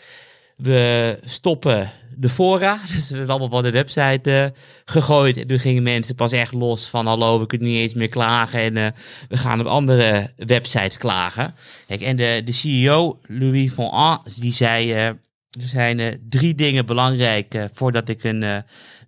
We 0.56 1.18
stoppen 1.24 1.92
de 2.16 2.28
fora. 2.28 2.80
Dus 2.94 3.08
we 3.08 3.16
hebben 3.16 3.30
allemaal 3.30 3.62
van 3.62 3.62
de 3.62 3.70
website 3.70 4.30
uh, 4.30 4.60
gegooid. 4.84 5.36
En 5.36 5.46
toen 5.46 5.58
gingen 5.58 5.82
mensen 5.82 6.14
pas 6.14 6.32
echt 6.32 6.52
los 6.52 6.88
van 6.88 7.06
hallo, 7.06 7.38
we 7.40 7.46
kunnen 7.46 7.68
niet 7.68 7.80
eens 7.80 7.94
meer 7.94 8.08
klagen. 8.08 8.60
En 8.60 8.76
uh, 8.76 8.86
we 9.28 9.36
gaan 9.36 9.60
op 9.60 9.66
andere 9.66 10.30
websites 10.36 10.98
klagen. 10.98 11.54
Kijk, 11.86 12.00
en 12.00 12.16
de, 12.16 12.42
de 12.44 12.52
CEO, 12.52 13.18
Louis 13.26 13.72
von 13.72 13.94
A, 13.94 14.22
die 14.38 14.52
zei... 14.52 15.16
Er 15.50 15.68
zijn 15.68 15.98
uh, 15.98 16.06
drie 16.28 16.54
dingen 16.54 16.86
belangrijk 16.86 17.54
uh, 17.54 17.64
voordat 17.72 18.08
ik 18.08 18.24
een, 18.24 18.42
uh, 18.42 18.58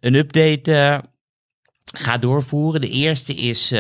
een 0.01 0.14
update 0.14 1.03
gaat 1.97 2.22
doorvoeren. 2.22 2.80
De 2.80 2.88
eerste 2.88 3.34
is 3.34 3.74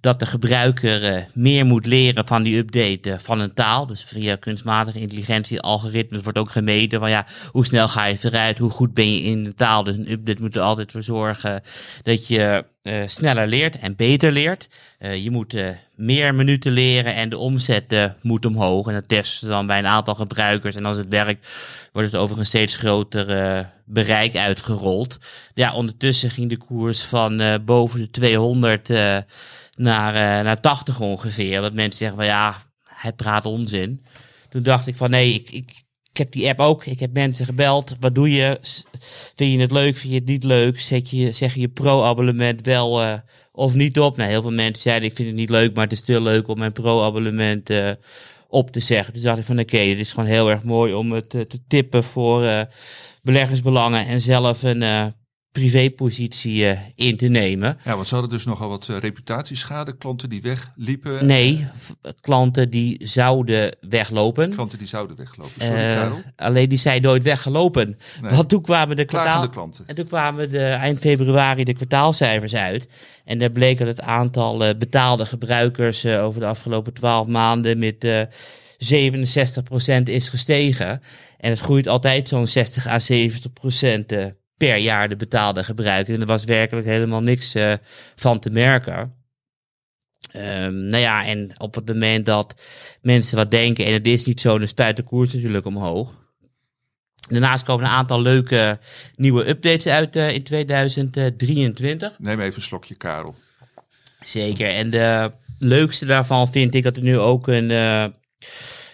dat 0.00 0.18
de 0.18 0.26
gebruiker 0.26 1.12
uh, 1.12 1.22
meer 1.34 1.66
moet 1.66 1.86
leren 1.86 2.26
van 2.26 2.42
die 2.42 2.56
update 2.56 3.10
uh, 3.10 3.18
van 3.18 3.40
een 3.40 3.54
taal. 3.54 3.86
Dus 3.86 4.04
via 4.04 4.36
kunstmatige 4.36 5.00
intelligentie, 5.00 5.60
algoritmes 5.60 6.22
wordt 6.22 6.38
ook 6.38 6.50
gemeten 6.50 7.00
van 7.00 7.10
ja, 7.10 7.26
hoe 7.50 7.66
snel 7.66 7.88
ga 7.88 8.04
je 8.04 8.16
vooruit, 8.16 8.58
hoe 8.58 8.70
goed 8.70 8.94
ben 8.94 9.14
je 9.14 9.22
in 9.22 9.44
de 9.44 9.54
taal. 9.54 9.84
Dus 9.84 9.96
een 9.96 10.10
update 10.10 10.42
moet 10.42 10.56
er 10.56 10.62
altijd 10.62 10.92
voor 10.92 11.02
zorgen 11.02 11.62
dat 12.02 12.26
je 12.26 12.64
sneller 13.06 13.46
leert 13.46 13.78
en 13.78 13.96
beter 13.96 14.32
leert. 14.32 14.68
je 14.98 15.30
moet 15.30 15.56
meer 15.94 16.34
minuten 16.34 16.72
leren 16.72 17.14
en 17.14 17.28
de 17.28 17.38
omzet 17.38 18.14
moet 18.22 18.46
omhoog. 18.46 18.86
En 18.86 18.94
dat 18.94 19.08
testen 19.08 19.38
ze 19.38 19.46
dan 19.46 19.66
bij 19.66 19.78
een 19.78 19.86
aantal 19.86 20.14
gebruikers. 20.14 20.76
En 20.76 20.84
als 20.84 20.96
het 20.96 21.08
werkt, 21.08 21.48
wordt 21.92 22.12
het 22.12 22.20
over 22.20 22.38
een 22.38 22.46
steeds 22.46 22.76
groter 22.76 23.70
bereik 23.84 24.36
uitgerold. 24.36 25.18
Ja, 25.54 25.74
ondertussen 25.74 26.30
ging 26.30 26.48
de 26.48 26.56
koers 26.56 27.02
van 27.02 27.60
boven 27.64 28.00
de 28.00 28.10
200 28.10 28.88
naar, 29.80 30.14
uh, 30.14 30.44
naar 30.44 30.60
80 30.60 31.00
ongeveer. 31.00 31.60
wat 31.60 31.72
mensen 31.72 31.98
zeggen 31.98 32.16
van 32.16 32.26
ja, 32.26 32.56
hij 32.84 33.12
praat 33.12 33.46
onzin. 33.46 34.04
Toen 34.48 34.62
dacht 34.62 34.86
ik 34.86 34.96
van 34.96 35.10
nee, 35.10 35.34
ik, 35.34 35.50
ik, 35.50 35.70
ik 36.12 36.16
heb 36.16 36.32
die 36.32 36.48
app 36.48 36.60
ook. 36.60 36.84
Ik 36.84 37.00
heb 37.00 37.12
mensen 37.12 37.44
gebeld. 37.44 37.96
Wat 38.00 38.14
doe 38.14 38.30
je? 38.30 38.58
Vind 39.34 39.52
je 39.52 39.60
het 39.60 39.70
leuk? 39.70 39.96
Vind 39.96 40.12
je 40.12 40.18
het 40.18 40.28
niet 40.28 40.44
leuk? 40.44 40.80
Zet 40.80 41.10
je, 41.10 41.32
zeg 41.32 41.54
je 41.54 41.68
pro-abonnement 41.68 42.66
wel 42.66 43.02
uh, 43.02 43.14
of 43.52 43.74
niet 43.74 44.00
op? 44.00 44.16
Nou, 44.16 44.30
heel 44.30 44.42
veel 44.42 44.52
mensen 44.52 44.82
zeiden 44.82 45.08
ik 45.08 45.14
vind 45.14 45.28
het 45.28 45.36
niet 45.36 45.50
leuk, 45.50 45.74
maar 45.74 45.84
het 45.84 45.92
is 45.92 46.04
veel 46.04 46.22
leuk 46.22 46.48
om 46.48 46.58
mijn 46.58 46.72
pro-abonnement 46.72 47.70
uh, 47.70 47.90
op 48.48 48.70
te 48.70 48.80
zeggen. 48.80 49.12
Dus 49.12 49.22
dacht 49.22 49.38
ik 49.38 49.44
van 49.44 49.58
oké, 49.58 49.78
het 49.78 49.98
is 49.98 50.10
gewoon 50.10 50.28
heel 50.28 50.50
erg 50.50 50.62
mooi 50.62 50.92
om 50.92 51.12
het 51.12 51.30
te 51.30 51.60
tippen 51.68 52.04
voor 52.04 52.66
beleggersbelangen 53.22 54.06
en 54.06 54.20
zelf 54.20 54.62
een 54.62 55.14
privépositie 55.52 56.64
uh, 56.64 56.78
in 56.94 57.16
te 57.16 57.26
nemen. 57.26 57.78
Ja, 57.84 57.94
want 57.94 58.08
ze 58.08 58.14
hadden 58.14 58.32
dus 58.32 58.44
nogal 58.44 58.68
wat 58.68 58.88
uh, 58.90 58.98
reputatieschade, 58.98 59.96
klanten 59.96 60.28
die 60.28 60.42
wegliepen. 60.42 61.26
Nee, 61.26 61.66
klanten 62.20 62.70
die 62.70 63.06
zouden 63.06 63.76
weglopen. 63.80 64.50
Klanten 64.50 64.78
die 64.78 64.88
zouden 64.88 65.16
weglopen, 65.16 65.52
sorry 65.58 65.92
Karel. 65.92 66.22
Alleen 66.36 66.68
die 66.68 66.78
zijn 66.78 67.02
nooit 67.02 67.22
weggelopen. 67.22 67.98
Nee. 68.22 68.30
Want 68.32 68.48
toen 68.48 68.62
kwamen 68.62 68.96
de 68.96 69.04
kwartaal... 69.04 69.48
klanten. 69.48 69.84
En 69.86 69.94
toen 69.94 70.06
kwamen 70.06 70.50
de 70.50 70.64
eind 70.64 70.98
februari 70.98 71.64
de 71.64 71.74
kwartaalcijfers 71.74 72.54
uit. 72.54 72.88
En 73.24 73.38
daar 73.38 73.50
bleek 73.50 73.78
dat 73.78 73.86
het 73.86 74.00
aantal 74.00 74.74
betaalde 74.78 75.26
gebruikers 75.26 76.06
over 76.06 76.40
de 76.40 76.46
afgelopen 76.46 76.92
twaalf 76.92 77.26
maanden 77.26 77.78
met 77.78 78.06
67% 78.92 80.02
is 80.04 80.28
gestegen. 80.28 81.02
En 81.38 81.50
het 81.50 81.58
groeit 81.58 81.88
altijd 81.88 82.28
zo'n 82.28 82.46
60 82.46 82.86
à 82.86 82.98
70 82.98 83.52
procent 83.52 84.12
per 84.66 84.76
jaar 84.76 85.08
de 85.08 85.16
betaalde 85.16 85.64
gebruiker. 85.64 86.14
En 86.14 86.20
er 86.20 86.26
was 86.26 86.44
werkelijk 86.44 86.86
helemaal 86.86 87.22
niks 87.22 87.54
uh, 87.54 87.72
van 88.16 88.38
te 88.38 88.50
merken. 88.50 89.14
Um, 90.36 90.74
nou 90.74 91.02
ja, 91.02 91.26
en 91.26 91.50
op 91.58 91.74
het 91.74 91.86
moment 91.86 92.26
dat 92.26 92.54
mensen 93.02 93.36
wat 93.36 93.50
denken, 93.50 93.86
en 93.86 93.92
het 93.92 94.06
is 94.06 94.24
niet 94.24 94.40
zo, 94.40 94.58
dan 94.58 94.68
spuit 94.68 94.96
de 94.96 95.02
koers 95.02 95.32
natuurlijk 95.32 95.66
omhoog. 95.66 96.12
Daarnaast 97.28 97.64
komen 97.64 97.84
een 97.84 97.90
aantal 97.90 98.22
leuke 98.22 98.78
nieuwe 99.16 99.48
updates 99.48 99.86
uit 99.86 100.16
uh, 100.16 100.34
in 100.34 100.42
2023. 100.42 102.18
Neem 102.18 102.40
even 102.40 102.56
een 102.56 102.62
slokje, 102.62 102.94
Karel. 102.94 103.34
Zeker. 104.20 104.68
En 104.68 104.90
de 104.90 105.32
leukste 105.58 106.06
daarvan 106.06 106.52
vind 106.52 106.74
ik 106.74 106.82
dat 106.82 106.96
er 106.96 107.02
nu 107.02 107.18
ook 107.18 107.48
een 107.48 107.70
uh, 107.70 108.04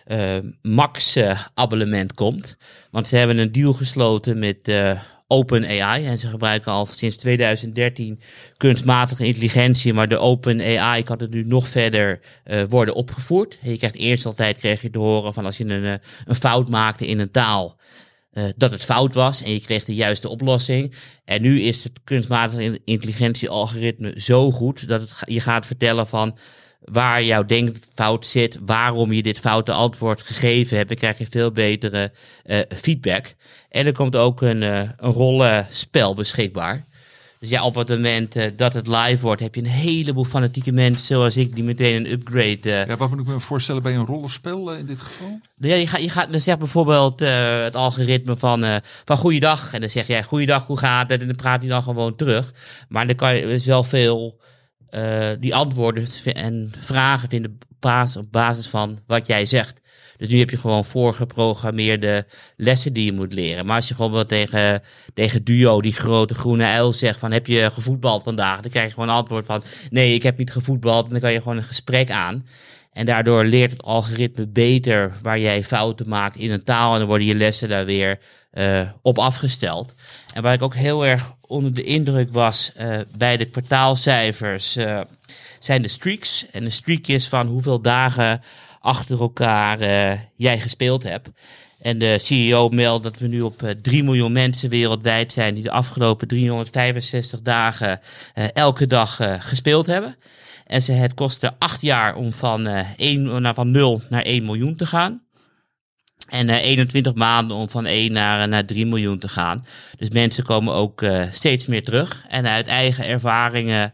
uh, 0.07 0.37
Max-abonnement 0.63 2.15
komt. 2.15 2.57
Want 2.91 3.09
ze 3.09 3.17
hebben 3.17 3.39
een 3.39 3.53
deal 3.53 3.73
gesloten 3.73 4.39
met 4.39 4.69
OpenAI. 5.27 6.07
En 6.07 6.19
ze 6.19 6.29
gebruiken 6.29 6.73
al 6.73 6.87
sinds 6.87 7.17
2013 7.17 8.21
kunstmatige 8.57 9.25
intelligentie, 9.25 9.93
maar 9.93 10.09
de 10.09 10.19
OpenAI 10.19 11.03
kan 11.03 11.19
het 11.19 11.31
nu 11.31 11.45
nog 11.45 11.69
verder 11.69 12.21
uh, 12.45 12.63
worden 12.69 12.95
opgevoerd. 12.95 13.59
je 13.63 13.77
krijgt 13.77 13.97
eerst 13.97 14.27
altijd 14.27 14.59
kreeg 14.59 14.83
je 14.83 14.91
te 14.91 14.99
horen 14.99 15.35
van 15.35 15.45
als 15.45 15.57
je 15.57 15.65
een, 15.65 15.85
eh, 15.85 16.09
een 16.25 16.35
fout 16.35 16.69
maakte 16.69 17.07
in 17.07 17.19
een 17.19 17.31
taal, 17.31 17.77
uh, 18.33 18.45
dat 18.57 18.71
het 18.71 18.85
fout 18.85 19.15
was 19.15 19.43
en 19.43 19.53
je 19.53 19.61
kreeg 19.61 19.85
de 19.85 19.95
juiste 19.95 20.29
oplossing. 20.29 20.95
En 21.25 21.43
nu 21.43 21.61
is 21.61 21.85
het 21.85 22.01
kunstmatige 22.05 22.81
intelligentie 22.85 23.49
algoritme 23.49 24.15
zo 24.17 24.53
goed 24.53 24.89
dat 24.89 25.23
je 25.25 25.41
gaat 25.41 25.67
vertellen 25.67 26.07
van 26.07 26.39
waar 26.93 27.23
jouw 27.23 27.45
denkfout 27.45 28.27
zit, 28.27 28.59
waarom 28.67 29.13
je 29.13 29.23
dit 29.23 29.41
foute 29.41 29.73
antwoord 29.73 30.21
gegeven 30.23 30.77
hebt. 30.77 30.89
Dan 30.89 30.99
krijg 30.99 31.19
je 31.19 31.27
veel 31.31 31.51
betere 31.51 32.13
uh, 32.47 32.59
feedback. 32.77 33.35
En 33.71 33.87
er 33.87 33.93
komt 33.93 34.17
ook 34.17 34.43
een, 34.43 34.63
uh, 34.63 34.79
een 34.97 35.13
rollenspel 35.13 36.15
beschikbaar. 36.15 36.85
Dus 37.41 37.49
ja, 37.49 37.65
op 37.65 37.75
het 37.75 37.89
moment 37.89 38.37
uh, 38.37 38.45
dat 38.57 38.73
het 38.73 38.87
live 38.87 39.19
wordt, 39.21 39.41
heb 39.41 39.55
je 39.55 39.61
een 39.61 39.67
heleboel 39.67 40.25
fanatieke 40.25 40.73
mensen 40.73 41.07
zoals 41.07 41.37
ik 41.37 41.55
die 41.55 41.65
meteen 41.65 41.95
een 41.95 42.11
upgrade. 42.13 42.59
Uh, 42.65 42.87
ja, 42.87 42.97
wat 42.97 43.11
moet 43.11 43.21
ik 43.21 43.27
me 43.27 43.41
voorstellen 43.41 43.83
bij 43.83 43.95
een 43.95 44.07
rollenspel 44.07 44.75
in 44.75 44.87
dit 44.87 45.01
geval? 45.01 45.41
Ja, 45.57 45.75
je 45.75 45.87
gaat, 45.87 46.01
je 46.01 46.11
gaat, 46.11 46.33
dan 46.33 46.41
zegt 46.41 46.59
bijvoorbeeld 46.59 47.21
het 47.21 47.75
algoritme 47.75 48.37
van, 48.37 48.81
van 49.05 49.17
goeiedag. 49.17 49.73
En 49.73 49.81
dan 49.81 49.89
zeg 49.89 50.07
jij 50.07 50.23
goeiedag, 50.23 50.67
hoe 50.67 50.79
gaat 50.79 51.11
het? 51.11 51.21
En 51.21 51.27
dan 51.27 51.37
praat 51.37 51.61
hij 51.61 51.69
dan 51.69 51.83
gewoon 51.83 52.15
terug. 52.15 52.53
Maar 52.89 53.07
dan 53.07 53.17
kan 53.17 53.37
je 53.37 53.47
dus 53.47 53.65
wel 53.65 53.85
veel 53.85 54.41
uh, 54.91 55.29
die 55.41 55.55
antwoorden 55.55 56.07
en 56.25 56.73
vragen 56.81 57.29
vinden 57.29 57.59
op 58.17 58.27
basis 58.31 58.69
van 58.69 58.99
wat 59.07 59.27
jij 59.27 59.45
zegt. 59.45 59.81
Dus 60.17 60.29
nu 60.29 60.39
heb 60.39 60.51
je 60.51 60.57
gewoon 60.57 60.85
voorgeprogrammeerde 60.85 62.27
lessen 62.57 62.93
die 62.93 63.05
je 63.05 63.13
moet 63.13 63.33
leren. 63.33 63.67
Maar 63.67 63.77
als 63.77 63.89
je 63.89 63.95
gewoon 63.95 64.13
wel 64.13 64.27
tegen, 64.27 64.83
tegen 65.15 65.45
Duo, 65.45 65.81
die 65.81 65.93
grote 65.93 66.35
groene 66.35 66.65
uil, 66.65 66.93
zegt 66.93 67.19
van 67.19 67.33
heb 67.33 67.47
je 67.47 67.71
gevoetbald 67.73 68.23
vandaag? 68.23 68.61
Dan 68.61 68.71
krijg 68.71 68.87
je 68.87 68.93
gewoon 68.93 69.09
een 69.09 69.15
antwoord 69.15 69.47
van 69.47 69.63
nee, 69.91 70.15
ik 70.15 70.23
heb 70.23 70.39
niet 70.39 70.51
gevoetbald. 70.53 71.05
En 71.05 71.11
dan 71.11 71.21
kan 71.21 71.33
je 71.33 71.41
gewoon 71.43 71.57
een 71.57 71.65
gesprek 71.65 72.11
aan. 72.11 72.47
En 72.93 73.07
daardoor 73.07 73.45
leert 73.45 73.71
het 73.71 73.83
algoritme 73.83 74.47
beter 74.47 75.13
waar 75.23 75.39
jij 75.39 75.65
fouten 75.65 76.09
maakt 76.09 76.37
in 76.37 76.51
een 76.51 76.65
taal. 76.65 76.93
En 76.93 76.99
dan 76.99 77.09
worden 77.09 77.27
je 77.27 77.35
lessen 77.35 77.69
daar 77.69 77.85
weer 77.85 78.19
uh, 78.53 78.81
op 79.03 79.19
afgesteld. 79.19 79.95
En 80.35 80.43
waar 80.43 80.55
ik 80.55 80.63
ook 80.63 80.75
heel 80.75 81.07
erg 81.07 81.36
onder 81.47 81.75
de 81.75 81.83
indruk 81.83 82.33
was 82.33 82.73
uh, 82.81 82.99
bij 83.17 83.37
de 83.37 83.45
kwartaalcijfers, 83.45 84.77
uh, 84.77 85.01
zijn 85.59 85.83
de 85.83 85.89
streaks. 85.89 86.47
En 86.51 86.65
de 86.65 86.71
streak 86.71 87.07
is 87.07 87.29
van 87.29 87.47
hoeveel 87.47 87.81
dagen 87.81 88.41
achter 88.81 89.21
elkaar 89.21 89.79
jij 90.35 90.61
gespeeld 90.61 91.03
hebt. 91.03 91.31
En 91.81 91.99
de 91.99 92.19
CEO 92.19 92.69
meldt 92.69 93.05
dat 93.05 93.19
we 93.19 93.27
nu 93.27 93.41
op 93.41 93.75
3 93.83 94.03
miljoen 94.03 94.33
mensen 94.33 94.69
wereldwijd 94.69 95.33
zijn 95.33 95.55
die 95.55 95.63
de 95.63 95.71
afgelopen 95.71 96.29
365 96.29 97.41
dagen 97.43 98.01
elke 98.53 98.87
dag 98.87 99.21
gespeeld 99.39 99.87
hebben. 99.87 100.17
En 100.67 100.83
ze, 100.83 100.93
het 100.93 101.15
kostte 101.15 101.53
acht 101.59 101.81
jaar 101.81 102.15
om 102.15 102.33
van, 102.33 102.67
uh, 102.67 102.81
1, 102.97 103.43
nou, 103.43 103.55
van 103.55 103.71
0 103.71 104.03
naar 104.09 104.23
1 104.23 104.45
miljoen 104.45 104.77
te 104.77 104.87
gaan. 104.87 105.26
En 106.29 106.49
uh, 106.49 106.65
21 106.65 107.15
maanden 107.15 107.57
om 107.57 107.69
van 107.69 107.87
1 107.87 108.13
naar, 108.13 108.49
naar 108.49 108.65
3 108.65 108.87
miljoen 108.87 109.19
te 109.19 109.29
gaan. 109.29 109.65
Dus 109.99 110.09
mensen 110.09 110.45
komen 110.45 110.75
ook 110.75 111.03
uh, 111.03 111.25
steeds 111.33 111.67
meer 111.67 111.85
terug. 111.85 112.25
En 112.29 112.47
uit 112.47 112.67
eigen 112.67 113.07
ervaringen 113.07 113.93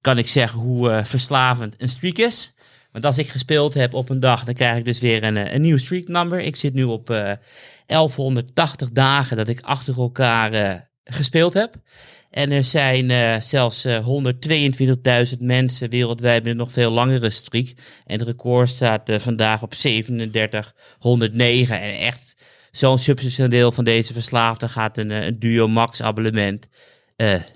kan 0.00 0.18
ik 0.18 0.28
zeggen 0.28 0.60
hoe 0.60 1.00
verslavend 1.04 1.74
een 1.78 1.88
streak 1.88 2.18
is. 2.18 2.52
Want 2.92 3.04
als 3.04 3.18
ik 3.18 3.28
gespeeld 3.28 3.74
heb 3.74 3.94
op 3.94 4.08
een 4.08 4.20
dag, 4.20 4.44
dan 4.44 4.54
krijg 4.54 4.78
ik 4.78 4.84
dus 4.84 5.00
weer 5.00 5.24
een, 5.24 5.54
een 5.54 5.60
nieuw 5.60 5.78
streak 5.78 6.08
number. 6.08 6.40
Ik 6.40 6.56
zit 6.56 6.74
nu 6.74 6.84
op 6.84 7.06
1180 7.06 8.90
dagen 8.90 9.36
dat 9.36 9.48
ik 9.48 9.60
achter 9.60 9.98
elkaar 9.98 10.88
gespeeld 11.04 11.54
heb. 11.54 11.74
En 12.30 12.50
er 12.50 12.64
zijn 12.64 13.10
uh, 13.10 13.40
zelfs 13.40 13.84
uh, 13.84 13.96
eh, 13.96 14.06
122.000 15.34 15.38
mensen 15.38 15.90
wereldwijd 15.90 16.42
met 16.42 16.52
een 16.52 16.58
nog 16.58 16.72
veel 16.72 16.90
langere 16.90 17.30
streak. 17.30 17.66
En 18.06 18.18
het 18.18 18.28
record 18.28 18.68
staat 18.68 19.08
uh, 19.08 19.18
vandaag 19.18 19.62
op 19.62 19.70
3709. 19.70 21.80
En 21.80 21.98
echt 21.98 22.36
zo'n 22.70 22.98
substantieel 22.98 23.48
deel 23.48 23.72
van 23.72 23.84
deze 23.84 24.12
verslaafden 24.12 24.68
gaat 24.68 24.98
een, 24.98 25.10
een 25.10 25.38
Duo 25.38 25.68
Max 25.68 26.02
abonnement 26.02 26.68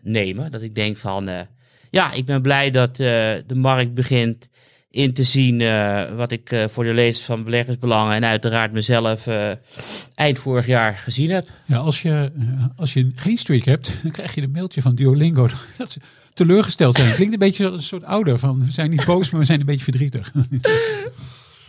nemen. 0.03 0.51
Dat 0.51 0.62
ik 0.62 0.75
denk 0.75 0.97
van, 0.97 1.47
ja, 1.91 2.12
ik 2.12 2.25
ben 2.25 2.43
blij 2.43 2.70
dat 2.70 2.97
de 2.97 3.55
markt 3.55 3.95
begint 3.95 4.49
in 4.93 5.14
te 5.14 5.24
zien 5.24 5.61
uh, 5.61 6.03
wat 6.16 6.32
ik 6.32 6.53
uh, 6.53 6.64
voor 6.68 6.84
de 6.84 6.93
lezers 6.93 7.26
van 7.26 7.45
Beleggersbelangen 7.45 8.14
en 8.14 8.24
uiteraard 8.24 8.72
mezelf 8.72 9.26
uh, 9.26 9.51
eind 10.14 10.38
vorig 10.38 10.66
jaar 10.66 10.97
gezien 10.97 11.30
heb. 11.30 11.49
Ja, 11.66 11.76
als 11.76 12.03
je, 12.03 12.32
als 12.76 12.93
je 12.93 13.11
geen 13.14 13.38
streak 13.38 13.64
hebt, 13.64 13.93
dan 14.03 14.11
krijg 14.11 14.34
je 14.34 14.43
een 14.43 14.51
mailtje 14.51 14.82
van 14.82 14.95
Duolingo 14.95 15.49
dat 15.78 15.90
ze 15.90 16.01
teleurgesteld 16.34 16.97
zijn. 16.97 17.14
Klinkt 17.14 17.32
een 17.32 17.38
beetje 17.38 17.70
als 17.70 17.80
een 17.80 17.86
soort 17.86 18.05
ouder 18.05 18.38
van 18.38 18.64
we 18.64 18.72
zijn 18.72 18.90
niet 18.90 19.05
boos, 19.05 19.30
maar 19.30 19.40
we 19.40 19.47
zijn 19.47 19.61
een 19.61 19.66
beetje 19.66 19.84
verdrietig. 19.84 20.32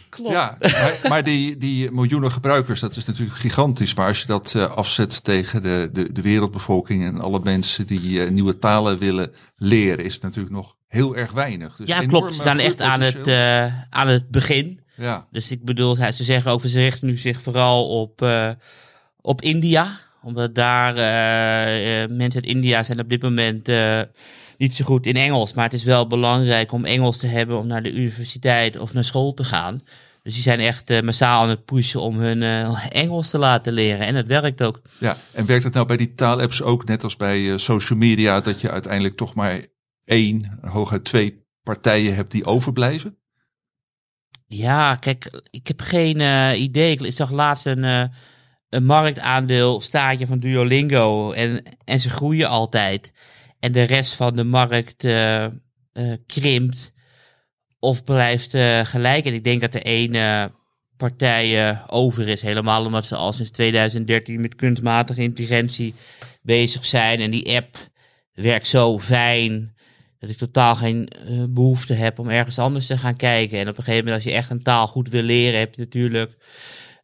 Klopt. 0.10 0.32
Ja, 0.32 0.58
maar, 0.60 1.00
maar, 1.10 1.24
die, 1.24 1.58
die 1.58 1.92
miljoenen 1.92 2.32
gebruikers, 2.32 2.80
dat 2.80 2.96
is 2.96 3.06
natuurlijk 3.06 3.38
gigantisch. 3.38 3.94
Maar 3.94 4.08
als 4.08 4.22
je 4.22 4.28
dat 4.28 4.54
uh, 4.58 4.72
afzet 4.72 5.24
tegen 5.24 5.64
de, 5.64 5.90
de, 5.94 6.12
de 6.12 6.22
wereldbevolking 6.22 7.06
en 7.06 7.20
alle 7.20 7.40
mensen 7.44 7.88
die 7.88 8.10
uh, 8.10 8.30
nieuwe 8.30 8.58
talen 8.58 9.00
willen 9.00 9.32
leren, 9.56 10.06
is 10.06 10.14
het 10.14 10.22
natuurlijk 10.22 10.54
nog 10.54 10.76
heel 10.94 11.16
erg 11.16 11.32
weinig. 11.32 11.76
Dus 11.76 11.88
ja, 11.88 12.06
klopt. 12.06 12.34
Ze 12.34 12.40
staan 12.40 12.60
echt 12.60 12.82
aan 12.82 13.02
het, 13.02 13.28
uh, 13.28 13.64
aan 13.90 14.08
het 14.08 14.30
begin. 14.30 14.80
Ja. 14.96 15.28
Dus 15.32 15.52
ik 15.52 15.66
bedoel, 15.66 15.96
ze 15.96 16.24
zeggen 16.24 16.52
ook, 16.52 16.62
ze 16.62 16.80
richten 16.80 17.08
nu 17.08 17.18
zich 17.18 17.42
vooral 17.42 18.02
op, 18.02 18.28
op 19.22 19.42
India. 19.42 20.00
Omdat 20.22 20.56
daar 20.56 20.94
mensen 22.12 22.42
uit 22.42 22.52
India 22.52 22.84
zijn 22.84 23.00
op 23.00 23.10
dit 23.10 23.22
moment 23.22 23.70
niet 24.58 24.76
zo 24.76 24.86
goed 24.86 25.06
in 25.06 25.16
Engels. 25.16 25.54
Maar 25.54 25.64
het 25.64 25.74
is 25.74 25.84
wel 25.84 26.08
belangrijk 26.08 26.72
om 26.72 26.86
Engels 26.86 27.18
te 27.18 27.28
hebben 27.28 27.58
om 27.60 27.68
naar 27.68 27.84
de 27.84 27.92
universiteit 27.92 28.80
of 28.80 28.94
naar 28.94 29.04
school 29.04 29.34
te 29.34 29.44
gaan. 29.44 29.82
Dus 30.24 30.34
die 30.34 30.44
zijn 30.44 30.60
echt 30.60 30.90
eh, 30.90 31.02
massaal 31.02 31.42
aan 31.42 31.50
het 31.50 31.66
pushen 31.66 32.02
om 32.02 32.20
hun 32.20 32.44
eh, 32.44 32.86
Engels 32.90 33.30
te 33.30 33.38
laten 33.38 33.74
leren. 33.74 34.06
En 34.06 34.16
het 34.16 34.28
werkt 34.28 34.64
ook. 34.64 34.82
Ja, 34.98 35.18
en 35.32 35.46
werkt 35.46 35.64
het 35.64 35.74
nou 35.74 35.86
bij 35.86 35.98
die 35.98 36.14
taalapps 36.14 36.62
ook 36.62 36.86
net 36.86 37.04
als 37.04 37.16
bij 37.16 37.52
eh, 37.52 37.58
social 37.58 38.00
media 38.00 38.42
dat 38.42 38.62
je 38.62 38.72
uiteindelijk 38.72 39.18
toch 39.18 39.34
maar 39.34 39.60
één, 40.06 40.60
hooguit 40.62 41.04
twee 41.04 41.46
partijen 41.64 42.16
hebt 42.16 42.32
die 42.32 42.46
overblijven? 42.46 43.18
Ja, 44.48 44.96
kijk, 44.96 45.42
ik 45.50 45.68
heb 45.68 45.82
geen 45.82 46.22
eh, 46.22 46.62
idee. 46.62 46.98
Ik 46.98 47.16
zag 47.16 47.32
laatst 47.32 47.66
een, 47.66 47.84
eh, 47.84 48.04
een 48.70 48.86
marktaandeel 48.86 49.82
staatje 49.82 50.28
van 50.28 50.40
Duolingo 50.40 51.32
en, 51.32 51.64
en 51.86 52.00
ze 52.00 52.10
groeien 52.10 52.50
altijd. 52.50 53.14
En 53.60 53.72
de 53.72 53.84
rest 53.84 54.14
van 54.14 54.36
de 54.36 54.44
markt 54.44 55.04
eh, 55.04 55.48
krimpt 56.26 56.92
of 57.80 58.04
blijft 58.04 58.50
gelijk. 58.88 59.26
En 59.26 59.34
ik 59.34 59.44
denk 59.44 59.62
dat 59.62 59.74
er 59.74 59.86
één 59.86 60.52
partij 60.98 61.80
over 61.88 62.28
is, 62.28 62.42
helemaal 62.42 62.86
omdat 62.86 63.06
ze 63.06 63.16
al 63.16 63.34
sinds 63.34 63.52
2013 63.52 64.42
met 64.42 64.56
kunstmatige 64.56 65.22
intelligentie 65.22 65.94
bezig 66.42 66.86
zijn. 66.86 67.20
En 67.20 67.32
die 67.32 67.56
app 67.56 67.76
werkt 68.34 68.68
zo 68.68 69.00
fijn 69.00 69.76
dat 70.24 70.32
ik 70.32 70.38
totaal 70.38 70.76
geen 70.76 71.08
eh, 71.08 71.44
behoefte 71.50 71.94
heb 71.94 72.20
om 72.20 72.30
ergens 72.30 72.60
anders 72.60 72.86
te 72.86 72.98
gaan 72.98 73.16
kijken. 73.16 73.60
En 73.60 73.70
op 73.70 73.78
een 73.78 73.84
gegeven 73.84 74.06
moment, 74.06 74.24
als 74.24 74.34
je 74.34 74.38
echt 74.38 74.50
een 74.50 74.64
taal 74.64 74.88
goed 74.88 75.10
wil 75.10 75.22
leren, 75.22 75.60
heb 75.60 75.76
je 75.76 75.82
natuurlijk 75.82 76.38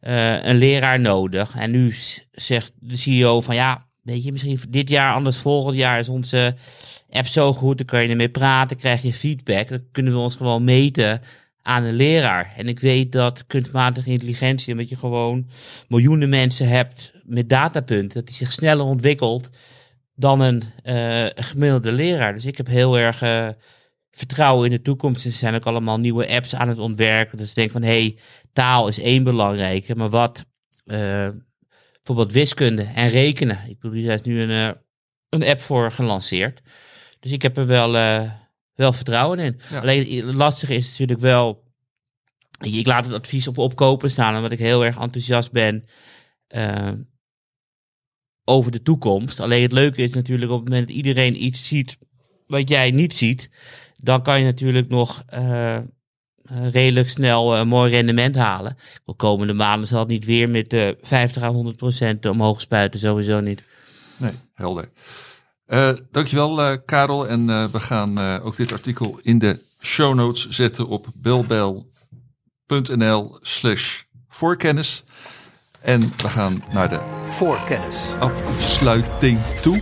eh, 0.00 0.44
een 0.44 0.56
leraar 0.56 1.00
nodig. 1.00 1.54
En 1.54 1.70
nu 1.70 1.94
zegt 2.32 2.72
de 2.78 2.96
CEO 2.96 3.40
van 3.40 3.54
ja, 3.54 3.86
weet 4.02 4.24
je, 4.24 4.32
misschien 4.32 4.60
dit 4.68 4.88
jaar, 4.88 5.14
anders 5.14 5.36
volgend 5.36 5.76
jaar 5.76 5.98
is 5.98 6.08
onze 6.08 6.54
app 7.10 7.26
zo 7.26 7.52
goed, 7.52 7.76
dan 7.76 7.86
kan 7.86 8.02
je 8.02 8.08
ermee 8.08 8.28
praten, 8.30 8.76
krijg 8.76 9.02
je 9.02 9.14
feedback. 9.14 9.68
Dan 9.68 9.82
kunnen 9.92 10.12
we 10.12 10.18
ons 10.18 10.36
gewoon 10.36 10.64
meten 10.64 11.20
aan 11.62 11.84
een 11.84 11.94
leraar. 11.94 12.52
En 12.56 12.68
ik 12.68 12.80
weet 12.80 13.12
dat 13.12 13.46
kunstmatige 13.46 14.10
intelligentie, 14.10 14.72
omdat 14.72 14.88
je 14.88 14.96
gewoon 14.96 15.46
miljoenen 15.88 16.28
mensen 16.28 16.68
hebt 16.68 17.12
met 17.24 17.48
datapunten, 17.48 18.18
dat 18.18 18.26
die 18.26 18.36
zich 18.36 18.52
sneller 18.52 18.84
ontwikkelt 18.84 19.50
dan 20.20 20.40
een 20.40 20.62
eh, 20.82 21.26
gemiddelde 21.34 21.92
leraar. 21.92 22.34
Dus 22.34 22.46
ik 22.46 22.56
heb 22.56 22.66
heel 22.66 22.98
erg 22.98 23.22
eh, 23.22 23.48
vertrouwen 24.10 24.64
in 24.64 24.76
de 24.76 24.82
toekomst. 24.82 25.24
Er 25.24 25.32
zijn 25.32 25.54
ook 25.54 25.66
allemaal 25.66 25.98
nieuwe 25.98 26.28
apps 26.28 26.54
aan 26.54 26.68
het 26.68 26.78
ontwerpen. 26.78 27.38
Dus 27.38 27.48
ik 27.48 27.54
denk 27.54 27.70
van, 27.70 27.82
hé, 27.82 28.00
hey, 28.00 28.18
taal 28.52 28.88
is 28.88 28.98
één 28.98 29.24
belangrijke, 29.24 29.94
maar 29.94 30.10
wat 30.10 30.46
eh, 30.84 31.28
bijvoorbeeld 31.92 32.32
wiskunde 32.32 32.82
en 32.82 33.08
rekenen. 33.08 33.58
Ik 33.68 33.78
bedoel, 33.78 34.02
daar 34.02 34.14
is 34.14 34.22
nu 34.22 34.40
een, 34.40 34.76
een 35.28 35.44
app 35.44 35.60
voor 35.60 35.92
gelanceerd. 35.92 36.60
Dus 37.20 37.32
ik 37.32 37.42
heb 37.42 37.56
er 37.56 37.66
wel, 37.66 37.92
wel 38.74 38.92
vertrouwen 38.92 39.38
in. 39.38 39.60
Ja. 39.70 39.80
Alleen 39.80 40.26
het 40.26 40.34
lastige 40.34 40.74
is 40.74 40.90
natuurlijk 40.90 41.20
wel, 41.20 41.64
ik 42.60 42.86
laat 42.86 43.04
het 43.04 43.14
advies 43.14 43.48
op 43.48 43.58
opkopen 43.58 44.10
staan, 44.10 44.36
omdat 44.36 44.52
ik 44.52 44.58
heel 44.58 44.84
erg 44.84 44.98
enthousiast 44.98 45.52
ben 45.52 45.84
over 48.50 48.72
de 48.72 48.82
toekomst. 48.82 49.40
Alleen 49.40 49.62
het 49.62 49.72
leuke 49.72 50.02
is 50.02 50.14
natuurlijk 50.14 50.50
op 50.50 50.60
het 50.60 50.68
moment 50.68 50.88
dat 50.88 50.96
iedereen 50.96 51.44
iets 51.44 51.66
ziet 51.66 51.98
wat 52.46 52.68
jij 52.68 52.90
niet 52.90 53.14
ziet, 53.14 53.50
dan 53.96 54.22
kan 54.22 54.38
je 54.38 54.44
natuurlijk 54.44 54.88
nog 54.88 55.22
eh, 55.26 55.76
eh, 55.76 55.82
redelijk 56.70 57.08
snel 57.08 57.56
een 57.56 57.68
mooi 57.68 57.90
rendement 57.90 58.34
halen. 58.34 58.76
De 59.04 59.14
komende 59.14 59.52
maanden 59.52 59.88
zal 59.88 59.98
het 59.98 60.08
niet 60.08 60.24
weer 60.24 60.50
met 60.50 60.70
de 60.70 60.98
50 61.02 61.42
à 61.42 61.48
100 61.48 61.76
procent 61.76 62.26
omhoog 62.26 62.60
spuiten, 62.60 63.00
sowieso 63.00 63.40
niet. 63.40 63.62
Nee, 64.18 64.32
helder. 64.54 64.90
Eh 65.70 65.92
dankjewel 66.10 66.62
eh, 66.62 66.76
Karel. 66.84 67.28
En 67.28 67.50
eh, 67.50 67.64
we 67.64 67.80
gaan 67.80 68.18
eh, 68.18 68.38
ook 68.42 68.56
dit 68.56 68.72
artikel 68.72 69.18
in 69.22 69.38
de 69.38 69.62
show 69.80 70.14
notes 70.14 70.48
zetten 70.48 70.88
op 70.88 71.06
belbel.nl 71.14 71.78
slash 73.40 74.02
voorkennis. 74.28 75.04
En 75.82 76.00
we 76.16 76.28
gaan 76.28 76.62
naar 76.72 76.88
de 76.88 77.00
Voorkennis. 77.24 78.14
afsluiting 78.18 79.38
toe. 79.62 79.80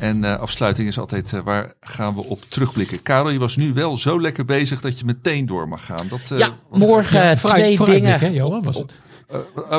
En 0.00 0.24
eh, 0.24 0.36
afsluiting 0.38 0.88
is 0.88 0.98
altijd 0.98 1.32
eh, 1.32 1.40
waar 1.40 1.72
gaan 1.80 2.14
we 2.14 2.24
op 2.24 2.42
terugblikken. 2.48 3.02
Karel, 3.02 3.30
je 3.30 3.38
was 3.38 3.56
nu 3.56 3.72
wel 3.72 3.96
zo 3.98 4.20
lekker 4.20 4.44
bezig 4.44 4.80
dat 4.80 4.98
je 4.98 5.04
meteen 5.04 5.46
door 5.46 5.68
mag 5.68 5.84
gaan. 5.86 6.08
Dat, 6.08 6.30
eh, 6.30 6.38
ja, 6.38 6.56
morgen 6.70 7.22
Ja, 7.22 7.36
vooruit- 7.36 7.60
twee 7.62 7.76
vooruitblik, 7.76 8.18
dingen. 8.20 8.20
hè, 8.32 8.36
Johan, 8.38 8.62
was 8.62 8.76
het? 8.76 8.92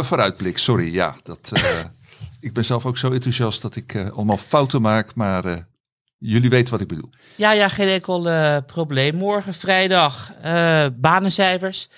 Vooruitblik, 0.05 0.57
sorry. 0.57 0.93
Ja, 0.93 1.15
dat, 1.23 1.51
eh, 1.53 1.61
ik 2.47 2.53
ben 2.53 2.65
zelf 2.65 2.85
ook 2.85 2.97
zo 2.97 3.11
enthousiast 3.11 3.61
dat 3.61 3.75
ik 3.75 3.93
eh, 3.93 4.09
allemaal 4.09 4.37
fouten 4.47 4.81
maak. 4.81 5.15
Maar 5.15 5.45
eh, 5.45 5.55
jullie 6.17 6.49
weten 6.49 6.71
wat 6.71 6.81
ik 6.81 6.87
bedoel. 6.87 7.09
Ja, 7.35 7.51
ja, 7.51 7.67
geen 7.69 7.87
enkel 7.87 8.29
eh, 8.29 8.57
probleem. 8.65 9.15
Morgen 9.15 9.53
vrijdag 9.53 10.31
eh, 10.41 10.85
banencijfers. 10.93 11.89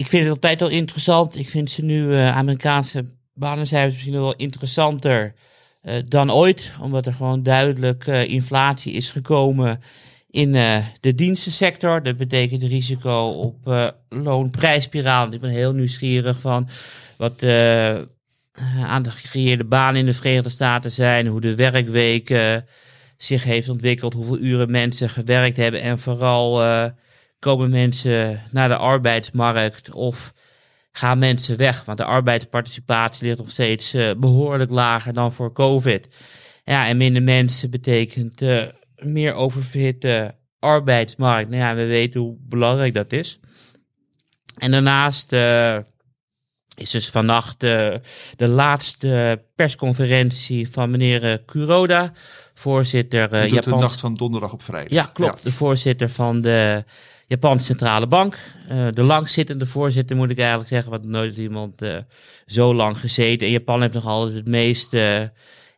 Ik 0.00 0.06
vind 0.06 0.22
het 0.22 0.32
altijd 0.32 0.62
al 0.62 0.68
interessant. 0.68 1.36
Ik 1.36 1.48
vind 1.48 1.70
ze 1.70 1.82
nu 1.82 2.12
eh, 2.12 2.36
Amerikaanse 2.36 3.04
banencijfers 3.34 3.92
misschien 3.92 4.14
wel 4.14 4.34
interessanter 4.34 5.34
eh, 5.82 5.94
dan 6.08 6.32
ooit. 6.32 6.72
Omdat 6.80 7.06
er 7.06 7.12
gewoon 7.12 7.42
duidelijk 7.42 8.06
eh, 8.06 8.28
inflatie 8.28 8.92
is 8.92 9.10
gekomen 9.10 9.80
in 10.30 10.52
de 11.00 11.14
dienstensector. 11.14 12.02
Dat 12.02 12.16
betekent 12.16 12.62
risico 12.62 13.28
op 13.28 13.92
loonprijsspiraal. 14.08 15.32
Ik 15.32 15.40
ben 15.40 15.50
heel 15.50 15.72
nieuwsgierig 15.72 16.40
van 16.40 16.68
wat 17.16 17.40
de 17.40 18.06
uh, 18.58 18.84
aantal 18.84 19.12
gecreëerde 19.12 19.64
banen 19.64 20.00
in 20.00 20.06
de 20.06 20.14
Verenigde 20.14 20.48
Staten 20.48 20.92
zijn. 20.92 21.26
Hoe 21.26 21.40
de 21.40 21.54
werkweek 21.54 22.62
zich 23.16 23.44
heeft 23.44 23.68
ontwikkeld. 23.68 24.12
Hoeveel 24.12 24.38
uren 24.38 24.70
mensen 24.70 25.10
gewerkt 25.10 25.56
hebben. 25.56 25.80
En 25.82 25.98
vooral 25.98 26.62
komen 27.40 27.70
mensen 27.70 28.42
naar 28.50 28.68
de 28.68 28.76
arbeidsmarkt 28.76 29.92
of 29.92 30.32
gaan 30.92 31.18
mensen 31.18 31.56
weg? 31.56 31.84
Want 31.84 31.98
de 31.98 32.04
arbeidsparticipatie 32.04 33.26
ligt 33.26 33.38
nog 33.38 33.50
steeds 33.50 33.94
eh, 33.94 34.10
behoorlijk 34.16 34.70
lager 34.70 35.12
dan 35.12 35.32
voor 35.32 35.52
COVID. 35.52 36.08
Ja, 36.64 36.86
en 36.86 36.96
minder 36.96 37.22
mensen 37.22 37.70
betekent 37.70 38.42
eh, 38.42 38.62
meer 38.96 39.34
oververhitte 39.34 40.34
arbeidsmarkt. 40.58 41.48
Nou 41.48 41.62
ja, 41.62 41.74
we 41.74 41.86
weten 41.86 42.20
hoe 42.20 42.36
belangrijk 42.40 42.94
dat 42.94 43.12
is. 43.12 43.38
En 44.56 44.70
daarnaast 44.70 45.32
eh, 45.32 45.78
is 46.76 46.90
dus 46.90 47.08
vannacht 47.08 47.60
de 47.60 48.00
laatste 48.36 49.44
persconferentie 49.54 50.70
van 50.70 50.90
meneer 50.90 51.42
Kuroda, 51.44 52.12
voorzitter 52.54 53.44
Je 53.44 53.50
doet 53.50 53.64
de 53.64 53.70
nacht 53.70 54.00
van 54.00 54.14
donderdag 54.14 54.52
op 54.52 54.62
vrijdag. 54.62 54.90
ja, 54.92 55.10
klopt. 55.12 55.42
De 55.42 55.52
voorzitter 55.52 56.08
van 56.08 56.40
de 56.40 56.84
Japanse 57.30 57.64
Centrale 57.64 58.06
Bank. 58.06 58.38
Eh, 58.68 58.86
de 58.90 59.02
langzittende 59.02 59.66
voorzitter 59.66 60.16
moet 60.16 60.30
ik 60.30 60.38
eigenlijk 60.38 60.68
zeggen, 60.68 60.90
want 60.90 61.04
nooit 61.04 61.36
iemand 61.36 61.82
eh, 61.82 61.96
zo 62.46 62.74
lang 62.74 62.98
gezeten. 62.98 63.46
En 63.46 63.52
Japan 63.52 63.80
heeft 63.80 63.94
nog 63.94 64.06
altijd 64.06 64.36
het 64.36 64.46
meest 64.46 64.94
eh, 64.94 65.22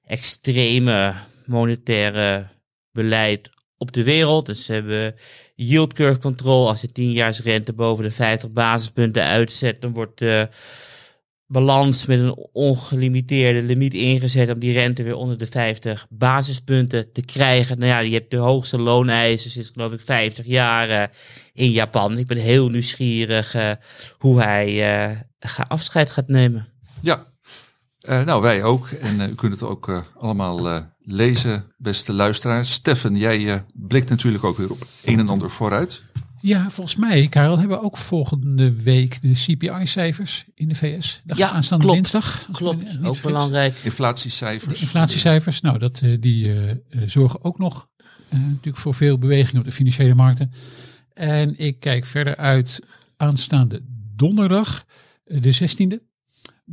extreme 0.07 1.15
monetaire 1.47 2.47
beleid 2.93 3.51
op 3.77 3.93
de 3.93 4.03
wereld. 4.03 4.47
Dus 4.47 4.65
ze 4.65 4.73
hebben 4.73 5.15
yield 5.55 5.93
curve 5.93 6.21
control. 6.21 6.69
Als 6.69 6.81
de 6.81 6.89
10-jaarsrente 6.89 7.75
boven 7.75 8.05
de 8.05 8.11
50 8.11 8.51
basispunten 8.51 9.25
uitzet, 9.25 9.81
dan 9.81 9.93
wordt 9.93 10.21
balans 11.53 12.07
met 12.07 12.19
een 12.19 12.49
ongelimiteerde 12.53 13.63
limiet 13.63 13.95
ingezet 13.95 14.51
om 14.51 14.59
die 14.59 14.73
rente 14.73 15.03
weer 15.03 15.17
onder 15.17 15.39
de 15.39 15.47
50 15.47 16.07
basispunten 16.11 17.13
te 17.13 17.23
krijgen. 17.23 17.79
Nou 17.79 17.91
ja, 17.91 17.99
je 17.99 18.13
hebt 18.13 18.31
de 18.31 18.37
hoogste 18.37 18.79
looneisen 18.79 19.51
sinds 19.51 19.71
geloof 19.73 19.93
ik 19.93 20.01
50 20.01 20.47
jaar 20.47 21.11
in 21.53 21.71
Japan. 21.71 22.19
Ik 22.19 22.27
ben 22.27 22.37
heel 22.37 22.69
nieuwsgierig 22.69 23.55
eh, 23.55 23.71
hoe 24.19 24.43
hij 24.43 25.01
eh, 25.09 25.61
afscheid 25.69 26.11
gaat 26.11 26.29
nemen. 26.29 26.69
Ja, 27.01 27.31
Eh, 28.03 28.25
nou 28.25 28.43
wij 28.43 28.63
ook. 28.63 28.89
En 28.89 29.21
u 29.31 29.35
kunt 29.35 29.53
het 29.53 29.63
ook 29.63 30.05
allemaal 30.19 30.87
lezen, 30.99 31.73
beste 31.77 32.13
luisteraars. 32.13 32.73
Steffen, 32.73 33.17
jij 33.17 33.65
blikt 33.73 34.09
natuurlijk 34.09 34.45
ook 34.45 34.57
weer 34.57 34.71
op 34.71 34.87
een 35.05 35.19
en 35.19 35.29
ander 35.29 35.51
vooruit. 35.51 36.03
Ja, 36.45 36.71
volgens 36.71 36.97
mij, 36.97 37.29
Karel, 37.29 37.59
hebben 37.59 37.79
we 37.79 37.85
ook 37.85 37.97
volgende 37.97 38.83
week 38.83 39.23
de 39.23 39.31
CPI-cijfers 39.31 40.45
in 40.55 40.69
de 40.69 40.75
VS. 40.75 41.21
Dat 41.25 41.37
Ja, 41.37 41.47
gaat 41.47 41.55
aanstaande 41.55 41.85
klopt. 41.85 42.01
dinsdag. 42.01 42.49
Klopt, 42.53 42.83
ook 42.83 42.99
vergis. 43.01 43.21
belangrijk. 43.21 43.75
Inflatiecijfers. 43.83 44.79
De 44.79 44.85
inflatiecijfers, 44.85 45.61
nou, 45.61 45.79
dat, 45.79 46.01
eh, 46.01 46.17
die 46.21 46.53
eh, 46.53 46.71
eh, 46.71 46.77
zorgen 47.07 47.45
ook 47.45 47.59
nog 47.59 47.89
eh, 48.29 48.39
natuurlijk 48.41 48.77
voor 48.77 48.95
veel 48.95 49.19
beweging 49.19 49.59
op 49.59 49.65
de 49.65 49.73
financiële 49.73 50.15
markten. 50.15 50.51
En 51.15 51.59
ik 51.59 51.81
kijk 51.81 52.05
verder 52.07 52.37
uit 52.37 52.81
aanstaande 53.17 53.81
donderdag, 54.17 54.85
de 55.25 55.53
16e. 55.53 56.12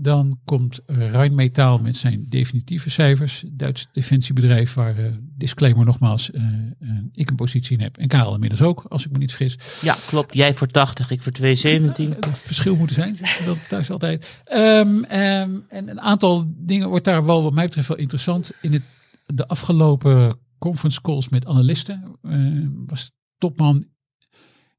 Dan 0.01 0.39
komt 0.45 0.79
Rheinmetall 0.85 1.79
met 1.81 1.95
zijn 1.95 2.25
definitieve 2.29 2.89
cijfers. 2.89 3.43
Duits 3.51 3.87
defensiebedrijf 3.91 4.73
waar, 4.73 4.97
eh, 4.97 5.05
disclaimer 5.37 5.85
nogmaals, 5.85 6.31
eh, 6.31 6.43
eh, 6.43 6.89
ik 7.11 7.29
een 7.29 7.35
positie 7.35 7.77
in 7.77 7.83
heb. 7.83 7.97
En 7.97 8.07
Karel 8.07 8.33
inmiddels 8.33 8.61
ook, 8.61 8.85
als 8.89 9.05
ik 9.05 9.11
me 9.11 9.17
niet 9.17 9.31
vergis. 9.31 9.57
Ja, 9.81 9.95
klopt. 10.07 10.33
Jij 10.33 10.53
voor 10.53 10.67
80, 10.67 11.11
ik 11.11 11.21
voor 11.21 11.31
217. 11.31 12.15
Er 12.19 12.33
verschil 12.33 12.75
moeten 12.75 12.95
zijn, 12.95 13.17
dat 13.45 13.67
thuis 13.69 13.91
altijd. 13.91 14.41
Ehm, 14.43 15.03
ehm, 15.03 15.51
en 15.67 15.89
een 15.89 16.01
aantal 16.01 16.45
dingen 16.47 16.89
wordt 16.89 17.05
daar 17.05 17.25
wel, 17.25 17.43
wat 17.43 17.53
mij 17.53 17.65
betreft, 17.65 17.87
wel 17.87 17.97
interessant. 17.97 18.51
In 18.61 18.73
het, 18.73 18.83
de 19.25 19.47
afgelopen 19.47 20.37
conference 20.57 21.01
calls 21.01 21.29
met 21.29 21.45
analisten. 21.45 22.17
Uh, 22.23 22.67
was 22.85 23.11
topman 23.37 23.85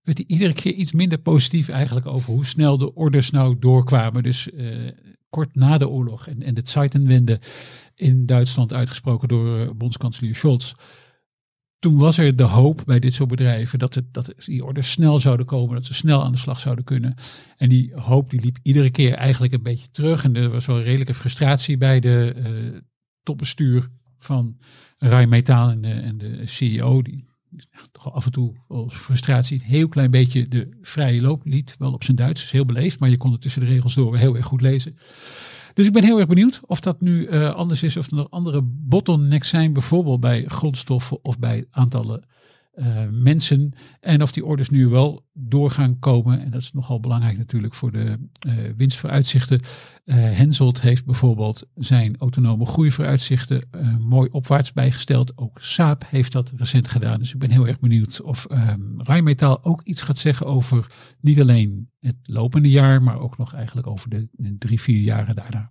werd 0.03 0.19
hij 0.19 0.27
iedere 0.27 0.53
keer 0.53 0.73
iets 0.73 0.93
minder 0.93 1.19
positief 1.19 1.69
eigenlijk 1.69 2.07
over 2.07 2.33
hoe 2.33 2.47
snel 2.47 2.79
de 2.79 2.95
orders 2.95 3.31
nou 3.31 3.59
doorkwamen. 3.59 4.23
Dus 4.23 4.49
kort 5.29 5.55
na 5.55 5.79
de 5.79 5.89
oorlog 5.89 6.27
en, 6.27 6.43
en 6.43 6.55
de 6.55 6.61
Zeitenwende 6.65 7.41
in 7.95 8.27
Duitsland 8.27 8.73
uitgesproken 8.73 9.29
door 9.29 9.77
bondskanselier 9.77 10.35
Scholz 10.35 10.73
toen 11.81 11.99
was 11.99 12.19
er 12.19 12.37
de 12.37 12.43
hoop 12.43 12.83
bij 12.87 12.99
dit 12.99 13.15
soort 13.15 13.29
bedrijven 13.29 13.79
dat, 13.79 13.95
het, 13.95 14.15
dat 14.15 14.33
die 14.37 14.65
orders 14.65 14.91
snel 14.91 15.19
zouden 15.19 15.47
komen, 15.47 15.75
dat 15.75 15.85
ze 15.85 15.95
snel 15.95 16.25
aan 16.25 16.33
de 16.33 16.39
slag 16.39 16.61
zouden 16.61 16.85
kunnen. 16.85 17.15
En 17.57 17.69
die 17.69 17.93
hoop 17.95 18.31
die 18.31 18.41
liep 18.41 18.59
iedere 18.63 18.91
keer 18.91 19.15
eigenlijk 19.15 19.53
een 19.53 19.63
beetje 19.63 19.91
terug. 19.91 20.25
En 20.25 20.37
er 20.37 20.51
was 20.51 20.67
wel 20.67 20.83
redelijke 20.83 21.15
frustratie 21.15 21.77
bij 21.77 22.01
de 22.01 22.35
uh, 22.37 22.79
topbestuur 23.23 23.89
van 24.19 24.59
Rijnmetaal 24.99 25.71
en 25.71 25.81
de, 25.81 25.93
en 25.93 26.19
de 26.19 26.47
CEO. 26.47 27.03
Die 27.03 27.27
af 28.13 28.25
en 28.25 28.33
toe 28.33 28.53
als 28.69 28.95
frustratie 28.95 29.61
een 29.61 29.67
heel 29.67 29.89
klein 29.89 30.11
beetje 30.11 30.49
de 30.49 30.69
vrije 30.83 31.21
loop 31.21 31.45
liet. 31.45 31.75
Wel 31.79 31.93
op 31.93 32.05
zijn 32.05 32.17
Duits, 32.17 32.43
is 32.43 32.51
heel 32.51 32.65
beleefd, 32.65 33.01
maar 33.01 33.09
je 33.09 33.17
kon 33.17 33.33
het 33.33 33.41
tussen 33.41 33.61
de 33.61 33.67
regels 33.67 33.95
door 33.95 34.17
heel 34.17 34.37
erg 34.37 34.47
goed 34.47 34.61
lezen. 34.61 34.97
Dus 35.75 35.87
ik 35.87 35.93
ben 35.93 36.05
heel 36.05 36.19
erg 36.19 36.29
benieuwd 36.29 36.61
of 36.67 36.81
dat 36.81 37.01
nu 37.01 37.27
uh, 37.27 37.55
anders 37.55 37.83
is, 37.83 37.97
of 37.97 38.07
er 38.07 38.15
nog 38.15 38.31
andere 38.31 38.61
bottlenecks 38.63 39.49
zijn, 39.49 39.73
bijvoorbeeld 39.73 40.21
bij 40.21 40.45
grondstoffen 40.47 41.25
of 41.25 41.39
bij 41.39 41.65
aantallen 41.71 42.25
uh, 42.75 42.87
mensen. 43.11 43.73
En 44.01 44.23
of 44.23 44.33
die 44.33 44.45
orders 44.45 44.69
nu 44.69 44.89
wel 44.89 45.27
door 45.33 45.71
gaan 45.71 45.99
komen. 45.99 46.41
En 46.41 46.51
dat 46.51 46.61
is 46.61 46.73
nogal 46.73 47.01
belangrijk 47.01 47.39
natuurlijk 47.39 47.75
voor 47.75 47.93
de 47.93 48.29
uh, 48.47 48.55
winstvooruitzichten. 48.77 49.61
Henselt 50.11 50.81
heeft 50.81 51.05
bijvoorbeeld 51.05 51.67
zijn 51.75 52.17
autonome 52.19 52.67
groeivooruitzichten 52.67 53.69
mooi 53.99 54.29
opwaarts 54.31 54.73
bijgesteld. 54.73 55.39
Ook 55.39 55.59
Saab 55.61 56.05
heeft 56.07 56.33
dat 56.33 56.53
recent 56.57 56.89
gedaan. 56.89 57.19
Dus 57.19 57.33
ik 57.33 57.39
ben 57.39 57.51
heel 57.51 57.67
erg 57.67 57.81
benieuwd 57.81 58.21
of 58.21 58.47
um, 58.51 58.95
Rijnmetaal 59.03 59.65
ook 59.65 59.81
iets 59.85 60.03
gaat 60.03 60.19
zeggen 60.19 60.47
over 60.47 60.87
niet 61.21 61.41
alleen 61.41 61.91
het 62.01 62.17
lopende 62.23 62.71
jaar, 62.71 63.03
maar 63.03 63.21
ook 63.21 63.39
nog 63.39 63.55
eigenlijk 63.55 63.87
over 63.87 64.11
de, 64.11 64.29
de 64.33 64.57
drie, 64.59 64.81
vier 64.81 65.01
jaren 65.01 65.35
daarna. 65.35 65.71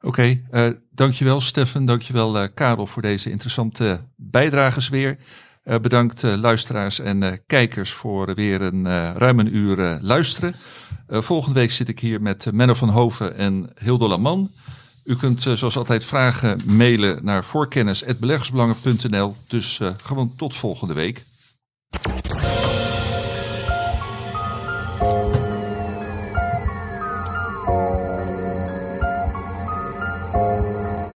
Oké, 0.00 0.06
okay, 0.06 0.68
uh, 0.70 0.76
dankjewel 0.90 1.40
Stefan, 1.40 1.86
dankjewel 1.86 2.42
uh, 2.42 2.48
Karel 2.54 2.86
voor 2.86 3.02
deze 3.02 3.30
interessante 3.30 4.00
bijdrages 4.16 4.88
weer. 4.88 5.18
Uh, 5.64 5.76
bedankt 5.76 6.22
luisteraars 6.22 7.00
en 7.00 7.42
kijkers 7.46 7.92
voor 7.92 8.34
weer 8.34 8.60
een 8.60 8.84
ruim 9.16 9.38
een 9.38 9.56
uur 9.56 9.98
luisteren. 10.00 10.54
volgende 11.08 11.60
week 11.60 11.70
zit 11.70 11.88
ik 11.88 12.00
hier 12.00 12.22
met 12.22 12.52
Menno 12.52 12.74
van 12.74 12.88
Hoven 12.88 13.36
en 13.36 13.70
Hildo 13.82 14.08
Laman. 14.08 14.50
U 15.04 15.16
kunt 15.16 15.40
zoals 15.40 15.76
altijd 15.76 16.04
vragen 16.04 16.60
mailen 16.64 17.24
naar 17.24 17.44
voorkennis.beleggersbelangen.nl. 17.44 19.36
Dus 19.46 19.80
gewoon 20.02 20.32
tot 20.36 20.54
volgende 20.54 20.94
week. 20.94 21.24